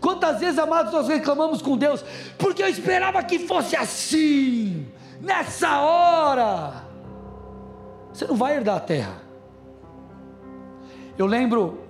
Quantas 0.01 0.41
vezes, 0.41 0.59
amados, 0.59 0.93
nós 0.93 1.09
reclamamos 1.09 1.63
com 1.63 1.77
Deus, 1.77 2.05
porque 2.39 2.63
eu 2.63 2.69
esperava 2.69 3.23
que 3.23 3.39
fosse 3.39 3.77
assim, 3.77 4.87
nessa 5.21 5.81
hora. 5.81 6.85
Você 8.13 8.27
não 8.27 8.37
vai 8.37 8.57
herdar 8.57 8.77
a 8.77 8.81
terra. 8.81 9.23
Eu 11.19 11.27
lembro, 11.27 11.81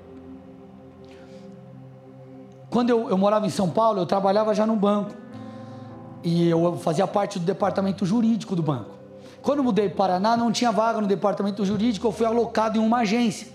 quando 2.70 2.90
eu, 2.90 3.08
eu 3.08 3.18
morava 3.18 3.46
em 3.46 3.50
São 3.50 3.68
Paulo, 3.68 4.00
eu 4.00 4.06
trabalhava 4.06 4.54
já 4.54 4.66
no 4.66 4.76
banco 4.76 5.12
e 6.22 6.48
eu 6.48 6.76
fazia 6.76 7.06
parte 7.06 7.38
do 7.38 7.44
departamento 7.44 8.04
jurídico 8.04 8.56
do 8.56 8.62
banco. 8.62 8.90
Quando 9.42 9.58
eu 9.58 9.64
mudei 9.64 9.88
para 9.88 9.96
Paraná, 9.96 10.36
não 10.36 10.50
tinha 10.50 10.72
vaga 10.72 11.00
no 11.00 11.06
departamento 11.06 11.64
jurídico, 11.64 12.06
eu 12.06 12.12
fui 12.12 12.26
alocado 12.26 12.78
em 12.78 12.80
uma 12.80 12.98
agência. 12.98 13.46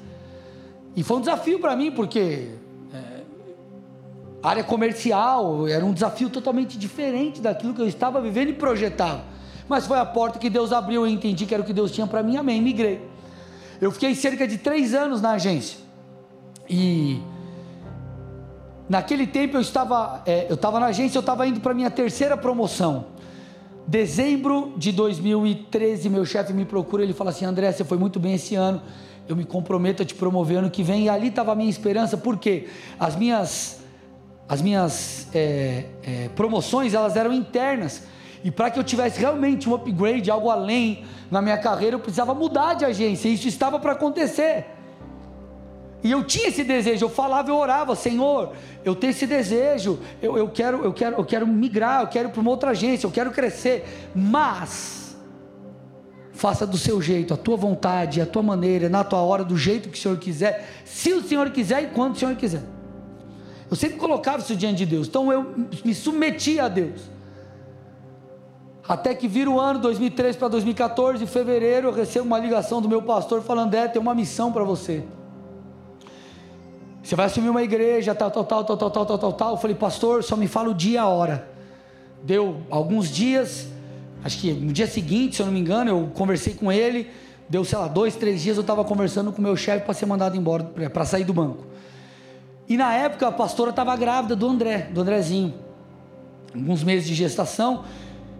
E 0.96 1.04
foi 1.04 1.18
um 1.18 1.20
desafio 1.20 1.60
para 1.60 1.76
mim, 1.76 1.92
porque 1.92 2.52
área 4.44 4.64
comercial 4.64 5.68
era 5.68 5.86
um 5.86 5.94
desafio 5.94 6.30
totalmente 6.30 6.78
diferente 6.78 7.42
daquilo 7.42 7.74
que 7.74 7.82
eu 7.82 7.88
estava 7.88 8.20
vivendo 8.22 8.50
e 8.50 8.54
projetava. 8.54 9.24
Mas 9.68 9.88
foi 9.88 9.98
a 9.98 10.06
porta 10.06 10.40
que 10.40 10.50
Deus 10.50 10.72
abriu, 10.72 11.06
eu 11.06 11.08
entendi 11.08 11.46
que 11.46 11.54
era 11.54 11.64
o 11.64 11.66
que 11.66 11.74
Deus 11.74 11.92
tinha 11.92 12.08
para 12.08 12.22
mim, 12.22 12.38
amém, 12.38 12.62
migrei. 12.62 13.02
Eu 13.80 13.92
fiquei 13.92 14.14
cerca 14.16 14.48
de 14.48 14.58
três 14.58 14.94
anos 14.94 15.22
na 15.22 15.32
agência. 15.32 15.80
E 16.70 17.22
Naquele 18.92 19.26
tempo 19.26 19.56
eu 19.56 19.62
estava, 19.62 20.22
é, 20.26 20.48
eu 20.50 20.56
estava 20.56 20.78
na 20.78 20.88
agência, 20.88 21.18
eu 21.18 21.22
estava 21.22 21.48
indo 21.48 21.62
para 21.62 21.74
minha 21.74 21.90
terceira 21.90 22.36
promoção. 22.36 23.06
Dezembro 23.88 24.74
de 24.76 24.92
2013, 24.92 26.10
meu 26.10 26.26
chefe 26.26 26.52
me 26.52 26.66
procura, 26.66 27.02
ele 27.02 27.14
fala 27.14 27.30
assim: 27.30 27.46
André, 27.46 27.72
você 27.72 27.86
foi 27.86 27.98
muito 27.98 28.20
bem 28.20 28.34
esse 28.34 28.54
ano, 28.54 28.82
eu 29.30 29.36
me 29.38 29.46
comprometo 29.46 30.04
a 30.04 30.06
te 30.06 30.14
promover 30.14 30.58
ano 30.58 30.70
que 30.70 30.84
vem. 30.84 31.06
E 31.06 31.10
ali 31.10 31.30
estava 31.30 31.54
a 31.54 31.56
minha 31.56 31.70
esperança, 31.70 32.18
porque 32.18 32.68
as 33.00 33.16
minhas, 33.16 33.81
as 34.52 34.62
minhas 34.62 35.30
é, 35.34 35.86
é, 36.04 36.30
promoções 36.36 36.94
elas 36.94 37.16
eram 37.16 37.32
internas. 37.32 38.04
E 38.44 38.52
para 38.52 38.70
que 38.70 38.78
eu 38.78 38.84
tivesse 38.84 39.18
realmente 39.18 39.70
um 39.70 39.74
upgrade, 39.74 40.30
algo 40.30 40.50
além 40.50 41.06
na 41.32 41.42
minha 41.42 41.58
carreira, 41.58 41.96
eu 41.96 42.02
precisava 42.02 42.34
mudar 42.34 42.74
de 42.74 42.84
agência. 42.84 43.30
E 43.30 43.36
isso 43.36 43.48
estava 43.48 43.80
para 43.80 43.94
acontecer. 43.94 44.66
E 46.04 46.12
eu 46.12 46.22
tinha 46.26 46.50
esse 46.50 46.66
desejo, 46.66 47.06
eu 47.06 47.10
falava, 47.10 47.50
eu 47.50 47.56
orava, 47.56 47.96
Senhor, 47.96 48.52
eu 48.84 48.94
tenho 48.94 49.12
esse 49.12 49.26
desejo, 49.26 50.00
eu, 50.22 50.38
eu 50.38 50.50
quero, 50.50 50.84
eu 50.84 50.92
quero, 50.92 51.16
eu 51.16 51.24
quero 51.24 51.48
migrar, 51.48 52.02
eu 52.02 52.08
quero 52.08 52.30
para 52.30 52.42
uma 52.42 52.52
outra 52.52 52.72
agência, 52.72 53.08
eu 53.08 53.12
quero 53.12 53.32
crescer, 53.32 54.10
mas 54.14 55.16
faça 56.34 56.68
do 56.68 56.78
seu 56.78 57.02
jeito, 57.02 57.34
a 57.34 57.38
tua 57.38 57.56
vontade, 57.56 58.20
a 58.20 58.26
tua 58.26 58.44
maneira, 58.44 58.90
na 58.90 59.06
tua 59.06 59.22
hora, 59.22 59.46
do 59.46 59.58
jeito 59.58 59.88
que 59.88 59.98
o 59.98 60.02
Senhor 60.02 60.18
quiser, 60.18 60.68
se 60.84 61.14
o 61.14 61.24
Senhor 61.24 61.50
quiser 61.52 61.84
e 61.84 61.88
quando 61.88 62.16
o 62.16 62.20
Senhor 62.20 62.36
quiser. 62.36 62.81
Eu 63.72 63.78
sempre 63.78 63.98
colocava 63.98 64.40
isso 64.40 64.54
diante 64.54 64.80
de 64.80 64.86
Deus, 64.86 65.08
então 65.08 65.32
eu 65.32 65.56
me 65.86 65.96
submetia 65.96 66.66
a 66.66 66.68
Deus. 66.68 67.10
Até 68.86 69.16
que 69.16 69.30
vira 69.30 69.50
o 69.50 69.58
ano 69.58 69.80
2013 69.80 70.38
para 70.38 70.50
2014, 70.50 71.24
em 71.24 71.28
fevereiro, 71.28 71.88
eu 71.88 71.94
recebo 71.94 72.26
uma 72.26 72.38
ligação 72.38 72.82
do 72.82 72.90
meu 72.90 73.02
pastor 73.02 73.42
falando: 73.42 73.74
É, 73.74 73.88
tem 73.88 74.02
uma 74.02 74.14
missão 74.14 74.52
para 74.52 74.66
você. 74.66 75.06
Você 77.02 77.16
vai 77.16 77.28
assumir 77.28 77.50
uma 77.50 77.64
igreja, 77.64 78.14
tal, 78.14 78.30
tal, 78.30 78.44
tal, 78.44 78.64
tal, 78.66 78.78
tal, 78.78 78.92
tal, 78.92 79.18
tal, 79.18 79.34
tal. 79.34 79.52
Eu 79.52 79.58
falei, 79.58 79.76
pastor, 79.76 80.24
só 80.24 80.36
me 80.36 80.48
fala 80.48 80.70
o 80.70 80.74
dia 80.74 80.96
e 80.96 80.98
a 80.98 81.08
hora. 81.08 81.50
Deu 82.24 82.62
alguns 82.70 83.10
dias, 83.10 83.68
acho 84.24 84.38
que 84.38 84.52
no 84.54 84.72
dia 84.72 84.86
seguinte, 84.86 85.38
se 85.38 85.42
eu 85.42 85.46
não 85.46 85.54
me 85.54 85.60
engano, 85.60 85.90
eu 85.90 86.12
conversei 86.14 86.54
com 86.54 86.72
ele. 86.72 87.10
Deu, 87.50 87.66
sei 87.66 87.78
lá, 87.78 87.88
dois, 87.88 88.16
três 88.16 88.42
dias 88.42 88.58
eu 88.58 88.62
estava 88.62 88.84
conversando 88.84 89.32
com 89.32 89.40
o 89.40 89.42
meu 89.42 89.56
chefe 89.58 89.84
para 89.86 89.94
ser 89.94 90.06
mandado 90.06 90.38
embora, 90.38 90.64
para 90.64 91.06
sair 91.06 91.24
do 91.24 91.34
banco. 91.34 91.66
E 92.72 92.78
na 92.78 92.94
época 92.94 93.28
a 93.28 93.32
pastora 93.34 93.72
estava 93.72 93.94
grávida 93.98 94.34
do 94.34 94.48
André, 94.48 94.88
do 94.94 95.02
Andrezinho. 95.02 95.54
Alguns 96.56 96.86
meses 96.86 97.06
de 97.06 97.14
gestação. 97.14 97.84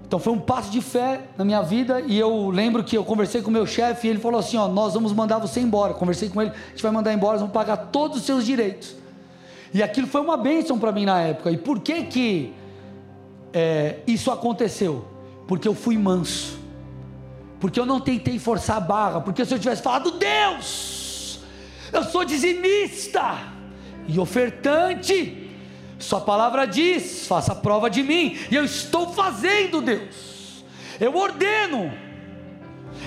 Então 0.08 0.20
foi 0.20 0.32
um 0.32 0.40
passo 0.40 0.72
de 0.72 0.80
fé 0.80 1.24
na 1.38 1.44
minha 1.44 1.62
vida 1.62 2.00
e 2.00 2.18
eu 2.18 2.50
lembro 2.50 2.82
que 2.82 2.98
eu 2.98 3.04
conversei 3.04 3.42
com 3.42 3.50
o 3.50 3.52
meu 3.52 3.68
chefe 3.68 4.08
e 4.08 4.10
ele 4.10 4.20
falou 4.20 4.40
assim: 4.40 4.56
ó, 4.56 4.70
nós 4.70 4.94
vamos 4.94 5.12
mandar 5.12 5.38
você 5.40 5.60
embora. 5.60 5.94
Conversei 5.94 6.30
com 6.30 6.42
ele, 6.42 6.52
a 6.52 6.70
gente 6.70 6.82
vai 6.82 6.94
mandar 6.94 7.14
embora, 7.14 7.40
vamos 7.40 7.52
pagar 7.52 7.76
todos 7.76 8.20
os 8.20 8.24
seus 8.24 8.46
direitos. 8.46 8.96
E 9.74 9.84
aquilo 9.84 10.08
foi 10.08 10.22
uma 10.22 10.38
bênção 10.38 10.80
para 10.80 10.94
mim 10.94 11.04
na 11.04 11.20
época. 11.20 11.52
E 11.52 11.58
por 11.58 11.82
que 11.82 12.04
que 12.04 12.54
é, 13.52 13.98
isso 14.08 14.32
aconteceu? 14.32 15.04
Porque 15.46 15.68
eu 15.68 15.76
fui 15.76 15.98
manso. 15.98 16.58
Porque 17.60 17.78
eu 17.78 17.86
não 17.86 18.00
tentei 18.00 18.40
forçar 18.40 18.78
a 18.78 18.80
barra. 18.80 19.20
Porque 19.20 19.44
se 19.44 19.54
eu 19.54 19.60
tivesse 19.60 19.82
falado, 19.82 20.12
Deus, 20.12 21.42
eu 21.92 22.06
sou 22.06 22.24
dizimista 22.24 23.51
e 24.08 24.20
ofertante 24.20 25.42
sua 26.02 26.22
palavra 26.22 26.66
diz: 26.66 27.28
faça 27.28 27.56
prova 27.56 27.90
de 27.90 28.04
mim, 28.04 28.38
e 28.50 28.56
eu 28.56 28.66
estou 28.66 29.14
fazendo, 29.14 29.82
Deus. 29.82 30.66
Eu 31.00 31.16
ordeno, 31.16 31.92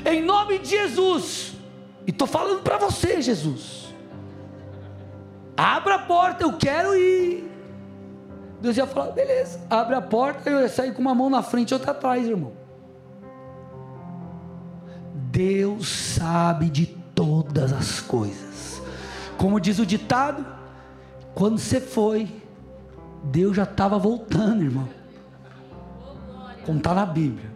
em 0.05 0.23
nome 0.23 0.59
de 0.59 0.71
Jesus, 0.71 1.55
e 2.07 2.11
estou 2.11 2.27
falando 2.27 2.63
para 2.63 2.79
você, 2.79 3.21
Jesus. 3.21 3.93
Abra 5.57 5.97
a 5.97 5.99
porta, 6.01 6.45
eu 6.45 6.57
quero 6.57 6.97
ir. 6.97 7.51
Deus 8.61 8.77
ia 8.77 8.87
falar: 8.87 9.11
beleza, 9.11 9.61
abre 9.69 9.97
a 9.97 10.03
porta, 10.03 10.49
eu 10.49 10.61
ia 10.61 10.69
sair 10.69 10.95
com 10.95 11.01
uma 11.01 11.15
mão 11.15 11.29
na 11.29 11.43
frente 11.43 11.71
e 11.71 11.75
outra 11.75 11.91
atrás, 11.91 12.27
irmão. 12.27 12.53
Deus 15.31 15.89
sabe 15.89 16.71
de 16.71 16.87
todas 16.87 17.73
as 17.73 18.01
coisas. 18.01 18.81
Como 19.37 19.61
diz 19.61 19.81
o 19.81 19.87
ditado, 19.87 20.47
quando 21.35 21.59
você 21.59 21.81
foi, 21.81 22.29
Deus 23.25 23.57
já 23.57 23.65
estava 23.65 23.99
voltando, 23.99 24.63
irmão. 24.63 24.89
Como 26.65 26.79
está 26.79 26.95
na 26.95 27.05
Bíblia. 27.05 27.53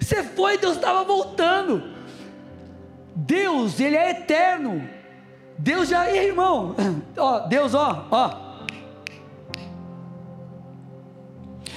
Você 0.00 0.22
foi, 0.22 0.58
Deus 0.58 0.76
estava 0.76 1.04
voltando. 1.04 1.82
Deus, 3.14 3.78
Ele 3.78 3.96
é 3.96 4.10
eterno. 4.10 4.88
Deus 5.58 5.88
já, 5.88 6.10
irmão, 6.10 6.74
ó, 7.16 7.40
Deus, 7.40 7.74
ó, 7.74 8.06
ó. 8.10 8.44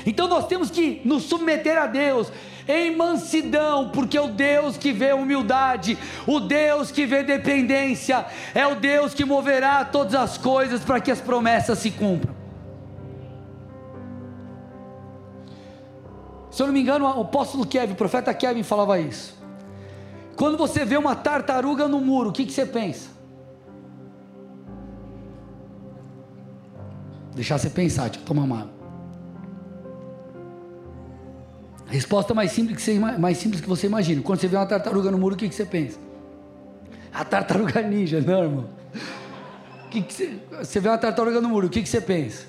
Então 0.05 0.27
nós 0.27 0.47
temos 0.47 0.71
que 0.71 1.01
nos 1.03 1.23
submeter 1.23 1.77
a 1.77 1.85
Deus 1.85 2.31
em 2.67 2.95
mansidão, 2.95 3.89
porque 3.89 4.19
o 4.19 4.27
Deus 4.27 4.77
que 4.77 4.91
vê 4.91 5.13
humildade, 5.13 5.97
o 6.25 6.39
Deus 6.39 6.91
que 6.91 7.05
vê 7.05 7.23
dependência, 7.23 8.25
é 8.53 8.65
o 8.67 8.75
Deus 8.75 9.13
que 9.13 9.23
moverá 9.23 9.85
todas 9.85 10.15
as 10.15 10.37
coisas 10.37 10.83
para 10.83 10.99
que 10.99 11.11
as 11.11 11.21
promessas 11.21 11.79
se 11.79 11.91
cumpram. 11.91 12.35
Se 16.51 16.63
eu 16.63 16.67
não 16.67 16.73
me 16.73 16.81
engano, 16.81 17.05
o 17.05 17.21
apóstolo 17.21 17.65
Kevin, 17.65 17.93
o 17.93 17.95
profeta 17.95 18.33
Kevin 18.33 18.63
falava 18.63 18.99
isso. 18.99 19.37
Quando 20.35 20.57
você 20.57 20.83
vê 20.83 20.97
uma 20.97 21.15
tartaruga 21.15 21.87
no 21.87 22.01
muro, 22.01 22.29
o 22.29 22.33
que, 22.33 22.45
que 22.45 22.51
você 22.51 22.65
pensa? 22.65 23.09
Deixar 27.35 27.59
você 27.59 27.69
pensar, 27.69 28.09
tipo, 28.09 28.25
tomar 28.25 28.43
uma 28.43 28.76
Resposta 31.87 32.33
mais 32.33 32.51
simples, 32.51 32.77
que 32.77 32.83
você, 32.83 32.99
mais 32.99 33.37
simples 33.37 33.61
que 33.61 33.67
você 33.67 33.87
imagina. 33.87 34.21
Quando 34.21 34.39
você 34.39 34.47
vê 34.47 34.57
uma 34.57 34.65
tartaruga 34.65 35.09
no 35.09 35.17
muro, 35.17 35.35
o 35.35 35.37
que, 35.37 35.47
que 35.47 35.55
você 35.55 35.65
pensa? 35.65 35.97
A 37.13 37.23
tartaruga 37.23 37.81
ninja, 37.81 38.19
não, 38.21 38.43
irmão. 38.43 38.69
Que 39.89 40.01
que 40.01 40.13
você, 40.13 40.39
você 40.59 40.79
vê 40.81 40.89
uma 40.89 40.97
tartaruga 40.97 41.39
no 41.39 41.47
muro, 41.47 41.67
o 41.67 41.69
que, 41.69 41.81
que 41.81 41.87
você 41.87 42.01
pensa? 42.01 42.45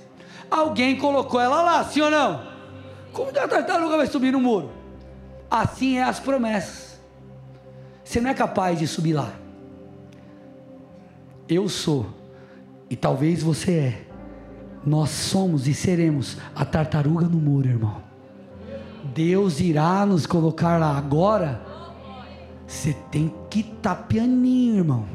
Alguém 0.50 0.96
colocou 0.98 1.40
ela 1.40 1.62
lá, 1.62 1.84
sim 1.84 2.00
ou 2.00 2.10
não? 2.10 2.42
Como 3.12 3.32
que 3.32 3.38
a 3.38 3.46
tartaruga 3.46 3.96
vai 3.96 4.06
subir 4.06 4.32
no 4.32 4.40
muro? 4.40 4.70
Assim 5.50 5.98
é 5.98 6.02
as 6.02 6.18
promessas. 6.18 7.00
Você 8.04 8.20
não 8.20 8.30
é 8.30 8.34
capaz 8.34 8.78
de 8.78 8.86
subir 8.86 9.12
lá. 9.12 9.32
Eu 11.48 11.68
sou, 11.68 12.06
e 12.90 12.96
talvez 12.96 13.42
você 13.42 13.72
é. 13.72 14.04
Nós 14.84 15.10
somos 15.10 15.68
e 15.68 15.74
seremos 15.74 16.36
a 16.54 16.64
tartaruga 16.64 17.26
no 17.26 17.38
muro, 17.38 17.68
irmão. 17.68 18.07
Deus 19.14 19.60
irá 19.60 20.04
nos 20.04 20.26
colocar 20.26 20.78
lá 20.78 20.96
agora. 20.96 21.60
Você 22.66 22.94
tem 23.10 23.32
que 23.48 23.60
estar 23.60 23.94
tá 23.94 24.02
pianinho, 24.02 24.76
irmão. 24.76 25.06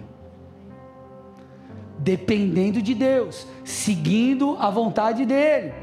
Dependendo 2.00 2.82
de 2.82 2.94
Deus, 2.94 3.48
seguindo 3.64 4.58
a 4.60 4.70
vontade 4.70 5.26
dEle. 5.26 5.74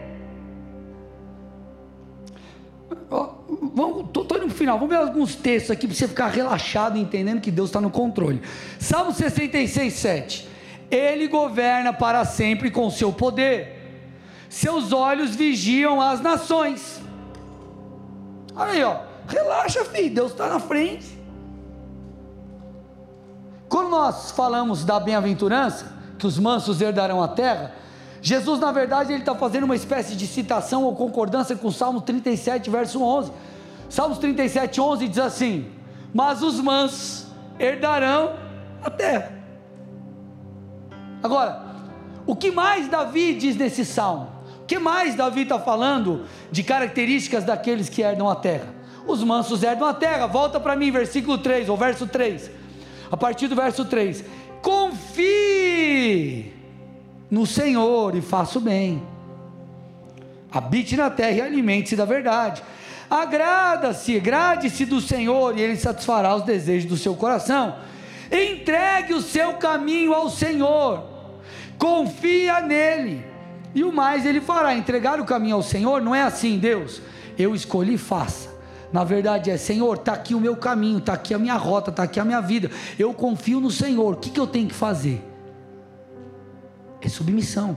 vamos, 3.74 4.06
tô, 4.12 4.24
tô 4.24 4.36
indo 4.36 4.46
no 4.46 4.52
final, 4.52 4.78
vamos 4.78 4.94
ver 4.94 5.00
alguns 5.00 5.34
textos 5.34 5.70
aqui 5.70 5.86
para 5.86 5.96
você 5.96 6.08
ficar 6.08 6.28
relaxado 6.28 6.98
entendendo 6.98 7.40
que 7.40 7.50
Deus 7.50 7.68
está 7.68 7.80
no 7.80 7.90
controle. 7.90 8.42
Salmo 8.78 9.12
66, 9.12 9.92
7. 9.92 10.48
Ele 10.90 11.28
governa 11.28 11.92
para 11.92 12.24
sempre 12.24 12.70
com 12.70 12.90
seu 12.90 13.12
poder, 13.12 13.76
seus 14.48 14.92
olhos 14.92 15.36
vigiam 15.36 16.00
as 16.00 16.20
nações. 16.20 17.00
Aí, 18.54 18.82
ó, 18.82 18.96
relaxa, 19.28 19.84
filho, 19.84 20.14
Deus 20.14 20.32
está 20.32 20.48
na 20.48 20.60
frente. 20.60 21.18
Quando 23.68 23.88
nós 23.90 24.30
falamos 24.32 24.84
da 24.84 24.98
bem-aventurança, 24.98 25.92
que 26.18 26.26
os 26.26 26.38
mansos 26.38 26.80
herdarão 26.80 27.22
a 27.22 27.28
terra, 27.28 27.72
Jesus, 28.22 28.60
na 28.60 28.70
verdade, 28.70 29.12
ele 29.12 29.22
está 29.22 29.34
fazendo 29.34 29.64
uma 29.64 29.76
espécie 29.76 30.14
de 30.14 30.26
citação 30.26 30.84
ou 30.84 30.94
concordância 30.94 31.56
com 31.56 31.68
o 31.68 31.72
Salmo 31.72 32.00
37, 32.00 32.68
verso 32.68 33.02
11. 33.02 33.32
Salmos 33.88 34.18
37, 34.18 34.80
11 34.80 35.08
diz 35.08 35.18
assim: 35.18 35.70
Mas 36.12 36.42
os 36.42 36.60
mansos 36.60 37.26
herdarão 37.58 38.34
a 38.82 38.90
terra. 38.90 39.32
Agora, 41.22 41.62
o 42.26 42.36
que 42.36 42.50
mais 42.50 42.88
Davi 42.88 43.34
diz 43.34 43.56
nesse 43.56 43.84
salmo? 43.84 44.29
Que 44.70 44.78
mais 44.78 45.16
Davi 45.16 45.42
está 45.42 45.58
falando 45.58 46.26
de 46.48 46.62
características 46.62 47.42
daqueles 47.42 47.88
que 47.88 48.02
herdam 48.02 48.30
a 48.30 48.36
terra? 48.36 48.72
Os 49.04 49.20
mansos 49.24 49.64
herdam 49.64 49.88
a 49.88 49.92
terra. 49.92 50.28
Volta 50.28 50.60
para 50.60 50.76
mim, 50.76 50.92
versículo 50.92 51.38
3, 51.38 51.68
ou 51.68 51.76
verso 51.76 52.06
3. 52.06 52.48
A 53.10 53.16
partir 53.16 53.48
do 53.48 53.56
verso 53.56 53.84
3: 53.84 54.24
Confie 54.62 56.52
no 57.28 57.44
Senhor 57.46 58.14
e 58.14 58.20
faça 58.20 58.58
o 58.58 58.60
bem. 58.60 59.02
Habite 60.52 60.96
na 60.96 61.10
terra 61.10 61.32
e 61.32 61.40
alimente-se 61.40 61.96
da 61.96 62.04
verdade. 62.04 62.62
Agrada-se, 63.10 64.16
agrade-se 64.16 64.84
do 64.84 65.00
Senhor 65.00 65.58
e 65.58 65.62
Ele 65.62 65.76
satisfará 65.76 66.36
os 66.36 66.44
desejos 66.44 66.88
do 66.88 66.96
seu 66.96 67.16
coração. 67.16 67.74
Entregue 68.30 69.14
o 69.14 69.20
seu 69.20 69.54
caminho 69.54 70.14
ao 70.14 70.30
Senhor, 70.30 71.02
confia 71.76 72.60
nele, 72.60 73.29
e 73.74 73.84
o 73.84 73.92
mais 73.92 74.26
Ele 74.26 74.40
fará. 74.40 74.74
Entregar 74.74 75.20
o 75.20 75.24
caminho 75.24 75.56
ao 75.56 75.62
Senhor 75.62 76.00
não 76.00 76.14
é 76.14 76.22
assim, 76.22 76.58
Deus, 76.58 77.00
eu 77.38 77.54
escolhi, 77.54 77.96
faça. 77.98 78.48
Na 78.92 79.04
verdade 79.04 79.50
é, 79.50 79.56
Senhor, 79.56 79.96
está 79.96 80.14
aqui 80.14 80.34
o 80.34 80.40
meu 80.40 80.56
caminho, 80.56 80.98
está 80.98 81.12
aqui 81.12 81.32
a 81.32 81.38
minha 81.38 81.56
rota, 81.56 81.90
está 81.90 82.02
aqui 82.02 82.18
a 82.18 82.24
minha 82.24 82.40
vida. 82.40 82.70
Eu 82.98 83.14
confio 83.14 83.60
no 83.60 83.70
Senhor. 83.70 84.14
O 84.14 84.16
que, 84.16 84.30
que 84.30 84.40
eu 84.40 84.46
tenho 84.46 84.66
que 84.68 84.74
fazer? 84.74 85.30
é 87.00 87.08
submissão. 87.08 87.76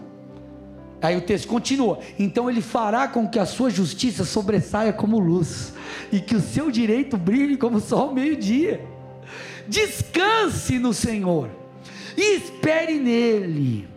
Aí 1.01 1.17
o 1.17 1.21
texto 1.21 1.47
continua: 1.47 1.99
então 2.17 2.49
ele 2.49 2.61
fará 2.61 3.07
com 3.07 3.27
que 3.27 3.39
a 3.39 3.45
sua 3.45 3.69
justiça 3.69 4.23
sobressaia 4.23 4.93
como 4.93 5.19
luz, 5.19 5.73
e 6.11 6.19
que 6.19 6.35
o 6.35 6.41
seu 6.41 6.71
direito 6.71 7.17
brilhe 7.17 7.57
como 7.57 7.79
sol 7.79 8.09
ao 8.09 8.13
meio-dia. 8.13 8.85
Descanse 9.67 10.79
no 10.79 10.93
Senhor, 10.93 11.49
e 12.17 12.37
espere 12.37 12.99
nele. 12.99 13.92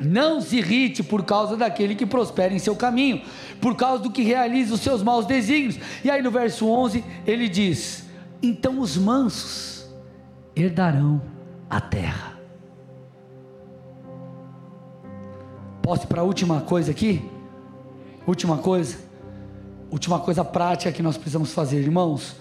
Não 0.00 0.40
se 0.40 0.58
irrite 0.58 1.02
por 1.02 1.24
causa 1.24 1.56
daquele 1.56 1.94
que 1.94 2.06
prospera 2.06 2.54
em 2.54 2.58
seu 2.58 2.74
caminho, 2.74 3.22
por 3.60 3.76
causa 3.76 4.02
do 4.02 4.10
que 4.10 4.22
realiza 4.22 4.74
os 4.74 4.80
seus 4.80 5.02
maus 5.02 5.26
desígnios. 5.26 5.78
E 6.02 6.10
aí 6.10 6.22
no 6.22 6.30
verso 6.30 6.66
11 6.66 7.04
ele 7.26 7.48
diz: 7.48 8.04
Então 8.42 8.80
os 8.80 8.96
mansos 8.96 9.88
herdarão 10.56 11.20
a 11.68 11.80
terra. 11.80 12.38
Posso 15.82 16.06
para 16.06 16.20
a 16.20 16.24
última 16.24 16.60
coisa 16.60 16.90
aqui? 16.90 17.22
Última 18.26 18.58
coisa. 18.58 18.98
Última 19.90 20.20
coisa 20.20 20.44
prática 20.44 20.92
que 20.92 21.02
nós 21.02 21.16
precisamos 21.16 21.52
fazer, 21.52 21.80
irmãos. 21.80 22.36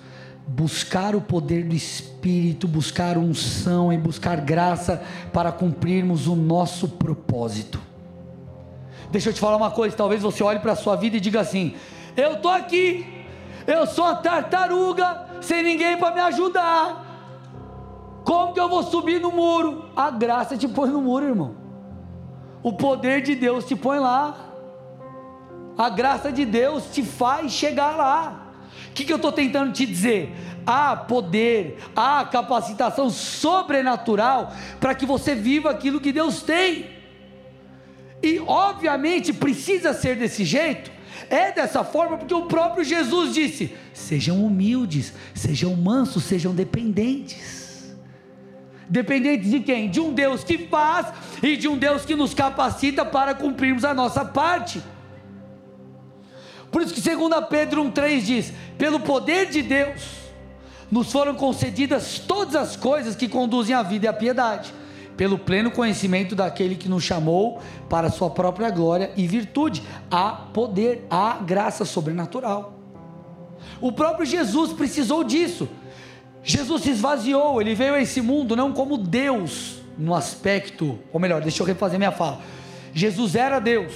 Buscar 0.52 1.16
o 1.16 1.22
poder 1.22 1.64
do 1.64 1.76
Espírito, 1.76 2.68
buscar 2.68 3.18
unção 3.18 3.94
e 3.94 3.98
buscar 3.98 4.42
graça 4.42 5.02
para 5.32 5.52
cumprirmos 5.52 6.28
o 6.28 6.36
nosso 6.36 6.88
propósito. 6.88 7.80
Deixa 9.12 9.30
eu 9.30 9.34
te 9.34 9.40
falar 9.40 9.58
uma 9.58 9.72
coisa, 9.72 9.96
talvez 9.96 10.22
você 10.22 10.44
olhe 10.44 10.60
para 10.60 10.74
a 10.74 10.76
sua 10.76 10.96
vida 10.96 11.18
e 11.18 11.20
diga 11.20 11.40
assim: 11.40 11.76
Eu 12.18 12.34
estou 12.34 12.52
aqui, 12.52 13.06
eu 13.66 13.86
sou 13.88 14.06
uma 14.06 14.16
tartaruga, 14.16 15.28
sem 15.42 15.64
ninguém 15.64 15.98
para 15.98 16.14
me 16.14 16.22
ajudar. 16.22 17.06
Como 18.24 18.54
que 18.54 18.60
eu 18.60 18.70
vou 18.70 18.84
subir 18.84 19.22
no 19.22 19.32
muro? 19.32 19.86
A 19.96 20.12
graça 20.12 20.58
te 20.58 20.68
põe 20.68 20.90
no 20.90 21.02
muro, 21.02 21.26
irmão 21.26 21.70
o 22.62 22.74
poder 22.74 23.22
de 23.22 23.36
Deus 23.36 23.66
te 23.66 23.76
põe 23.76 24.00
lá, 24.00 24.36
a 25.78 25.90
graça 25.90 26.32
de 26.32 26.46
Deus 26.46 26.92
te 26.92 27.04
faz 27.04 27.52
chegar 27.52 27.96
lá. 27.96 28.48
O 28.90 28.94
que, 28.94 29.04
que 29.04 29.12
eu 29.12 29.18
estou 29.18 29.32
tentando 29.32 29.72
te 29.72 29.86
dizer? 29.86 30.32
Há 30.66 30.96
poder, 30.96 31.78
há 31.96 32.26
capacitação 32.26 33.10
sobrenatural 33.10 34.54
para 34.80 34.94
que 34.94 35.06
você 35.06 35.34
viva 35.36 35.70
aquilo 35.70 36.02
que 36.02 36.12
Deus 36.12 36.42
tem. 36.42 37.00
E 38.22 38.40
obviamente 38.40 39.32
precisa 39.32 39.94
ser 39.94 40.16
desse 40.18 40.44
jeito, 40.44 40.92
é 41.30 41.52
dessa 41.52 41.84
forma, 41.84 42.18
porque 42.18 42.34
o 42.34 42.48
próprio 42.48 42.84
Jesus 42.84 43.34
disse: 43.34 43.74
sejam 43.94 44.44
humildes, 44.44 45.14
sejam 45.34 45.76
mansos, 45.76 46.24
sejam 46.24 46.54
dependentes. 46.54 47.96
Dependentes 48.90 49.52
de 49.52 49.60
quem? 49.60 49.90
De 49.90 50.00
um 50.00 50.14
Deus 50.14 50.44
que 50.44 50.58
faz 50.58 51.08
e 51.44 51.56
de 51.56 51.68
um 51.68 51.78
Deus 51.78 52.06
que 52.06 52.16
nos 52.16 52.34
capacita 52.34 53.06
para 53.06 53.36
cumprirmos 53.36 53.86
a 53.86 53.94
nossa 53.94 54.26
parte. 54.26 54.82
Por 56.72 56.82
isso 56.82 56.94
que 56.94 57.02
2 57.02 57.46
Pedro 57.50 57.84
1,3 57.84 58.22
diz: 58.22 58.54
pelo 58.78 59.00
poder 59.00 59.50
de 59.50 59.62
Deus, 59.62 60.02
nos 60.92 61.12
foram 61.12 61.36
concedidas 61.36 62.20
todas 62.20 62.56
as 62.56 62.76
coisas 62.76 63.16
que 63.16 63.28
conduzem 63.28 63.76
à 63.76 63.84
vida 63.84 64.06
e 64.06 64.10
à 64.10 64.14
piedade, 64.14 64.74
pelo 65.16 65.38
pleno 65.38 65.72
conhecimento 65.72 66.36
daquele 66.36 66.76
que 66.76 66.90
nos 66.90 67.04
chamou 67.04 67.62
para 67.90 68.08
a 68.08 68.12
sua 68.12 68.30
própria 68.30 68.70
glória 68.70 69.12
e 69.18 69.28
virtude. 69.28 69.84
Há 70.10 70.32
poder, 70.32 71.06
há 71.10 71.38
graça 71.38 71.86
sobrenatural. 71.86 72.74
O 73.82 73.92
próprio 73.92 74.26
Jesus 74.26 74.74
precisou 74.74 75.24
disso. 75.24 75.68
Jesus 76.44 76.84
se 76.84 76.92
esvaziou, 76.92 77.62
ele 77.62 77.76
veio 77.76 77.96
a 77.96 78.02
esse 78.02 78.22
mundo 78.22 78.56
não 78.56 78.72
como 78.72 78.98
Deus, 78.98 79.82
no 79.98 80.16
aspecto, 80.16 80.98
ou 81.12 81.20
melhor, 81.20 81.42
deixa 81.42 81.62
eu 81.62 81.68
refazer 81.68 82.00
minha 82.00 82.12
fala. 82.12 82.40
Jesus 82.94 83.36
era 83.36 83.60
Deus, 83.60 83.94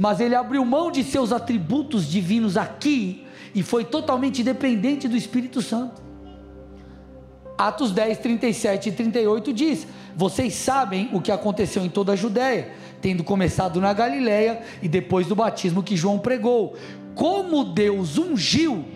mas 0.00 0.18
ele 0.18 0.34
abriu 0.34 0.64
mão 0.64 0.90
de 0.90 1.04
seus 1.04 1.30
atributos 1.30 2.10
divinos 2.10 2.56
aqui 2.56 3.26
e 3.54 3.62
foi 3.62 3.84
totalmente 3.84 4.42
dependente 4.42 5.06
do 5.06 5.14
Espírito 5.14 5.60
Santo. 5.60 6.00
Atos 7.58 7.92
10, 7.92 8.16
37 8.16 8.88
e 8.88 8.92
38 8.92 9.52
diz: 9.52 9.86
Vocês 10.16 10.54
sabem 10.54 11.10
o 11.12 11.20
que 11.20 11.30
aconteceu 11.30 11.84
em 11.84 11.90
toda 11.90 12.12
a 12.12 12.16
Judéia, 12.16 12.70
tendo 13.02 13.22
começado 13.22 13.78
na 13.78 13.92
Galiléia 13.92 14.62
e 14.80 14.88
depois 14.88 15.26
do 15.26 15.36
batismo 15.36 15.82
que 15.82 15.98
João 15.98 16.18
pregou. 16.18 16.78
Como 17.14 17.62
Deus 17.62 18.16
ungiu 18.16 18.86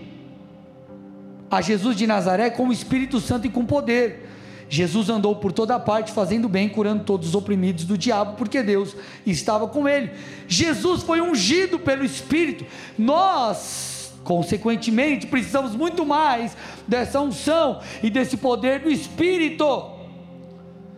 a 1.51 1.61
Jesus 1.61 1.97
de 1.97 2.07
Nazaré 2.07 2.49
com 2.49 2.69
o 2.69 2.73
Espírito 2.73 3.21
Santo 3.21 3.47
e 3.47 3.51
com 3.51 3.67
poder. 3.67 4.31
Jesus 4.75 5.09
andou 5.09 5.37
por 5.37 5.53
toda 5.53 5.79
parte 5.79 6.11
fazendo 6.11 6.49
bem, 6.49 6.69
curando 6.69 7.05
todos 7.05 7.29
os 7.29 7.35
oprimidos 7.35 7.85
do 7.85 7.97
diabo, 7.97 8.37
porque 8.37 8.61
Deus 8.61 8.97
estava 9.25 9.69
com 9.69 9.89
ele. 9.89 10.11
Jesus 10.49 11.03
foi 11.03 11.21
ungido 11.21 11.79
pelo 11.79 12.05
Espírito. 12.05 12.67
Nós 12.99 13.93
Consequentemente, 14.25 15.27
precisamos 15.27 15.77
muito 15.77 16.07
mais 16.07 16.57
dessa 16.89 17.21
unção 17.21 17.81
e 18.03 18.09
desse 18.09 18.39
poder 18.39 18.81
do 18.81 18.91
Espírito. 18.91 19.93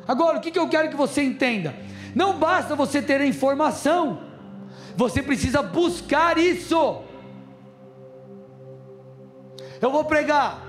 Agora, 0.07 0.39
o 0.39 0.41
que 0.41 0.57
eu 0.57 0.69
quero 0.69 0.89
que 0.91 0.97
você 0.97 1.25
entenda? 1.25 1.75
Não 2.15 2.39
basta 2.39 2.77
você 2.77 3.03
ter 3.03 3.21
a 3.21 3.27
informação, 3.27 4.21
você 4.97 5.21
precisa 5.21 5.61
buscar 5.61 6.39
isso. 6.39 7.03
Eu 9.83 9.91
vou 9.91 10.05
pregar, 10.05 10.66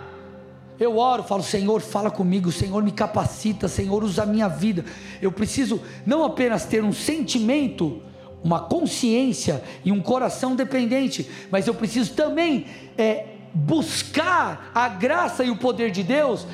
eu 0.79 0.97
oro, 0.97 1.23
falo, 1.23 1.41
Senhor, 1.41 1.81
fala 1.81 2.11
comigo, 2.11 2.51
Senhor, 2.51 2.83
me 2.83 2.91
capacita, 2.91 3.67
Senhor, 3.67 4.03
usa 4.03 4.23
a 4.23 4.25
minha 4.25 4.47
vida. 4.47 4.85
Eu 5.21 5.31
preciso 5.31 5.81
não 6.05 6.23
apenas 6.23 6.65
ter 6.65 6.83
um 6.83 6.93
sentimento, 6.93 8.01
uma 8.43 8.59
consciência 8.59 9.63
e 9.83 9.91
um 9.91 10.01
coração 10.01 10.55
dependente, 10.55 11.27
mas 11.49 11.65
eu 11.65 11.73
preciso 11.73 12.13
também 12.13 12.67
é, 12.97 13.25
buscar 13.53 14.71
a 14.73 14.87
graça 14.87 15.43
e 15.43 15.49
o 15.49 15.55
poder 15.55 15.89
de 15.89 16.03
Deus 16.03 16.45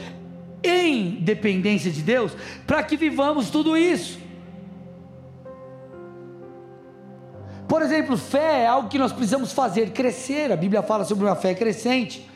em 0.63 1.11
dependência 1.19 1.91
de 1.91 2.01
Deus, 2.01 2.31
para 2.65 2.81
que 2.81 2.95
vivamos 2.95 3.49
tudo 3.49 3.75
isso. 3.75 4.17
Por 7.67 7.81
exemplo, 7.81 8.15
fé 8.17 8.61
é 8.61 8.67
algo 8.67 8.87
que 8.87 8.97
nós 8.97 9.11
precisamos 9.11 9.51
fazer 9.51 9.91
crescer. 9.91 10.51
A 10.51 10.55
Bíblia 10.55 10.81
fala 10.81 11.03
sobre 11.03 11.25
uma 11.25 11.35
fé 11.35 11.53
crescente. 11.53 12.29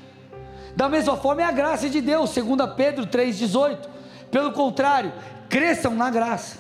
Da 0.78 0.88
mesma 0.88 1.18
forma 1.18 1.42
é 1.42 1.46
a 1.46 1.52
graça 1.52 1.90
de 1.90 2.00
Deus, 2.00 2.30
segundo 2.30 2.66
Pedro 2.68 3.08
3:18. 3.08 3.90
Pelo 4.30 4.52
contrário, 4.52 5.12
cresçam 5.50 5.96
na 5.96 6.12
graça 6.12 6.60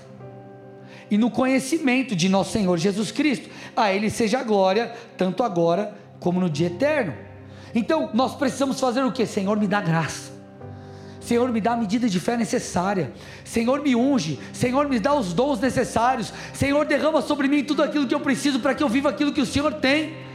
e 1.12 1.20
no 1.20 1.30
conhecimento 1.30 2.16
de 2.16 2.28
nosso 2.28 2.52
Senhor 2.52 2.76
Jesus 2.80 3.12
Cristo. 3.12 3.48
A 3.76 3.94
Ele 3.94 4.10
seja 4.10 4.40
a 4.40 4.44
glória, 4.44 4.92
tanto 5.16 5.44
agora 5.44 5.96
como 6.20 6.40
no 6.40 6.50
dia 6.50 6.66
eterno. 6.66 7.14
Então, 7.76 8.10
nós 8.12 8.34
precisamos 8.34 8.80
fazer 8.80 9.04
o 9.04 9.12
que? 9.12 9.24
Senhor, 9.24 9.56
me 9.56 9.68
dá 9.68 9.82
graça. 9.82 10.32
Senhor, 11.20 11.52
me 11.52 11.62
dá 11.62 11.74
a 11.74 11.78
medida 11.78 12.10
de 12.10 12.20
fé 12.20 12.36
necessária. 12.36 13.14
Senhor, 13.46 13.84
me 13.84 13.96
unge. 13.96 14.40
Senhor, 14.52 14.90
me 14.90 15.00
dá 15.00 15.14
os 15.14 15.32
dons 15.32 15.60
necessários. 15.60 16.34
Senhor, 16.54 16.88
derrama 16.88 17.22
sobre 17.22 17.48
mim 17.48 17.64
tudo 17.64 17.84
aquilo 17.84 18.08
que 18.08 18.16
eu 18.16 18.20
preciso 18.20 18.62
para 18.62 18.74
que 18.74 18.82
eu 18.82 18.90
viva 18.90 19.10
aquilo 19.10 19.32
que 19.32 19.42
o 19.42 19.46
Senhor 19.46 19.76
tem. 19.76 20.26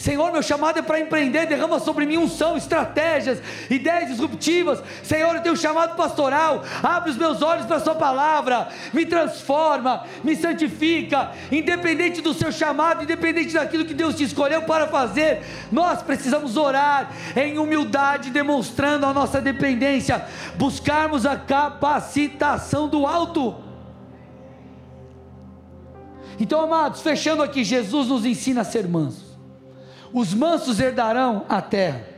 Senhor, 0.00 0.32
meu 0.32 0.42
chamado 0.42 0.78
é 0.78 0.82
para 0.82 0.98
empreender, 0.98 1.44
derrama 1.44 1.78
sobre 1.78 2.06
mim 2.06 2.16
unção, 2.16 2.56
estratégias, 2.56 3.38
ideias 3.68 4.08
disruptivas. 4.08 4.82
Senhor, 5.02 5.34
eu 5.34 5.42
tenho 5.42 5.52
um 5.54 5.58
chamado 5.58 5.94
pastoral, 5.94 6.64
abre 6.82 7.10
os 7.10 7.18
meus 7.18 7.42
olhos 7.42 7.66
para 7.66 7.76
a 7.76 7.80
Sua 7.80 7.94
palavra, 7.94 8.68
me 8.94 9.04
transforma, 9.04 10.06
me 10.24 10.34
santifica, 10.34 11.32
independente 11.52 12.22
do 12.22 12.32
seu 12.32 12.50
chamado, 12.50 13.02
independente 13.02 13.52
daquilo 13.52 13.84
que 13.84 13.92
Deus 13.92 14.14
te 14.14 14.24
escolheu 14.24 14.62
para 14.62 14.86
fazer, 14.86 15.42
nós 15.70 16.02
precisamos 16.02 16.56
orar 16.56 17.12
em 17.36 17.58
humildade, 17.58 18.30
demonstrando 18.30 19.04
a 19.04 19.12
nossa 19.12 19.38
dependência, 19.38 20.24
buscarmos 20.56 21.26
a 21.26 21.36
capacitação 21.36 22.88
do 22.88 23.06
alto. 23.06 23.54
Então, 26.38 26.58
amados, 26.58 27.02
fechando 27.02 27.42
aqui, 27.42 27.62
Jesus 27.62 28.08
nos 28.08 28.24
ensina 28.24 28.62
a 28.62 28.64
ser 28.64 28.88
mansos. 28.88 29.29
Os 30.12 30.34
mansos 30.34 30.80
herdarão 30.80 31.44
a 31.48 31.62
terra. 31.62 32.10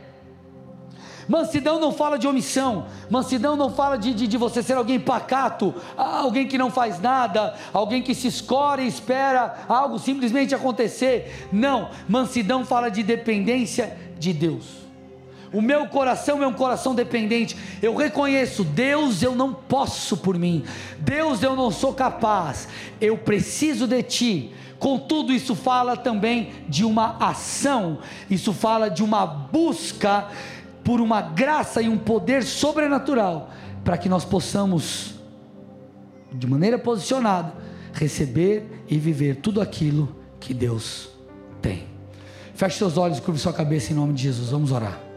Mansidão 1.27 1.79
não 1.79 1.91
fala 1.93 2.17
de 2.17 2.27
omissão, 2.27 2.85
mansidão 3.09 3.55
não 3.55 3.69
fala 3.69 3.97
de, 3.97 4.13
de, 4.13 4.27
de, 4.27 4.37
você 4.37 4.61
ser 4.61 4.73
alguém 4.73 4.99
pacato, 4.99 5.73
alguém 5.95 6.47
que 6.47 6.57
não 6.57 6.69
faz 6.69 6.99
nada, 6.99 7.55
alguém 7.71 8.01
que 8.01 8.13
se 8.13 8.27
escora 8.27 8.81
e 8.81 8.87
espera 8.87 9.65
algo 9.69 9.97
simplesmente 9.97 10.53
acontecer. 10.53 11.47
Não, 11.51 11.89
mansidão 12.09 12.65
fala 12.65 12.89
de 12.89 13.01
dependência 13.03 13.97
de 14.19 14.33
Deus. 14.33 14.83
O 15.53 15.61
meu 15.61 15.85
coração 15.85 16.41
é 16.41 16.47
um 16.47 16.53
coração 16.53 16.95
dependente. 16.95 17.55
Eu 17.79 17.95
reconheço, 17.95 18.63
Deus, 18.63 19.21
eu 19.21 19.35
não 19.35 19.53
posso 19.53 20.17
por 20.17 20.37
mim. 20.37 20.65
Deus, 20.97 21.43
eu 21.43 21.55
não 21.55 21.69
sou 21.69 21.93
capaz. 21.93 22.67
Eu 22.99 23.19
preciso 23.19 23.85
de 23.85 24.01
ti. 24.01 24.53
Contudo, 24.83 25.31
isso 25.31 25.55
fala 25.55 25.95
também 25.95 26.49
de 26.67 26.83
uma 26.83 27.15
ação, 27.17 27.99
isso 28.29 28.51
fala 28.51 28.89
de 28.89 29.01
uma 29.01 29.25
busca 29.25 30.27
por 30.83 30.99
uma 30.99 31.21
graça 31.21 31.81
e 31.81 31.87
um 31.87 31.97
poder 31.97 32.43
sobrenatural, 32.43 33.49
para 33.81 33.97
que 33.97 34.09
nós 34.09 34.25
possamos, 34.25 35.15
de 36.33 36.45
maneira 36.45 36.77
posicionada, 36.77 37.53
receber 37.93 38.83
e 38.89 38.97
viver 38.97 39.37
tudo 39.37 39.61
aquilo 39.61 40.17
que 40.37 40.53
Deus 40.53 41.07
tem. 41.61 41.87
Feche 42.53 42.77
seus 42.77 42.97
olhos, 42.97 43.21
curve 43.21 43.39
sua 43.39 43.53
cabeça 43.53 43.93
em 43.93 43.95
nome 43.95 44.11
de 44.11 44.23
Jesus. 44.23 44.49
Vamos 44.49 44.73
orar. 44.73 45.12